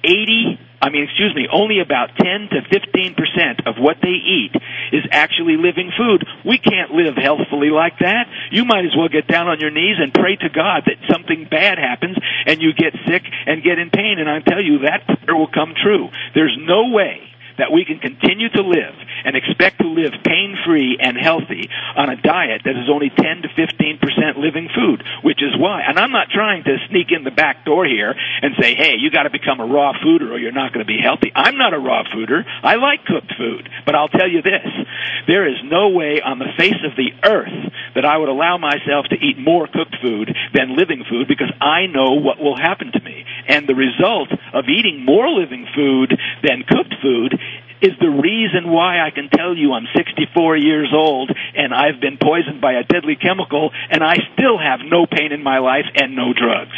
80 0.04 0.60
I 0.82 0.90
mean, 0.90 1.04
excuse 1.04 1.36
me, 1.36 1.48
only 1.52 1.80
about 1.80 2.16
10 2.16 2.50
to 2.56 2.62
15 2.72 3.16
percent 3.16 3.68
of 3.68 3.76
what 3.78 3.98
they 4.02 4.16
eat 4.16 4.56
is 4.94 5.04
actually 5.12 5.58
living 5.58 5.92
food. 5.98 6.26
We 6.46 6.58
can't 6.58 6.92
live 6.92 7.16
healthfully 7.16 7.70
like 7.70 8.00
that. 8.00 8.28
You 8.52 8.64
might 8.64 8.86
as 8.86 8.96
well 8.96 9.10
get 9.10 9.28
down 9.28 9.48
on 9.48 9.60
your 9.60 9.72
knees 9.72 9.98
and 10.00 10.14
pray 10.14 10.38
to 10.38 10.50
God 10.50 10.84
that 10.88 11.04
something 11.12 11.48
bad 11.52 11.78
happens 11.78 12.16
and 12.46 12.62
you 12.62 12.74
get 12.74 12.94
sick 13.06 13.24
and 13.46 13.64
get 13.64 13.78
in 13.78 13.90
pain. 13.90 14.20
And 14.20 14.30
I 14.30 14.40
tell 14.40 14.64
you, 14.64 14.80
that 14.88 15.06
prayer 15.06 15.36
will 15.36 15.52
come 15.52 15.74
true. 15.76 16.10
There's 16.34 16.58
no 16.58 16.90
way 16.92 17.29
that 17.60 17.72
we 17.72 17.86
can 17.86 18.00
continue 18.00 18.50
to 18.50 18.62
live 18.62 18.96
and 19.24 19.36
expect 19.36 19.80
to 19.80 19.88
live 19.88 20.14
pain 20.24 20.58
free 20.66 20.98
and 21.00 21.18
healthy 21.18 21.70
on 21.96 22.10
a 22.10 22.16
diet 22.22 22.62
that 22.66 22.76
is 22.76 22.90
only 22.90 23.10
10 23.10 23.44
to 23.44 23.50
15 23.56 24.00
percent 24.00 24.38
living 24.38 24.70
food, 24.74 25.04
which 25.24 25.44
is 25.44 25.56
why, 25.58 25.84
and 25.88 26.00
I'm 26.00 26.12
not 26.12 26.30
trying 26.30 26.64
to 26.64 26.78
sneak 26.90 27.12
in 27.12 27.24
the 27.24 27.32
back 27.32 27.66
door 27.66 27.86
here 27.86 28.16
and 28.42 28.56
say, 28.60 28.76
hey, 28.76 28.96
you 28.98 29.12
got 29.12 29.24
to 29.24 29.30
become 29.30 29.60
a 29.60 29.66
raw 29.66 29.94
fooder 29.94 30.32
or 30.32 30.40
you're 30.40 30.56
not 30.56 30.74
going 30.74 30.86
to 30.86 30.90
be 30.90 31.00
healthy. 31.02 31.32
I'm 31.36 31.58
not 31.58 31.74
a 31.74 31.80
raw 31.80 32.04
fooder. 32.04 32.44
I 32.64 32.76
like 32.76 33.06
cooked 33.06 33.34
food. 33.38 33.70
But 33.86 33.96
I'll 33.96 34.08
tell 34.10 34.30
you 34.30 34.42
this, 34.42 34.68
there 35.28 35.48
is 35.48 35.58
no 35.64 35.90
way 35.90 36.22
on 36.24 36.40
the 36.40 36.52
face 36.58 36.80
of 36.84 36.96
the 36.96 37.12
earth 37.28 37.72
that 37.96 38.06
I 38.06 38.18
would 38.18 38.30
allow 38.30 38.58
myself 38.58 39.08
to 39.10 39.16
eat 39.16 39.38
more 39.38 39.68
cooked 39.68 39.96
food 40.02 40.36
than 40.54 40.78
living 40.78 41.04
food 41.10 41.28
because 41.28 41.52
I 41.60 41.88
know 41.88 42.20
what 42.22 42.40
will 42.40 42.58
happen 42.58 42.92
to 42.92 43.02
me. 43.02 43.26
And 43.48 43.68
the 43.68 43.76
result 43.76 44.30
of 44.54 44.66
eating 44.70 45.06
more 45.06 45.30
living 45.30 45.68
food 45.76 46.18
than 46.44 46.64
cooked 46.68 46.96
food 47.02 47.34
is 47.82 47.94
the 48.00 48.10
reason 48.10 48.72
why 48.72 49.00
I 49.00 49.12
can 49.12 49.30
tell 49.30 49.56
you 49.56 49.74
I'm 49.74 49.88
64 49.96 50.58
years 50.58 50.92
old 50.94 51.32
and 51.56 51.74
I've 51.74 52.02
been 52.02 52.18
poisoned 52.18 52.62
by 52.62 52.74
a 52.74 52.84
deadly 52.84 53.16
chemical 53.16 53.72
and 53.90 54.04
I 54.04 54.18
still 54.34 54.58
have 54.58 54.80
no 54.84 55.06
pain 55.06 55.32
in 55.32 55.44
my 55.44 55.60
life 55.60 55.86
and 55.96 56.16
no 56.16 56.34
drugs. 56.34 56.76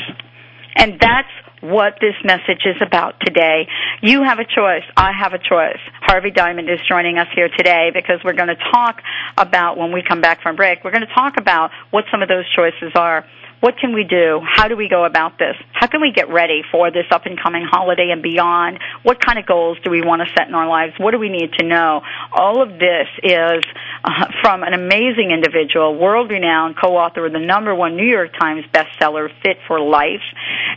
And 0.76 1.00
that's 1.00 1.30
what 1.62 1.98
this 2.02 2.16
message 2.24 2.66
is 2.66 2.78
about 2.82 3.20
today. 3.20 3.68
You 4.02 4.24
have 4.24 4.40
a 4.40 4.46
choice. 4.46 4.84
I 4.98 5.12
have 5.12 5.34
a 5.34 5.38
choice. 5.38 5.80
Harvey 6.02 6.32
Diamond 6.32 6.70
is 6.70 6.80
joining 6.88 7.18
us 7.18 7.28
here 7.36 7.50
today 7.56 7.92
because 7.94 8.20
we're 8.24 8.34
going 8.34 8.50
to 8.50 8.72
talk 8.72 9.02
about, 9.38 9.78
when 9.78 9.92
we 9.92 10.02
come 10.08 10.22
back 10.22 10.42
from 10.42 10.56
break, 10.56 10.84
we're 10.84 10.92
going 10.92 11.06
to 11.06 11.14
talk 11.14 11.36
about 11.38 11.72
what 11.92 12.06
some 12.12 12.22
of 12.22 12.30
those 12.30 12.46
choices 12.56 12.92
are. 12.96 13.26
What 13.62 13.78
can 13.78 13.94
we 13.94 14.04
do? 14.04 14.42
How 14.44 14.68
do 14.68 14.76
we 14.76 14.90
go 14.90 15.06
about 15.06 15.38
this? 15.38 15.56
How 15.72 15.86
can 15.86 16.02
we 16.02 16.12
get 16.12 16.30
ready 16.30 16.64
for 16.72 16.90
this 16.90 17.06
up 17.12 17.28
and 17.28 17.40
coming 17.40 17.64
holiday 17.64 18.10
and 18.12 18.24
beyond? 18.24 18.80
What 19.04 19.24
kind 19.24 19.38
of 19.38 19.46
goals 19.46 19.78
do 19.84 19.92
we 19.92 20.02
want 20.02 20.24
to 20.28 20.34
set 20.34 20.48
in 20.48 20.56
our 20.56 20.68
lives? 20.68 20.94
What 20.98 21.12
do 21.12 21.20
we 21.20 21.30
need 21.30 21.54
to 21.60 21.66
know? 21.66 22.02
All 22.34 22.64
of 22.64 22.70
this 22.80 23.08
is 23.22 23.64
uh, 24.04 24.26
from 24.42 24.64
an 24.64 24.74
amazing 24.74 25.30
individual, 25.32 25.96
world 25.96 26.32
renowned 26.32 26.76
co-author 26.76 27.28
of 27.28 27.34
the 27.34 27.40
number 27.40 27.74
one 27.76 27.96
New 27.96 28.08
York 28.08 28.32
Times 28.40 28.66
bestseller, 28.74 29.30
Fit 29.44 29.58
for 29.68 29.80
Life. 29.80 30.26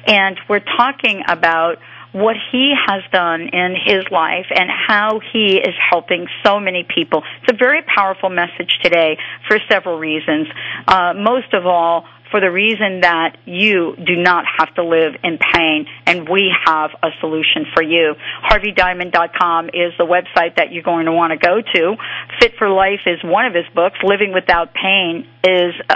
And 0.07 0.39
we're 0.47 0.61
talking 0.61 1.23
about 1.27 1.79
what 2.13 2.37
he 2.53 2.73
has 2.87 3.03
done 3.11 3.41
in 3.53 3.75
his 3.85 4.05
life 4.11 4.47
and 4.55 4.71
how 4.71 5.19
he 5.33 5.57
is 5.57 5.75
helping 5.91 6.29
so 6.45 6.61
many 6.61 6.85
people. 6.85 7.25
It's 7.43 7.53
a 7.53 7.57
very 7.57 7.83
powerful 7.83 8.31
message 8.31 8.79
today 8.83 9.17
for 9.49 9.59
several 9.69 9.99
reasons. 9.99 10.47
Uh, 10.87 11.15
most 11.17 11.53
of 11.53 11.67
all, 11.67 12.05
for 12.35 12.41
the 12.41 12.51
reason 12.51 13.03
that 13.03 13.37
you 13.45 13.95
do 13.95 14.17
not 14.17 14.45
have 14.59 14.75
to 14.75 14.83
live 14.83 15.15
in 15.23 15.39
pain 15.39 15.87
and 16.05 16.29
we 16.29 16.51
have 16.67 16.91
a 17.01 17.11
solution 17.21 17.65
for 17.73 17.81
you. 17.81 18.15
HarveyDiamond.com 18.51 19.69
is 19.69 19.95
the 19.99 20.05
website 20.05 20.57
that 20.57 20.73
you're 20.73 20.83
going 20.83 21.07
to 21.07 21.13
want 21.13 21.31
to 21.31 21.39
go 21.39 21.63
to. 21.63 21.95
Fit 22.41 22.55
for 22.59 22.69
Life 22.69 23.07
is 23.07 23.23
one 23.23 23.47
of 23.47 23.55
his 23.55 23.67
books. 23.73 23.99
Living 24.03 24.33
Without 24.35 24.75
Pain 24.75 25.29
is, 25.45 25.75
uh, 25.89 25.95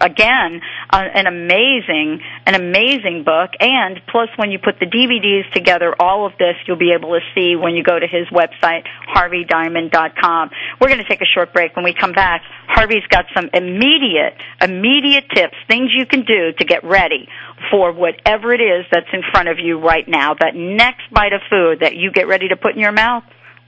again, 0.00 0.60
an 0.92 1.26
amazing, 1.26 2.20
an 2.46 2.54
amazing 2.54 3.24
book. 3.24 3.50
And 3.58 4.00
plus 4.06 4.28
when 4.36 4.52
you 4.52 4.60
put 4.60 4.78
the 4.78 4.86
DVDs 4.86 5.50
together, 5.52 5.92
all 5.98 6.24
of 6.24 6.38
this 6.38 6.54
you'll 6.68 6.78
be 6.78 6.92
able 6.92 7.18
to 7.18 7.20
see 7.34 7.56
when 7.56 7.74
you 7.74 7.82
go 7.82 7.98
to 7.98 8.06
his 8.06 8.28
website, 8.28 8.84
HarveyDiamond.com. 9.12 10.50
We're 10.80 10.88
going 10.88 11.02
to 11.02 11.08
take 11.08 11.22
a 11.22 11.26
short 11.34 11.52
break. 11.52 11.74
When 11.74 11.84
we 11.84 11.94
come 11.94 12.12
back, 12.12 12.42
Harvey's 12.68 13.06
got 13.08 13.26
some 13.34 13.50
immediate, 13.52 14.34
immediate 14.60 15.24
tips, 15.34 15.56
things 15.68 15.90
you 15.96 16.06
can 16.06 16.24
do 16.24 16.52
to 16.58 16.64
get 16.64 16.82
ready 16.84 17.28
for 17.70 17.92
whatever 17.92 18.52
it 18.52 18.60
is 18.60 18.84
that's 18.90 19.06
in 19.12 19.22
front 19.32 19.48
of 19.48 19.58
you 19.58 19.78
right 19.78 20.06
now. 20.08 20.34
That 20.34 20.54
next 20.54 21.10
bite 21.12 21.32
of 21.32 21.40
food 21.50 21.80
that 21.80 21.96
you 21.96 22.12
get 22.12 22.28
ready 22.28 22.48
to 22.48 22.56
put 22.56 22.74
in 22.74 22.80
your 22.80 22.92
mouth, 22.92 23.24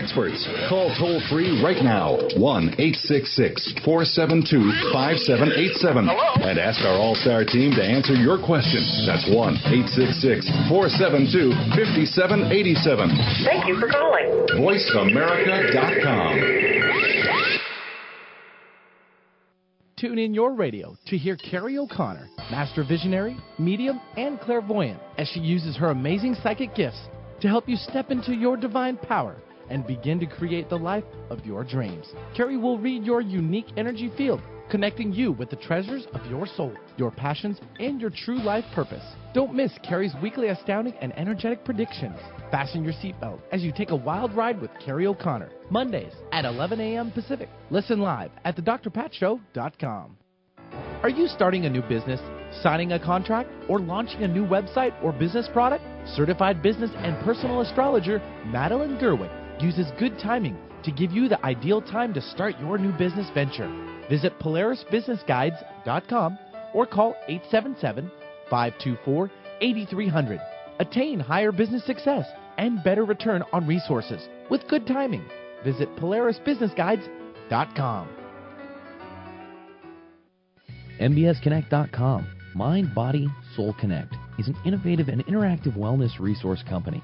Experts. 0.08 0.48
Call 0.70 0.88
toll 0.98 1.20
free 1.30 1.62
right 1.62 1.84
now 1.84 2.16
1 2.40 2.64
866 2.80 3.74
472 3.84 4.72
5787 4.96 6.08
and 6.08 6.60
ask 6.60 6.80
our 6.82 6.96
All 6.96 7.16
Star 7.16 7.44
team 7.44 7.76
to 7.76 7.84
answer 7.84 8.14
your 8.16 8.40
question. 8.40 8.80
That's 9.04 9.28
1 9.28 9.36
866 9.92 10.48
472 10.72 11.52
5787. 11.76 13.12
Thank 13.44 13.68
you 13.68 13.76
for 13.84 13.92
calling. 13.92 14.48
VoiceAmerica.com. 14.56 16.40
Tune 19.98 20.20
in 20.20 20.34
your 20.34 20.54
radio 20.54 20.96
to 21.08 21.18
hear 21.18 21.36
Carrie 21.36 21.78
O'Connor, 21.80 22.30
master 22.52 22.84
visionary, 22.84 23.36
medium, 23.58 24.00
and 24.16 24.40
clairvoyant, 24.40 25.02
as 25.18 25.28
she 25.28 25.40
uses 25.40 25.76
her 25.76 25.90
amazing 25.90 26.36
psychic 26.36 26.76
gifts 26.76 27.02
to 27.42 27.48
help 27.48 27.68
you 27.68 27.76
step 27.76 28.12
into 28.12 28.34
your 28.34 28.56
divine 28.58 28.96
power 28.96 29.42
and 29.70 29.86
begin 29.86 30.20
to 30.20 30.26
create 30.26 30.70
the 30.70 30.78
life 30.78 31.04
of 31.30 31.46
your 31.46 31.64
dreams. 31.64 32.08
Carrie 32.36 32.58
will 32.58 32.80
read 32.80 33.04
your 33.04 33.22
unique 33.22 33.68
energy 33.78 34.12
field, 34.18 34.42
connecting 34.70 35.14
you 35.14 35.32
with 35.32 35.50
the 35.50 35.56
treasures 35.56 36.06
of 36.14 36.26
your 36.30 36.46
soul, 36.46 36.74
your 36.98 37.12
passions, 37.12 37.60
and 37.80 38.02
your 38.02 38.10
true 38.10 38.42
life 38.42 38.66
purpose. 38.74 39.04
Don't 39.34 39.54
miss 39.54 39.72
Carrie's 39.88 40.16
weekly 40.22 40.48
astounding 40.48 40.94
and 41.02 41.18
energetic 41.18 41.64
predictions. 41.64 42.18
Fasten 42.52 42.84
your 42.84 42.94
seatbelt 42.94 43.40
as 43.52 43.62
you 43.62 43.72
take 43.72 43.92
a 43.92 43.96
wild 43.96 44.34
ride 44.34 44.60
with 44.62 44.72
Carrie 44.84 45.08
O'Connor, 45.08 45.50
Mondays 45.70 46.14
at 46.32 46.46
11 46.46 46.80
a.m. 46.80 47.12
Pacific. 47.12 47.50
Listen 47.70 48.00
live 48.00 48.32
at 48.46 48.56
thedrpatshow.com. 48.58 50.18
Are 51.04 51.10
you 51.10 51.28
starting 51.28 51.66
a 51.66 51.70
new 51.70 51.82
business, 51.84 52.20
signing 52.62 52.92
a 52.94 53.00
contract, 53.00 53.50
or 53.70 53.80
launching 53.80 54.24
a 54.24 54.28
new 54.28 54.46
website 54.46 54.92
or 55.04 55.14
business 55.14 55.48
product? 55.54 55.84
Certified 56.16 56.62
business 56.62 56.92
and 56.98 57.24
personal 57.24 57.62
astrologer 57.62 58.20
Madeline 58.46 58.98
Gerwin 58.98 59.47
uses 59.62 59.88
good 60.00 60.18
timing 60.20 60.58
to 60.84 60.92
give 60.92 61.12
you 61.12 61.28
the 61.28 61.44
ideal 61.46 61.82
time 61.82 62.14
to 62.14 62.22
start 62.22 62.58
your 62.60 62.78
new 62.78 62.92
business 62.98 63.30
venture. 63.34 63.68
Visit 64.10 64.40
PolarisBusinessGuides.com 64.40 66.40
or 66.74 66.86
call 66.86 67.16
877 67.28 68.10
524 68.50 69.30
8300. 69.62 70.42
Attain 70.80 71.20
higher 71.20 71.52
business 71.52 71.86
success 71.86 72.26
and 72.58 72.84
better 72.84 73.06
return 73.06 73.44
on 73.52 73.68
resources 73.68 74.28
with 74.50 74.68
good 74.68 74.88
timing. 74.88 75.24
Visit 75.64 75.96
PolarisBusinessGuides.com. 75.98 78.10
MBSConnect.com. 81.00 82.28
Mind, 82.56 82.96
Body, 82.96 83.28
Soul 83.56 83.76
Connect 83.80 84.16
is 84.40 84.48
an 84.48 84.56
innovative 84.66 85.10
and 85.10 85.24
interactive 85.28 85.78
wellness 85.78 86.20
resource 86.20 86.64
company. 86.68 87.04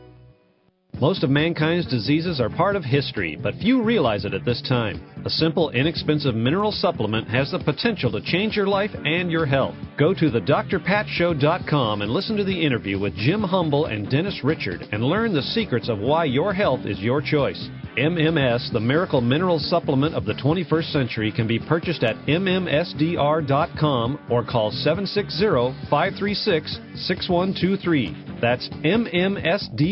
Most 0.99 1.23
of 1.23 1.29
mankind's 1.29 1.87
diseases 1.87 2.39
are 2.39 2.49
part 2.49 2.75
of 2.75 2.83
history, 2.83 3.37
but 3.41 3.55
few 3.55 3.81
realize 3.81 4.25
it 4.25 4.33
at 4.33 4.45
this 4.45 4.61
time. 4.61 5.01
A 5.25 5.29
simple, 5.29 5.69
inexpensive 5.71 6.35
mineral 6.35 6.71
supplement 6.71 7.27
has 7.27 7.51
the 7.51 7.59
potential 7.59 8.11
to 8.11 8.21
change 8.21 8.55
your 8.55 8.67
life 8.67 8.91
and 9.05 9.31
your 9.31 9.45
health. 9.45 9.75
Go 9.97 10.13
to 10.13 10.29
thedrpatshow.com 10.29 12.01
and 12.01 12.11
listen 12.11 12.37
to 12.37 12.43
the 12.43 12.65
interview 12.65 12.99
with 12.99 13.15
Jim 13.15 13.41
Humble 13.41 13.85
and 13.85 14.09
Dennis 14.09 14.41
Richard 14.43 14.87
and 14.91 15.03
learn 15.03 15.33
the 15.33 15.41
secrets 15.41 15.89
of 15.89 15.99
why 15.99 16.25
your 16.25 16.53
health 16.53 16.85
is 16.85 16.99
your 16.99 17.21
choice. 17.21 17.69
MMS, 17.97 18.71
the 18.71 18.79
miracle 18.79 19.21
mineral 19.21 19.59
supplement 19.59 20.15
of 20.15 20.25
the 20.25 20.33
21st 20.33 20.91
century, 20.91 21.31
can 21.31 21.47
be 21.47 21.59
purchased 21.59 22.03
at 22.03 22.15
MMSDR.com 22.27 24.19
or 24.29 24.43
call 24.43 24.71
760 24.71 25.89
536 25.89 26.79
6123. 26.95 28.37
That's 28.41 28.69
MMSDR.com. 28.69 29.91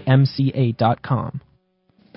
mca.com. 0.00 1.40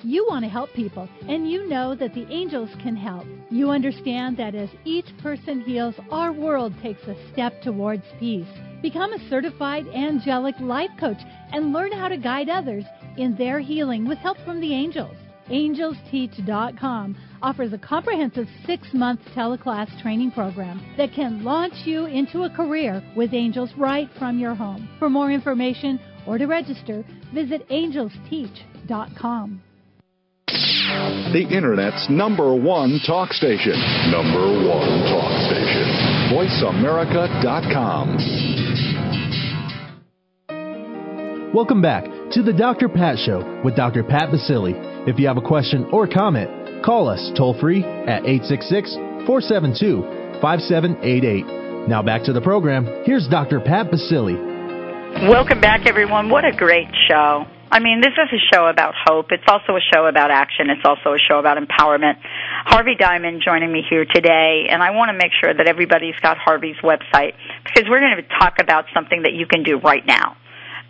You 0.04 0.26
want 0.28 0.44
to 0.44 0.48
help 0.48 0.72
people, 0.72 1.08
and 1.28 1.48
you 1.48 1.68
know 1.68 1.94
that 1.94 2.12
the 2.12 2.26
angels 2.28 2.70
can 2.82 2.96
help. 2.96 3.24
You 3.50 3.70
understand 3.70 4.36
that 4.36 4.54
as 4.56 4.68
each 4.84 5.06
person 5.22 5.60
heals, 5.60 5.94
our 6.10 6.32
world 6.32 6.74
takes 6.82 7.02
a 7.04 7.14
step 7.32 7.62
towards 7.62 8.02
peace. 8.18 8.48
Become 8.82 9.12
a 9.12 9.28
certified 9.28 9.86
angelic 9.86 10.56
life 10.58 10.90
coach 10.98 11.20
and 11.52 11.72
learn 11.72 11.92
how 11.92 12.08
to 12.08 12.16
guide 12.16 12.48
others 12.48 12.84
in 13.16 13.36
their 13.36 13.60
healing 13.60 14.08
with 14.08 14.18
help 14.18 14.38
from 14.44 14.60
the 14.60 14.72
angels. 14.72 15.14
AngelsTeach.com 15.48 17.16
offers 17.42 17.72
a 17.72 17.78
comprehensive 17.78 18.48
six 18.66 18.88
month 18.92 19.20
teleclass 19.36 19.88
training 20.02 20.32
program 20.32 20.82
that 20.96 21.12
can 21.12 21.44
launch 21.44 21.74
you 21.84 22.06
into 22.06 22.42
a 22.42 22.50
career 22.50 23.02
with 23.16 23.34
angels 23.34 23.70
right 23.76 24.08
from 24.18 24.38
your 24.38 24.54
home. 24.54 24.88
For 24.98 25.10
more 25.10 25.30
information 25.30 26.00
or 26.26 26.38
to 26.38 26.46
register, 26.46 27.04
visit 27.32 27.68
angelsteach.com. 27.68 29.62
The 31.32 31.46
Internet's 31.50 32.10
number 32.10 32.54
one 32.54 33.00
talk 33.06 33.32
station. 33.32 33.72
Number 34.10 34.68
one 34.68 35.02
talk 35.08 35.32
station. 35.48 35.88
VoiceAmerica.com. 36.30 38.18
Welcome 41.54 41.80
back 41.82 42.04
to 42.32 42.42
the 42.42 42.52
Dr. 42.52 42.88
Pat 42.88 43.18
Show 43.18 43.60
with 43.64 43.76
Dr. 43.76 44.02
Pat 44.02 44.30
Baccili. 44.30 44.72
If 45.08 45.18
you 45.18 45.26
have 45.28 45.36
a 45.36 45.42
question 45.42 45.86
or 45.92 46.06
comment, 46.06 46.84
call 46.84 47.08
us 47.08 47.30
toll 47.36 47.58
free 47.58 47.82
at 47.84 48.24
866 48.26 48.94
472 49.26 50.02
5788. 50.40 51.88
Now 51.88 52.02
back 52.02 52.24
to 52.24 52.32
the 52.32 52.40
program. 52.40 52.86
Here's 53.04 53.28
Dr. 53.28 53.60
Pat 53.60 53.90
Baccili. 53.90 54.51
Welcome 55.20 55.60
back, 55.60 55.86
everyone. 55.86 56.30
What 56.30 56.44
a 56.44 56.52
great 56.52 56.88
show. 57.08 57.44
I 57.70 57.78
mean, 57.78 58.00
this 58.00 58.12
is 58.12 58.32
a 58.32 58.42
show 58.52 58.66
about 58.66 58.94
hope. 59.06 59.26
It's 59.30 59.44
also 59.46 59.76
a 59.76 59.80
show 59.94 60.06
about 60.06 60.30
action. 60.30 60.68
It's 60.68 60.84
also 60.84 61.14
a 61.14 61.18
show 61.18 61.38
about 61.38 61.58
empowerment. 61.58 62.14
Harvey 62.64 62.96
Diamond 62.98 63.42
joining 63.44 63.70
me 63.70 63.82
here 63.88 64.04
today, 64.04 64.66
and 64.68 64.82
I 64.82 64.90
want 64.90 65.10
to 65.10 65.12
make 65.12 65.30
sure 65.40 65.52
that 65.54 65.68
everybody's 65.68 66.16
got 66.22 66.38
Harvey's 66.38 66.76
website 66.82 67.34
because 67.64 67.88
we're 67.88 68.00
going 68.00 68.16
to 68.16 68.28
talk 68.38 68.54
about 68.58 68.86
something 68.92 69.22
that 69.22 69.32
you 69.32 69.46
can 69.46 69.62
do 69.62 69.78
right 69.78 70.04
now. 70.04 70.36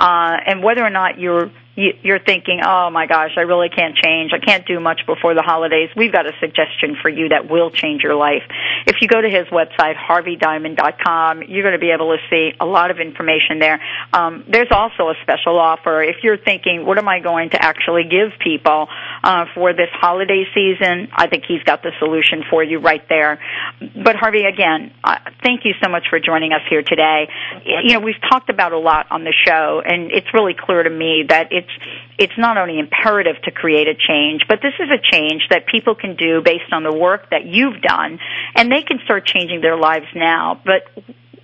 Uh, 0.01 0.37
and 0.47 0.62
whether 0.62 0.83
or 0.83 0.91
not 0.91 1.18
you're 1.18 1.51
you're 1.75 2.18
thinking, 2.18 2.61
oh 2.64 2.91
my 2.91 3.07
gosh, 3.07 3.33
I 3.37 3.43
really 3.43 3.70
can't 3.70 3.97
change. 3.97 4.33
I 4.35 4.45
can't 4.45 4.66
do 4.66 4.79
much 4.79 5.01
before 5.07 5.35
the 5.35 5.43
holidays. 5.43 5.89
We've 5.97 6.12
got 6.12 6.27
a 6.27 6.33
suggestion 6.39 6.97
for 7.01 7.09
you 7.09 7.31
that 7.31 7.49
will 7.51 7.70
change 7.70 8.03
your 8.03 8.14
life. 8.14 8.43
If 8.87 8.97
you 9.01 9.09
go 9.09 9.20
to 9.20 9.29
his 9.29 9.47
website, 9.49 9.97
harveydiamond.com, 9.97 11.45
you're 11.49 11.62
going 11.62 11.73
to 11.73 11.81
be 11.81 11.91
able 11.91 12.14
to 12.14 12.23
see 12.29 12.53
a 12.61 12.66
lot 12.66 12.91
of 12.91 12.99
information 12.99 13.59
there. 13.59 13.81
Um, 14.12 14.45
there's 14.49 14.68
also 14.70 15.09
a 15.09 15.14
special 15.23 15.59
offer. 15.59 16.03
If 16.03 16.16
you're 16.23 16.37
thinking, 16.37 16.85
what 16.85 16.99
am 16.99 17.09
I 17.09 17.20
going 17.20 17.51
to 17.51 17.62
actually 17.62 18.05
give 18.05 18.39
people 18.39 18.89
uh, 19.25 19.47
for 19.55 19.73
this 19.73 19.89
holiday 19.93 20.45
season? 20.55 21.09
I 21.12 21.27
think 21.29 21.45
he's 21.49 21.62
got 21.62 21.83
the 21.83 21.93
solution 21.99 22.45
for 22.51 22.62
you 22.62 22.81
right 22.81 23.07
there. 23.09 23.41
But 23.81 24.16
Harvey, 24.16 24.45
again, 24.45 24.93
uh, 25.03 25.16
thank 25.43 25.64
you 25.64 25.73
so 25.83 25.89
much 25.89 26.05
for 26.11 26.20
joining 26.20 26.53
us 26.53 26.62
here 26.68 26.83
today. 26.83 27.29
You 27.64 27.95
know, 27.95 28.01
we've 28.01 28.20
talked 28.31 28.51
about 28.51 28.73
a 28.73 28.79
lot 28.79 29.07
on 29.11 29.25
the 29.25 29.33
show, 29.47 29.83
and 29.83 30.12
it's 30.12 30.29
really 30.35 30.55
clear 30.55 30.83
to 30.83 30.91
me 30.91 31.25
that 31.29 31.51
it 31.51 31.62
it's 31.63 31.71
it's 32.19 32.39
not 32.39 32.57
only 32.57 32.79
imperative 32.79 33.37
to 33.45 33.51
create 33.51 33.89
a 33.89 33.95
change, 33.95 34.43
but 34.49 34.61
this 34.63 34.75
is 34.79 34.89
a 34.91 35.01
change 35.01 35.43
that 35.51 35.67
people 35.67 35.95
can 35.95 36.17
do 36.17 36.43
based 36.43 36.73
on 36.73 36.83
the 36.83 36.95
work 36.95 37.31
that 37.31 37.47
you've 37.47 37.81
done, 37.81 38.19
and 38.55 38.71
they 38.71 38.83
can 38.83 38.99
start 39.05 39.27
changing 39.27 39.61
their 39.61 39.77
lives 39.77 40.07
now. 40.15 40.61
But 40.65 40.83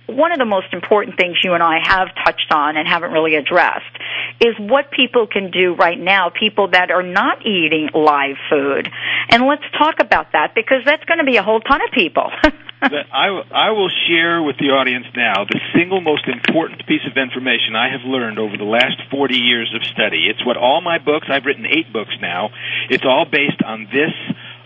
one 0.07 0.31
of 0.31 0.39
the 0.39 0.45
most 0.45 0.73
important 0.73 1.17
things 1.17 1.37
you 1.43 1.53
and 1.53 1.61
I 1.61 1.79
have 1.83 2.09
touched 2.25 2.51
on 2.51 2.77
and 2.77 2.87
haven't 2.87 3.11
really 3.11 3.35
addressed 3.35 3.95
is 4.41 4.55
what 4.57 4.91
people 4.91 5.27
can 5.27 5.51
do 5.51 5.75
right 5.75 5.99
now, 5.99 6.29
people 6.29 6.69
that 6.69 6.91
are 6.91 7.03
not 7.03 7.45
eating 7.45 7.89
live 7.93 8.35
food. 8.49 8.89
And 9.29 9.45
let's 9.45 9.63
talk 9.77 9.95
about 9.99 10.31
that 10.33 10.55
because 10.55 10.81
that's 10.85 11.03
going 11.05 11.19
to 11.19 11.25
be 11.25 11.37
a 11.37 11.43
whole 11.43 11.59
ton 11.59 11.81
of 11.81 11.91
people. 11.93 12.31
I, 12.81 13.27
I 13.51 13.71
will 13.71 13.89
share 14.07 14.41
with 14.41 14.57
the 14.57 14.71
audience 14.71 15.05
now 15.15 15.43
the 15.43 15.59
single 15.75 16.01
most 16.01 16.27
important 16.27 16.85
piece 16.87 17.03
of 17.09 17.17
information 17.17 17.75
I 17.75 17.91
have 17.91 18.07
learned 18.07 18.39
over 18.39 18.55
the 18.55 18.63
last 18.63 19.01
40 19.11 19.35
years 19.35 19.73
of 19.75 19.83
study. 19.83 20.27
It's 20.29 20.45
what 20.45 20.55
all 20.55 20.81
my 20.81 20.97
books, 20.97 21.27
I've 21.29 21.45
written 21.45 21.65
eight 21.65 21.91
books 21.91 22.15
now, 22.21 22.49
it's 22.89 23.03
all 23.03 23.25
based 23.25 23.61
on 23.65 23.87
this 23.91 24.15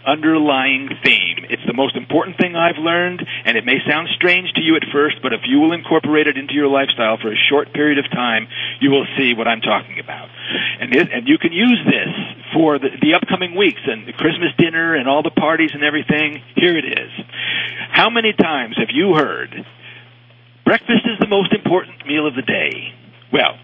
underlying 0.06 0.90
theme. 1.04 1.46
It's 1.50 1.66
the 1.66 1.74
most 1.74 1.96
important 1.96 2.38
thing 2.38 2.56
I've 2.56 2.78
learned, 2.78 3.26
and 3.46 3.58
it 3.58 3.66
may 3.66 3.80
sound 3.88 4.10
strange 4.16 4.52
to 4.54 4.62
you 4.62 4.76
at 4.76 4.84
first, 4.92 5.18
but 5.22 5.34
if 5.34 5.42
you 5.46 5.60
will 5.60 5.74
incorporate 5.74 6.28
it 6.28 6.38
into 6.38 6.54
your 6.54 6.68
lifestyle 6.68 7.18
for 7.18 7.32
a 7.32 7.40
short 7.50 7.74
period 7.74 8.00
of 8.00 8.10
time, 8.12 8.48
you 8.80 8.92
will 8.92 9.06
see 9.18 9.34
what 9.34 9.48
I'm 9.48 9.62
talking 9.62 10.00
about. 10.00 10.30
And, 10.80 10.96
it, 10.96 11.12
and 11.12 11.28
you 11.28 11.38
can 11.38 11.52
use 11.52 11.80
this 11.86 12.12
for 12.54 12.80
the, 12.80 12.90
the 13.02 13.16
upcoming 13.16 13.56
weeks 13.56 13.82
and 13.86 14.08
the 14.08 14.14
Christmas 14.14 14.52
dinner 14.58 14.96
and 14.96 15.08
all 15.08 15.24
the 15.24 15.32
parties 15.32 15.72
and 15.74 15.84
everything. 15.84 16.42
Here 16.56 16.78
it 16.78 16.86
is. 16.86 17.12
How 17.92 18.10
many 18.10 18.34
times 18.34 18.78
have 18.78 18.90
you 18.92 19.16
heard, 19.16 19.54
breakfast 20.66 21.06
is 21.06 21.20
the 21.20 21.28
most 21.28 21.54
important 21.54 22.06
meal 22.06 22.28
of 22.28 22.36
the 22.36 22.42
day? 22.42 22.94
Well, 23.32 23.58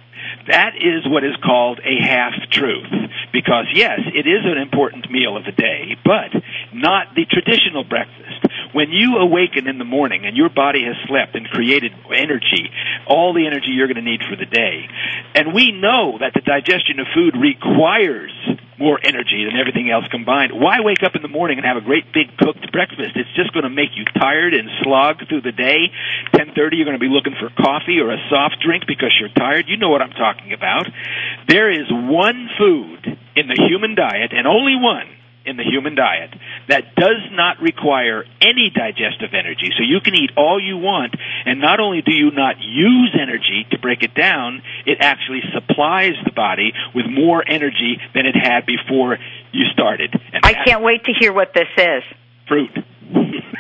that 0.48 0.76
is 0.76 1.08
what 1.08 1.24
is 1.24 1.36
called 1.44 1.80
a 1.80 2.02
half 2.02 2.34
truth. 2.52 2.88
Because 3.32 3.66
yes, 3.74 4.00
it 4.06 4.28
is 4.28 4.46
an 4.46 4.58
important 4.58 5.10
meal 5.12 5.38
of 5.38 5.46
the 5.46 5.52
day, 5.52 5.98
but 6.04 6.32
not 6.74 7.16
the 7.16 7.26
traditional 7.26 7.84
breakfast. 7.84 8.29
When 8.72 8.92
you 8.92 9.18
awaken 9.18 9.68
in 9.68 9.78
the 9.78 9.86
morning 9.86 10.26
and 10.26 10.38
your 10.38 10.50
body 10.50 10.86
has 10.86 10.96
slept 11.08 11.36
and 11.36 11.50
created 11.50 11.92
energy, 12.14 12.70
all 13.08 13.34
the 13.34 13.48
energy 13.48 13.72
you're 13.74 13.88
going 13.88 14.04
to 14.04 14.06
need 14.06 14.22
for 14.30 14.36
the 14.36 14.46
day, 14.46 14.88
and 15.34 15.54
we 15.54 15.72
know 15.72 16.18
that 16.20 16.34
the 16.34 16.42
digestion 16.42 17.00
of 17.00 17.08
food 17.14 17.36
requires 17.36 18.32
more 18.80 18.98
energy 19.04 19.44
than 19.44 19.60
everything 19.60 19.92
else 19.92 20.08
combined. 20.10 20.56
Why 20.56 20.80
wake 20.80 21.04
up 21.04 21.14
in 21.14 21.22
the 21.22 21.28
morning 21.28 21.60
and 21.60 21.68
have 21.68 21.76
a 21.76 21.84
great 21.84 22.14
big 22.14 22.32
cooked 22.38 22.72
breakfast? 22.72 23.12
It's 23.16 23.34
just 23.36 23.52
going 23.54 23.68
to 23.68 23.70
make 23.70 23.92
you 23.98 24.06
tired 24.06 24.54
and 24.54 24.70
slog 24.82 25.28
through 25.28 25.42
the 25.42 25.52
day. 25.52 25.92
10:30 26.34 26.80
you're 26.80 26.88
going 26.88 26.98
to 26.98 27.04
be 27.04 27.12
looking 27.12 27.36
for 27.36 27.52
coffee 27.52 28.00
or 28.00 28.14
a 28.14 28.22
soft 28.30 28.64
drink 28.64 28.88
because 28.88 29.12
you're 29.20 29.36
tired. 29.36 29.68
You 29.68 29.78
know 29.78 29.90
what 29.90 30.02
I'm 30.02 30.16
talking 30.16 30.54
about. 30.54 30.88
There 31.48 31.70
is 31.70 31.92
one 31.92 32.50
food 32.58 33.20
in 33.36 33.48
the 33.48 33.60
human 33.68 33.96
diet 33.96 34.32
and 34.32 34.48
only 34.48 34.76
one 34.80 35.19
in 35.46 35.58
the 35.58 35.64
human 35.64 35.96
diet 35.96 36.30
that 36.68 36.96
does 36.96 37.24
not 37.32 37.62
require 37.62 38.26
any 38.42 38.70
digestive 38.70 39.34
energy. 39.34 39.72
So 39.78 39.84
you 39.84 40.00
can 40.02 40.16
eat 40.16 40.32
all 40.38 40.60
you 40.60 40.78
want, 40.78 41.16
and 41.46 41.60
not 41.60 41.80
only 41.80 42.02
do 42.02 42.14
you 42.14 42.32
not 42.32 42.56
use 42.60 43.16
energy 43.20 43.66
to 43.72 43.80
break 43.80 44.04
it 44.04 44.14
down, 44.14 44.62
it 44.86 45.00
actually 45.02 45.42
supplies 45.54 46.14
the 46.26 46.32
body 46.32 46.74
with 46.94 47.06
more 47.08 47.44
energy 47.46 48.00
than 48.14 48.26
it 48.26 48.36
had 48.36 48.66
before 48.66 49.18
you 49.52 49.66
started. 49.74 50.14
And 50.34 50.46
I 50.46 50.54
can't 50.66 50.84
wait 50.84 51.06
to 51.06 51.14
hear 51.20 51.34
what 51.34 51.54
this 51.54 51.70
is. 51.78 52.04
Fruit. 52.50 52.74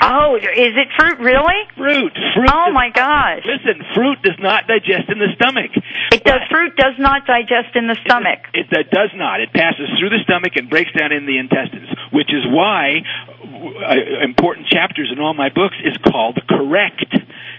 Oh, 0.02 0.36
is 0.36 0.74
it 0.74 0.88
fruit 0.98 1.20
really? 1.20 1.60
Fruit. 1.76 2.14
Fruit. 2.34 2.50
Oh 2.52 2.72
my 2.72 2.90
gosh. 2.90 3.44
Listen, 3.46 3.84
fruit 3.94 4.22
does 4.24 4.40
not 4.40 4.66
digest 4.68 5.10
in 5.10 5.20
the 5.20 5.30
stomach. 5.36 5.72
It 6.12 6.24
does. 6.24 6.42
Fruit 6.50 6.76
does 6.76 6.96
not 6.98 7.28
digest 7.28 7.76
in 7.76 7.88
the 7.88 7.98
stomach. 8.06 8.40
It, 8.54 8.68
it 8.72 8.90
does 8.92 9.12
not. 9.16 9.42
It 9.42 9.52
passes 9.54 9.90
through 10.00 10.10
the 10.10 10.24
stomach 10.24 10.54
and 10.56 10.70
breaks 10.70 10.92
down 10.98 11.12
in 11.12 11.26
the 11.26 11.38
intestines, 11.38 11.90
which 12.12 12.34
is 12.34 12.46
why 12.48 13.04
uh, 13.44 14.24
important 14.24 14.68
chapters 14.68 15.12
in 15.12 15.20
all 15.20 15.34
my 15.34 15.50
books 15.50 15.76
is 15.84 15.98
called 15.98 16.40
correct 16.48 17.12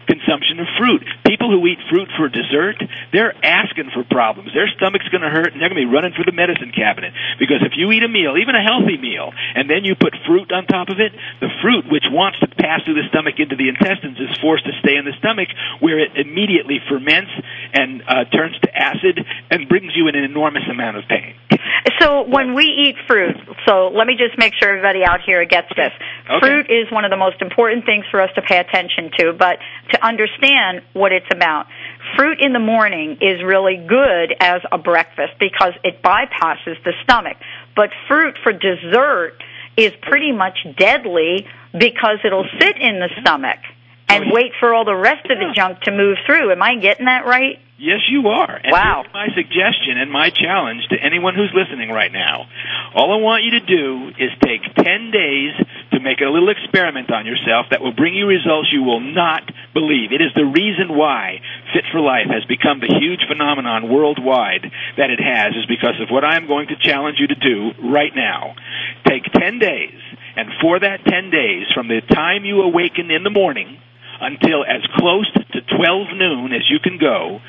consumption 0.06 0.58
of 0.60 0.66
fruit. 0.78 1.04
People 1.30 1.46
who 1.46 1.62
eat 1.70 1.78
fruit 1.86 2.10
for 2.18 2.26
dessert, 2.26 2.82
they're 3.14 3.30
asking 3.46 3.94
for 3.94 4.02
problems. 4.02 4.50
Their 4.50 4.66
stomach's 4.74 5.06
going 5.14 5.22
to 5.22 5.30
hurt 5.30 5.54
and 5.54 5.62
they're 5.62 5.70
going 5.70 5.78
to 5.78 5.86
be 5.86 5.94
running 5.94 6.10
for 6.10 6.26
the 6.26 6.34
medicine 6.34 6.74
cabinet. 6.74 7.14
Because 7.38 7.62
if 7.62 7.78
you 7.78 7.86
eat 7.94 8.02
a 8.02 8.10
meal, 8.10 8.34
even 8.34 8.58
a 8.58 8.64
healthy 8.66 8.98
meal, 8.98 9.30
and 9.54 9.70
then 9.70 9.86
you 9.86 9.94
put 9.94 10.10
fruit 10.26 10.50
on 10.50 10.66
top 10.66 10.90
of 10.90 10.98
it, 10.98 11.14
the 11.38 11.46
fruit, 11.62 11.86
which 11.86 12.02
wants 12.10 12.42
to 12.42 12.50
pass 12.50 12.82
through 12.82 12.98
the 12.98 13.06
stomach 13.14 13.38
into 13.38 13.54
the 13.54 13.70
intestines, 13.70 14.18
is 14.18 14.34
forced 14.42 14.66
to 14.66 14.74
stay 14.82 14.98
in 14.98 15.06
the 15.06 15.14
stomach 15.22 15.46
where 15.78 16.02
it 16.02 16.18
immediately 16.18 16.82
ferments 16.90 17.30
and 17.78 18.02
uh, 18.02 18.26
turns 18.34 18.58
to 18.66 18.68
acid 18.74 19.22
and 19.54 19.70
brings 19.70 19.94
you 19.94 20.10
in 20.10 20.18
an 20.18 20.26
enormous 20.26 20.66
amount 20.66 20.98
of 20.98 21.06
pain. 21.06 21.38
So 22.00 22.22
when 22.22 22.54
we 22.54 22.64
eat 22.64 22.96
fruit, 23.06 23.36
so 23.68 23.88
let 23.94 24.06
me 24.06 24.16
just 24.16 24.38
make 24.38 24.54
sure 24.58 24.70
everybody 24.70 25.04
out 25.04 25.20
here 25.24 25.44
gets 25.44 25.68
this. 25.76 25.92
Okay. 26.28 26.40
Fruit 26.40 26.66
is 26.70 26.90
one 26.90 27.04
of 27.04 27.10
the 27.10 27.16
most 27.16 27.40
important 27.40 27.84
things 27.84 28.04
for 28.10 28.20
us 28.20 28.30
to 28.34 28.42
pay 28.42 28.58
attention 28.58 29.10
to, 29.18 29.32
but 29.32 29.58
to 29.92 30.04
understand 30.04 30.82
what 30.92 31.12
it's 31.20 31.34
about. 31.34 31.66
Fruit 32.16 32.38
in 32.40 32.52
the 32.52 32.58
morning 32.58 33.18
is 33.20 33.42
really 33.42 33.76
good 33.76 34.34
as 34.40 34.62
a 34.72 34.78
breakfast 34.78 35.34
because 35.38 35.72
it 35.84 36.02
bypasses 36.02 36.82
the 36.84 36.92
stomach. 37.04 37.36
But 37.76 37.90
fruit 38.08 38.36
for 38.42 38.52
dessert 38.52 39.34
is 39.76 39.92
pretty 40.02 40.32
much 40.32 40.58
deadly 40.76 41.46
because 41.72 42.18
it'll 42.24 42.48
sit 42.58 42.76
in 42.80 42.98
the 42.98 43.08
stomach 43.20 43.58
and 44.10 44.32
wait 44.32 44.52
for 44.58 44.74
all 44.74 44.84
the 44.84 44.94
rest 44.94 45.24
of 45.30 45.38
the 45.38 45.52
junk 45.54 45.80
to 45.82 45.90
move 45.90 46.18
through. 46.26 46.52
Am 46.52 46.62
I 46.62 46.76
getting 46.76 47.06
that 47.06 47.26
right? 47.26 47.58
Yes, 47.80 48.00
you 48.10 48.28
are. 48.28 48.60
And 48.62 48.72
Wow. 48.72 49.06
my 49.14 49.28
suggestion 49.34 49.96
and 49.96 50.12
my 50.12 50.28
challenge 50.28 50.86
to 50.88 51.00
anyone 51.02 51.34
who's 51.34 51.50
listening 51.54 51.90
right 51.90 52.12
now. 52.12 52.46
All 52.94 53.10
I 53.10 53.16
want 53.16 53.44
you 53.44 53.52
to 53.52 53.60
do 53.60 54.12
is 54.18 54.30
take 54.44 54.60
10 54.74 55.10
days 55.10 55.54
to 55.92 56.00
make 56.00 56.20
a 56.20 56.28
little 56.28 56.50
experiment 56.50 57.10
on 57.10 57.24
yourself 57.24 57.70
that 57.70 57.80
will 57.80 57.92
bring 57.92 58.12
you 58.12 58.26
results 58.26 58.70
you 58.70 58.82
will 58.82 59.00
not 59.00 59.50
believe. 59.72 60.12
It 60.12 60.20
is 60.20 60.30
the 60.34 60.44
reason 60.44 60.94
why 60.94 61.40
Fit 61.72 61.84
for 61.90 62.00
Life 62.00 62.28
has 62.28 62.44
become 62.44 62.80
the 62.80 62.94
huge 63.00 63.24
phenomenon 63.26 63.88
worldwide 63.88 64.70
that 64.98 65.08
it 65.08 65.20
has 65.20 65.54
is 65.56 65.64
because 65.64 65.98
of 66.02 66.10
what 66.10 66.22
I'm 66.22 66.46
going 66.46 66.68
to 66.68 66.76
challenge 66.76 67.16
you 67.18 67.28
to 67.28 67.34
do 67.34 67.72
right 67.88 68.14
now. 68.14 68.56
Take 69.08 69.24
10 69.32 69.58
days, 69.58 69.96
and 70.36 70.50
for 70.60 70.78
that 70.80 71.06
10 71.06 71.30
days, 71.30 71.66
from 71.72 71.88
the 71.88 72.02
time 72.02 72.44
you 72.44 72.60
awaken 72.60 73.10
in 73.10 73.24
the 73.24 73.30
morning 73.30 73.78
until 74.20 74.64
as 74.64 74.82
close 74.96 75.30
to 75.32 75.60
12 75.76 76.16
noon 76.16 76.52
as 76.52 76.68
you 76.68 76.78
can 76.78 76.98
go, 76.98 77.40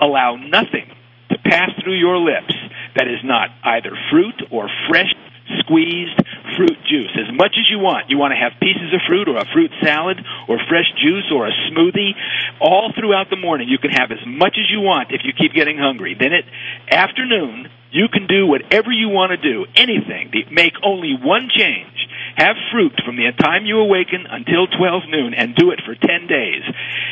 allow 0.00 0.36
nothing 0.36 0.90
to 1.30 1.38
pass 1.38 1.70
through 1.82 1.98
your 1.98 2.18
lips 2.18 2.54
that 2.96 3.08
is 3.08 3.20
not 3.24 3.50
either 3.64 3.90
fruit 4.10 4.42
or 4.50 4.68
fresh 4.88 5.12
squeezed 5.60 6.18
fruit 6.56 6.78
juice 6.88 7.14
as 7.14 7.30
much 7.36 7.54
as 7.54 7.66
you 7.70 7.78
want. 7.78 8.10
You 8.10 8.18
want 8.18 8.32
to 8.32 8.40
have 8.40 8.58
pieces 8.60 8.90
of 8.94 9.00
fruit 9.06 9.28
or 9.28 9.36
a 9.36 9.46
fruit 9.52 9.70
salad 9.82 10.18
or 10.48 10.58
fresh 10.68 10.90
juice 10.98 11.30
or 11.30 11.46
a 11.46 11.52
smoothie 11.70 12.14
all 12.60 12.92
throughout 12.98 13.30
the 13.30 13.36
morning. 13.36 13.68
You 13.68 13.78
can 13.78 13.90
have 13.90 14.10
as 14.10 14.22
much 14.26 14.58
as 14.58 14.70
you 14.70 14.80
want 14.80 15.12
if 15.12 15.22
you 15.24 15.32
keep 15.32 15.52
getting 15.54 15.78
hungry. 15.78 16.16
Then 16.18 16.32
at 16.32 16.44
afternoon, 16.90 17.68
you 17.96 18.08
can 18.12 18.26
do 18.26 18.46
whatever 18.46 18.92
you 18.92 19.08
want 19.08 19.32
to 19.32 19.40
do, 19.40 19.64
anything. 19.74 20.30
Make 20.52 20.74
only 20.84 21.16
one 21.16 21.48
change. 21.48 21.96
Have 22.36 22.56
fruit 22.70 22.92
from 23.04 23.16
the 23.16 23.32
time 23.40 23.64
you 23.64 23.78
awaken 23.80 24.26
until 24.28 24.66
12 24.66 25.08
noon 25.08 25.32
and 25.32 25.56
do 25.56 25.70
it 25.70 25.80
for 25.86 25.94
10 25.94 26.26
days. 26.28 26.62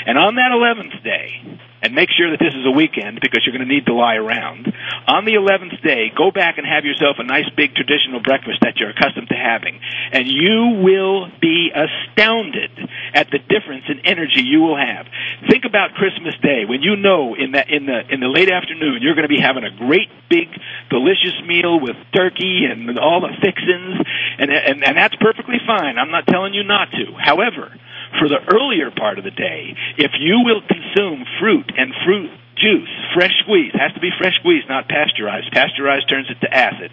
And 0.05 0.18
on 0.18 0.37
that 0.37 0.53
11th 0.53 1.03
day, 1.03 1.59
and 1.85 1.93
make 1.93 2.09
sure 2.09 2.32
that 2.32 2.41
this 2.41 2.57
is 2.57 2.64
a 2.64 2.72
weekend 2.72 3.20
because 3.20 3.45
you're 3.45 3.53
going 3.53 3.68
to 3.68 3.68
need 3.68 3.85
to 3.85 3.93
lie 3.93 4.16
around. 4.16 4.72
On 5.07 5.28
the 5.28 5.37
11th 5.37 5.85
day, 5.85 6.09
go 6.16 6.32
back 6.32 6.57
and 6.57 6.66
have 6.66 6.89
yourself 6.89 7.20
a 7.20 7.24
nice 7.28 7.45
big 7.61 7.76
traditional 7.76 8.24
breakfast 8.24 8.64
that 8.64 8.80
you're 8.80 8.89
accustomed 8.89 9.28
to 9.28 9.37
having. 9.37 9.76
And 10.11 10.24
you 10.24 10.80
will 10.80 11.28
be 11.45 11.68
astounded 11.68 12.72
at 13.12 13.28
the 13.28 13.37
difference 13.37 13.85
in 13.93 14.01
energy 14.09 14.41
you 14.41 14.64
will 14.64 14.80
have. 14.80 15.05
Think 15.53 15.68
about 15.68 15.93
Christmas 15.93 16.32
Day 16.41 16.64
when 16.64 16.80
you 16.80 16.97
know 16.97 17.37
in 17.37 17.53
the, 17.53 17.61
in 17.68 17.85
the, 17.85 18.01
in 18.09 18.20
the 18.20 18.32
late 18.32 18.49
afternoon 18.49 19.05
you're 19.05 19.14
going 19.14 19.28
to 19.28 19.37
be 19.37 19.45
having 19.45 19.68
a 19.68 19.76
great 19.76 20.09
big 20.32 20.49
delicious 20.91 21.35
meal 21.47 21.81
with 21.81 21.97
turkey 22.14 22.64
and 22.70 22.99
all 22.99 23.20
the 23.20 23.33
fixins 23.41 24.01
and, 24.39 24.51
and, 24.51 24.85
and 24.85 24.97
that's 24.97 25.14
perfectly 25.16 25.59
fine. 25.66 25.99
I'm 25.99 26.11
not 26.11 26.27
telling 26.27 26.55
you 26.55 26.64
not 26.64 26.91
to. 26.93 27.14
However, 27.18 27.72
for 28.18 28.29
the 28.29 28.41
earlier 28.53 28.91
part 28.91 29.18
of 29.18 29.25
the 29.25 29.31
day, 29.31 29.75
if 29.99 30.12
you 30.18 30.43
will 30.45 30.62
consume 30.62 31.25
fruit 31.41 31.72
and 31.77 31.93
fruit 32.05 32.31
juice, 32.57 32.91
fresh 33.14 33.35
squeezed, 33.43 33.75
has 33.75 33.93
to 33.95 34.01
be 34.01 34.11
fresh 34.18 34.35
squeezed, 34.39 34.68
not 34.68 34.89
pasteurized. 34.89 35.51
Pasteurized 35.53 36.09
turns 36.09 36.31
it 36.31 36.41
to 36.41 36.53
acid. 36.53 36.91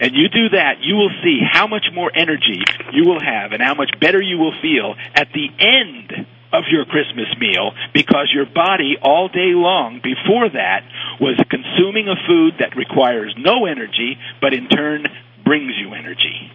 And 0.00 0.14
you 0.14 0.28
do 0.28 0.50
that, 0.56 0.80
you 0.80 0.96
will 0.96 1.12
see 1.22 1.40
how 1.44 1.66
much 1.66 1.84
more 1.92 2.10
energy 2.14 2.62
you 2.92 3.04
will 3.04 3.20
have 3.20 3.52
and 3.52 3.62
how 3.62 3.74
much 3.74 3.90
better 4.00 4.20
you 4.20 4.38
will 4.38 4.54
feel 4.62 4.94
at 5.14 5.28
the 5.32 5.48
end 5.58 6.26
of 6.52 6.64
your 6.70 6.84
Christmas 6.84 7.26
meal 7.38 7.72
because 7.94 8.30
your 8.34 8.46
body 8.46 8.96
all 9.02 9.28
day 9.28 9.54
long 9.54 10.00
before 10.02 10.48
that 10.50 10.82
was 11.20 11.38
consuming 11.50 12.08
a 12.08 12.16
food 12.26 12.54
that 12.60 12.76
requires 12.76 13.34
no 13.38 13.66
energy 13.66 14.18
but 14.40 14.52
in 14.52 14.68
turn 14.68 15.06
brings 15.44 15.72
you 15.78 15.94
energy. 15.94 16.50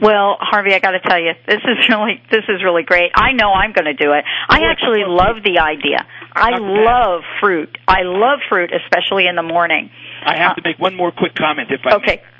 Well, 0.00 0.36
Harvey, 0.40 0.74
I 0.74 0.78
got 0.78 0.92
to 0.92 1.00
tell 1.00 1.20
you, 1.20 1.32
this 1.46 1.60
is 1.64 1.78
really 1.88 2.20
this 2.30 2.44
is 2.48 2.62
really 2.62 2.82
great. 2.82 3.10
I 3.14 3.32
know 3.32 3.52
I'm 3.52 3.72
going 3.72 3.86
to 3.86 3.94
do 3.94 4.12
it. 4.12 4.24
I 4.48 4.60
actually 4.70 5.04
love 5.06 5.36
the 5.44 5.60
idea. 5.60 6.06
I 6.34 6.56
love 6.58 7.22
fruit. 7.40 7.76
I 7.86 8.02
love 8.04 8.40
fruit, 8.48 8.70
especially 8.72 9.26
in 9.26 9.36
the 9.36 9.42
morning. 9.42 9.90
I 10.24 10.36
have 10.36 10.56
to 10.56 10.62
make 10.64 10.78
one 10.78 10.94
more 10.96 11.10
quick 11.12 11.34
comment 11.34 11.70
if 11.70 11.80
I 11.84 11.96
Okay. 11.96 12.16
may. 12.16 12.31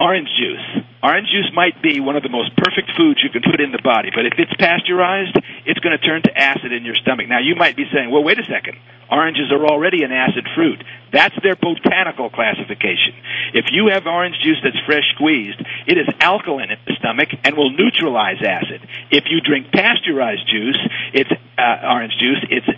Orange 0.00 0.28
juice. 0.32 0.84
Orange 1.02 1.28
juice 1.28 1.52
might 1.52 1.82
be 1.82 2.00
one 2.00 2.16
of 2.16 2.22
the 2.22 2.32
most 2.32 2.56
perfect 2.56 2.90
foods 2.96 3.20
you 3.22 3.28
can 3.28 3.42
put 3.44 3.60
in 3.60 3.70
the 3.70 3.84
body, 3.84 4.08
but 4.08 4.24
if 4.24 4.32
it's 4.38 4.52
pasteurized, 4.56 5.36
it's 5.66 5.78
going 5.80 5.92
to 5.92 6.00
turn 6.00 6.22
to 6.22 6.32
acid 6.32 6.72
in 6.72 6.88
your 6.88 6.94
stomach. 6.96 7.28
Now 7.28 7.38
you 7.38 7.54
might 7.54 7.76
be 7.76 7.84
saying, 7.92 8.10
well, 8.10 8.24
wait 8.24 8.40
a 8.40 8.44
second. 8.48 8.80
Oranges 9.10 9.52
are 9.52 9.60
already 9.66 10.02
an 10.02 10.12
acid 10.12 10.48
fruit. 10.54 10.82
That's 11.12 11.34
their 11.42 11.54
botanical 11.54 12.30
classification. 12.30 13.12
If 13.52 13.72
you 13.72 13.88
have 13.92 14.06
orange 14.06 14.36
juice 14.40 14.56
that's 14.64 14.78
fresh 14.86 15.04
squeezed, 15.12 15.60
it 15.86 15.98
is 15.98 16.08
alkaline 16.20 16.70
in 16.70 16.78
the 16.86 16.96
stomach 16.96 17.28
and 17.44 17.56
will 17.56 17.70
neutralize 17.70 18.40
acid. 18.40 18.80
If 19.10 19.24
you 19.28 19.40
drink 19.44 19.70
pasteurized 19.70 20.48
juice, 20.48 20.80
it's 21.12 21.30
uh, 21.58 21.76
orange 21.84 22.16
juice, 22.18 22.40
it's 22.48 22.68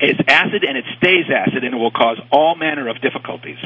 it's 0.00 0.20
acid 0.26 0.64
and 0.64 0.76
it 0.76 0.84
stays 0.96 1.26
acid 1.30 1.62
and 1.62 1.74
it 1.74 1.76
will 1.76 1.92
cause 1.92 2.18
all 2.32 2.56
manner 2.56 2.88
of 2.88 3.00
difficulties. 3.00 3.58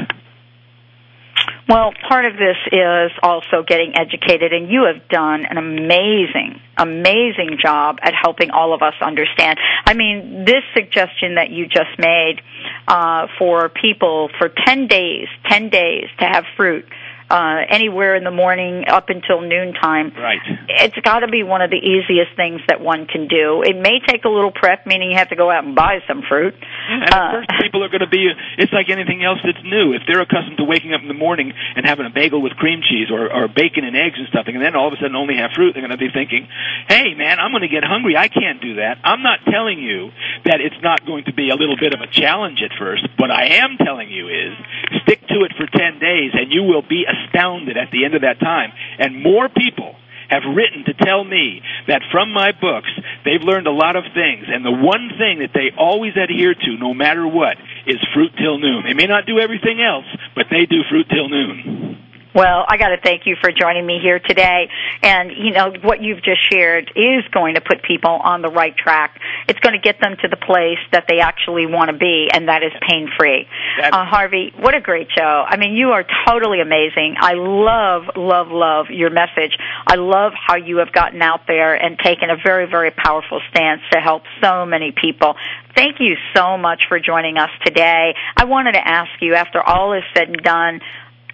Well, 1.69 1.93
part 2.09 2.25
of 2.25 2.33
this 2.33 2.57
is 2.73 3.11
also 3.23 3.63
getting 3.67 3.93
educated, 3.95 4.53
and 4.55 4.71
you 4.71 4.89
have 4.91 5.07
done 5.09 5.45
an 5.45 5.59
amazing, 5.59 6.61
amazing 6.79 7.59
job 7.63 7.99
at 8.03 8.15
helping 8.15 8.51
all 8.51 8.73
of 8.73 8.81
us 8.81 8.95
understand. 9.03 9.59
I 9.87 9.93
mean, 9.93 10.45
this 10.47 10.65
suggestion 10.75 11.35
that 11.35 11.51
you 11.51 11.67
just 11.67 11.99
made 11.99 12.41
uh, 12.87 13.27
for 13.39 13.69
people 13.69 14.31
for 14.39 14.49
10 14.49 14.87
days, 14.87 15.29
10 15.49 15.69
days 15.69 16.07
to 16.21 16.25
have 16.25 16.45
fruit. 16.57 16.87
Uh, 17.29 17.61
anywhere 17.69 18.17
in 18.17 18.25
the 18.25 18.31
morning 18.31 18.85
up 18.89 19.11
until 19.11 19.43
noontime. 19.43 20.13
Right. 20.17 20.41
It's 20.69 20.97
got 21.05 21.21
to 21.21 21.29
be 21.29 21.43
one 21.43 21.61
of 21.61 21.69
the 21.69 21.77
easiest 21.77 22.35
things 22.37 22.61
that 22.69 22.81
one 22.81 23.05
can 23.05 23.29
do. 23.29 23.61
It 23.61 23.77
may 23.77 24.01
take 24.01 24.25
a 24.25 24.31
little 24.31 24.51
prep, 24.51 24.87
meaning 24.87 25.11
you 25.13 25.19
have 25.19 25.29
to 25.29 25.37
go 25.37 25.51
out 25.51 25.65
and 25.65 25.75
buy 25.77 26.01
some 26.09 26.23
fruit. 26.27 26.55
And 26.57 27.03
at 27.05 27.33
first, 27.33 27.51
people 27.61 27.85
are 27.85 27.93
going 27.93 28.01
to 28.01 28.09
be, 28.09 28.33
it's 28.57 28.73
like 28.73 28.89
anything 28.89 29.23
else 29.23 29.39
that's 29.45 29.61
new. 29.61 29.93
If 29.93 30.09
they're 30.09 30.25
accustomed 30.25 30.57
to 30.57 30.65
waking 30.65 30.95
up 30.95 31.03
in 31.03 31.09
the 31.09 31.19
morning 31.19 31.53
and 31.77 31.85
having 31.85 32.07
a 32.07 32.11
bagel 32.11 32.41
with 32.41 32.57
cream 32.57 32.81
cheese 32.81 33.13
or, 33.13 33.29
or 33.29 33.49
bacon 33.49 33.85
and 33.85 33.93
eggs 33.93 34.17
and 34.17 34.27
stuff, 34.29 34.49
and 34.49 34.57
then 34.57 34.75
all 34.75 34.89
of 34.89 34.95
a 34.95 34.97
sudden 34.97 35.17
only 35.17 35.37
have 35.37 35.53
fruit, 35.53 35.77
they're 35.77 35.85
going 35.85 35.93
to 35.93 36.01
be 36.01 36.09
thinking, 36.09 36.49
hey, 36.89 37.13
man, 37.13 37.39
I'm 37.39 37.53
going 37.53 37.61
to 37.61 37.69
get 37.69 37.85
hungry. 37.85 38.17
I 38.17 38.29
can't 38.29 38.61
do 38.63 38.81
that. 38.81 39.05
I'm 39.05 39.23
not 39.23 39.45
telling 39.45 39.79
you 39.79 40.09
that 40.49 40.65
it's 40.65 40.81
not 40.81 41.05
going 41.05 41.25
to 41.29 41.35
be 41.35 41.51
a 41.51 41.57
little 41.61 41.77
bit 41.77 41.93
of 41.93 42.01
a 42.01 42.09
challenge 42.09 42.65
at 42.65 42.73
first. 42.79 43.05
What 43.19 43.31
I 43.31 43.61
am 43.61 43.77
telling 43.77 44.09
you 44.09 44.29
is 44.29 44.57
stick 45.05 45.21
to 45.29 45.45
it 45.45 45.53
for 45.61 45.67
10 45.69 45.99
days 46.01 46.33
and 46.33 46.53
you 46.53 46.65
will 46.65 46.83
be 46.83 47.05
astounded 47.25 47.77
at 47.77 47.91
the 47.91 48.05
end 48.05 48.15
of 48.15 48.23
that 48.23 48.41
time. 48.41 48.73
And 48.99 49.23
more 49.23 49.49
people 49.49 49.95
have 50.29 50.43
written 50.45 50.85
to 50.85 50.95
tell 50.95 51.25
me 51.25 51.63
that 51.87 52.03
from 52.13 52.33
my 52.33 52.53
books, 52.53 52.91
they've 53.25 53.41
learned 53.41 53.67
a 53.67 53.73
lot 53.73 53.97
of 53.97 54.05
things. 54.15 54.45
And 54.47 54.65
the 54.65 54.73
one 54.73 55.11
thing 55.17 55.41
that 55.41 55.53
they 55.55 55.73
always 55.77 56.13
adhere 56.17 56.55
to, 56.55 56.71
no 56.79 56.93
matter 56.93 57.27
what, 57.27 57.57
is 57.87 57.97
fruit 58.15 58.33
till 58.37 58.59
noon. 58.59 58.85
They 58.85 58.95
may 58.95 59.07
not 59.07 59.27
do 59.27 59.39
everything 59.39 59.81
else, 59.81 60.07
but 60.37 60.47
they 60.51 60.67
do 60.67 60.85
fruit 60.91 61.09
till 61.09 61.29
noon. 61.29 62.08
Well, 62.35 62.65
I 62.69 62.77
got 62.77 62.89
to 62.89 62.99
thank 63.03 63.23
you 63.27 63.37
for 63.41 63.51
joining 63.51 63.87
me 63.87 63.99
here 64.03 64.19
today. 64.19 64.69
And, 65.03 65.31
you 65.31 65.51
know, 65.51 65.73
what 65.83 66.03
you've 66.03 66.23
just 66.23 66.41
shared 66.51 66.93
is 66.95 67.25
going 67.33 67.55
to 67.55 67.61
put 67.61 67.83
people 67.83 68.11
on 68.11 68.43
the 68.43 68.51
right 68.51 68.77
track. 68.77 69.19
It's 69.49 69.59
going 69.61 69.75
to 69.75 69.81
get 69.81 70.01
them 70.01 70.17
to 70.23 70.29
the 70.29 70.37
place 70.37 70.79
that 70.93 71.07
they 71.09 71.21
actually 71.21 71.67
want 71.67 71.91
to 71.91 71.97
be, 71.97 72.29
and 72.33 72.49
that 72.49 72.63
is 72.63 72.73
pain 72.87 73.09
free. 73.19 73.47
Uh, 73.83 74.05
Harvey, 74.05 74.53
what 74.59 74.75
a 74.75 74.81
great 74.81 75.09
show. 75.17 75.45
I 75.47 75.57
mean, 75.57 75.75
you 75.75 75.91
are 75.91 76.05
totally 76.27 76.61
amazing. 76.61 77.17
I 77.19 77.33
love, 77.35 78.17
love, 78.17 78.49
love 78.51 78.87
your 78.91 79.11
message. 79.11 79.57
I 79.87 79.97
love 79.97 80.33
how 80.35 80.57
you 80.57 80.79
have 80.79 80.93
gotten 80.93 81.23
out 81.23 81.47
there 81.47 81.75
and 81.75 81.99
taken 81.99 82.31
a 82.31 82.37
very, 82.45 82.67
very 82.67 82.91
powerful 82.91 83.41
stance 83.51 83.81
to 83.93 84.01
help 84.01 84.23
so 84.43 84.67
many 84.67 84.93
people. 84.93 85.35
Thank 85.75 85.97
you 86.01 86.17
so 86.35 86.59
much 86.59 86.83
for 86.89 87.01
joining 87.01 87.39
us 87.39 87.51
today. 87.65 88.15
I 88.37 88.45
wanted 88.45 88.73
to 88.73 88.87
ask 88.87 89.11
you, 89.21 89.35
after 89.35 89.63
all 89.63 89.95
is 89.95 90.03
said 90.15 90.29
and 90.29 90.43
done, 90.43 90.81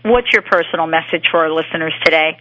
what's 0.04 0.32
your 0.32 0.42
personal 0.42 0.86
message 0.86 1.24
for 1.30 1.40
our 1.40 1.50
listeners 1.50 1.94
today? 2.04 2.38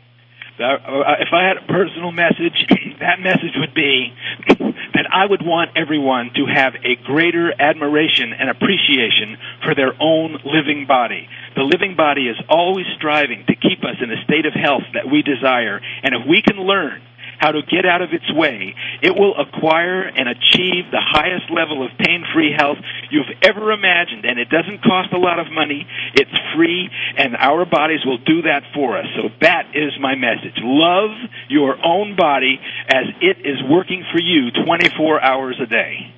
Uh, 0.60 1.18
if 1.18 1.34
I 1.34 1.48
had 1.48 1.58
a 1.58 1.66
personal 1.66 2.12
message, 2.12 2.68
that 3.00 3.20
message 3.20 3.58
would 3.58 3.74
be 3.74 4.14
that 4.94 5.10
I 5.12 5.26
would 5.26 5.42
want 5.42 5.72
everyone 5.76 6.30
to 6.36 6.46
have 6.46 6.76
a 6.76 6.96
greater 7.04 7.50
admiration 7.60 8.34
and 8.34 8.50
appreciation 8.52 9.38
for 9.64 9.74
their 9.74 9.94
own 10.00 10.38
living 10.46 10.86
body. 10.86 11.28
The 11.56 11.64
living 11.64 11.96
body 11.96 12.30
is 12.30 12.38
always 12.50 12.86
striving 12.98 13.46
to 13.48 13.56
keep 13.56 13.84
us 13.84 13.98
in 14.00 14.12
a 14.12 14.24
state 14.26 14.46
of 14.46 14.54
health 14.54 14.84
that 14.94 15.10
we 15.10 15.24
desire, 15.24 15.82
and 16.04 16.14
if 16.14 16.22
we 16.30 16.44
can 16.44 16.58
learn 16.58 17.02
how 17.44 17.52
to 17.52 17.62
get 17.68 17.86
out 17.86 18.02
of 18.02 18.16
its 18.16 18.32
way, 18.32 18.74
it 19.04 19.12
will 19.12 19.36
acquire 19.36 20.08
and 20.08 20.32
achieve 20.32 20.88
the 20.96 21.04
highest 21.04 21.52
level 21.52 21.84
of 21.84 21.92
pain-free 22.00 22.56
health 22.56 22.80
you've 23.12 23.28
ever 23.44 23.74
imagined. 23.76 24.24
And 24.24 24.40
it 24.40 24.48
doesn't 24.48 24.82
cost 24.82 25.12
a 25.12 25.20
lot 25.20 25.40
of 25.40 25.52
money. 25.52 25.86
It's 26.16 26.32
free, 26.56 26.88
and 27.18 27.36
our 27.36 27.66
bodies 27.66 28.00
will 28.06 28.20
do 28.24 28.44
that 28.44 28.64
for 28.74 28.98
us. 28.98 29.08
So 29.20 29.28
that 29.42 29.76
is 29.76 29.92
my 30.00 30.16
message. 30.16 30.56
Love 30.64 31.12
your 31.50 31.76
own 31.84 32.16
body 32.16 32.60
as 32.88 33.12
it 33.20 33.44
is 33.44 33.60
working 33.68 34.06
for 34.14 34.22
you 34.22 34.52
24 34.64 35.22
hours 35.22 35.60
a 35.62 35.66
day. 35.66 36.14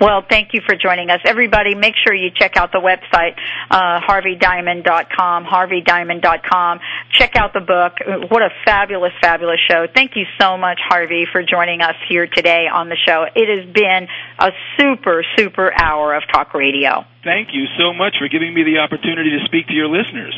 Well, 0.00 0.22
thank 0.28 0.50
you 0.52 0.60
for 0.66 0.76
joining 0.76 1.10
us. 1.10 1.20
Everybody, 1.24 1.74
make 1.74 1.94
sure 1.96 2.14
you 2.14 2.30
check 2.34 2.56
out 2.56 2.72
the 2.72 2.78
website, 2.78 3.36
uh, 3.70 4.00
harveydiamond.com, 4.00 5.44
harveydiamond.com. 5.44 6.80
Check 7.12 7.36
out 7.36 7.52
the 7.52 7.60
book. 7.60 7.94
What 8.30 8.42
a 8.42 8.50
fabulous, 8.64 9.12
fabulous 9.20 9.60
show. 9.68 9.86
Thank 9.92 10.12
you 10.16 10.24
so 10.40 10.56
much, 10.56 10.78
Harvey, 10.88 11.26
for 11.30 11.42
joining 11.42 11.80
us 11.80 11.96
here 12.08 12.26
today 12.26 12.66
on 12.72 12.88
the 12.88 12.96
show. 13.06 13.24
It 13.34 13.48
has 13.48 13.72
been 13.72 14.08
a 14.38 14.50
super, 14.78 15.24
super 15.36 15.72
hour 15.72 16.14
of 16.14 16.22
talk 16.32 16.54
radio. 16.54 17.04
Thank 17.22 17.48
you 17.52 17.66
so 17.78 17.94
much 17.94 18.16
for 18.18 18.28
giving 18.28 18.52
me 18.52 18.64
the 18.64 18.78
opportunity 18.78 19.30
to 19.38 19.44
speak 19.46 19.66
to 19.68 19.72
your 19.72 19.88
listeners. 19.88 20.34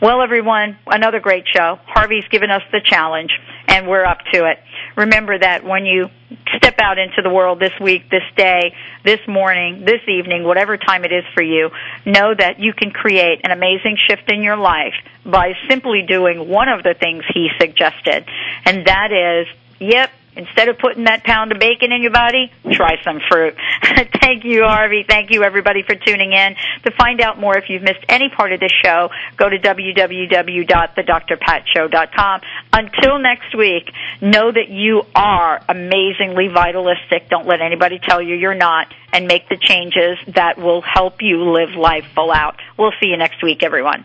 Well, 0.00 0.22
everyone, 0.22 0.78
another 0.86 1.20
great 1.20 1.44
show. 1.46 1.78
Harvey's 1.86 2.26
given 2.30 2.50
us 2.50 2.62
the 2.72 2.80
challenge, 2.84 3.30
and 3.68 3.88
we're 3.88 4.04
up 4.04 4.18
to 4.32 4.50
it. 4.50 4.58
Remember 4.96 5.38
that 5.38 5.64
when 5.64 5.84
you 5.84 6.08
step 6.56 6.76
out 6.80 6.98
into 6.98 7.22
the 7.22 7.30
world 7.30 7.60
this 7.60 7.72
week, 7.80 8.10
this 8.10 8.22
day, 8.36 8.74
this 9.04 9.20
morning, 9.26 9.84
this 9.84 10.00
evening, 10.08 10.44
whatever 10.44 10.76
time 10.76 11.04
it 11.04 11.12
is 11.12 11.24
for 11.34 11.42
you, 11.42 11.70
know 12.04 12.34
that 12.34 12.58
you 12.58 12.72
can 12.72 12.90
create 12.90 13.40
an 13.44 13.50
amazing 13.50 13.96
shift 14.08 14.30
in 14.30 14.42
your 14.42 14.56
life 14.56 14.94
by 15.24 15.54
simply 15.68 16.02
doing 16.06 16.48
one 16.48 16.68
of 16.68 16.82
the 16.82 16.94
things 16.94 17.24
he 17.32 17.48
suggested. 17.58 18.24
And 18.64 18.86
that 18.86 19.12
is, 19.12 19.46
yep, 19.78 20.10
Instead 20.36 20.68
of 20.68 20.78
putting 20.78 21.04
that 21.04 21.24
pound 21.24 21.50
of 21.50 21.58
bacon 21.58 21.90
in 21.92 22.02
your 22.02 22.12
body, 22.12 22.52
try 22.72 23.02
some 23.02 23.20
fruit. 23.28 23.56
Thank 24.20 24.44
you, 24.44 24.62
Harvey. 24.62 25.04
Thank 25.06 25.30
you, 25.30 25.42
everybody, 25.42 25.82
for 25.82 25.96
tuning 25.96 26.32
in. 26.32 26.54
To 26.84 26.92
find 26.92 27.20
out 27.20 27.38
more, 27.38 27.58
if 27.58 27.68
you've 27.68 27.82
missed 27.82 28.04
any 28.08 28.28
part 28.28 28.52
of 28.52 28.60
this 28.60 28.70
show, 28.84 29.10
go 29.36 29.48
to 29.48 29.58
www.thedrpatshow.com. 29.58 32.40
Until 32.72 33.18
next 33.18 33.56
week, 33.56 33.90
know 34.20 34.52
that 34.52 34.68
you 34.68 35.02
are 35.14 35.60
amazingly 35.68 36.48
vitalistic. 36.48 37.28
Don't 37.28 37.46
let 37.46 37.60
anybody 37.60 37.98
tell 37.98 38.22
you 38.22 38.36
you're 38.36 38.54
not, 38.54 38.94
and 39.12 39.26
make 39.26 39.48
the 39.48 39.56
changes 39.56 40.16
that 40.28 40.58
will 40.58 40.82
help 40.82 41.22
you 41.22 41.50
live 41.50 41.74
life 41.76 42.04
full 42.14 42.30
out. 42.30 42.60
We'll 42.78 42.92
see 43.00 43.08
you 43.08 43.16
next 43.16 43.42
week, 43.42 43.64
everyone. 43.64 44.04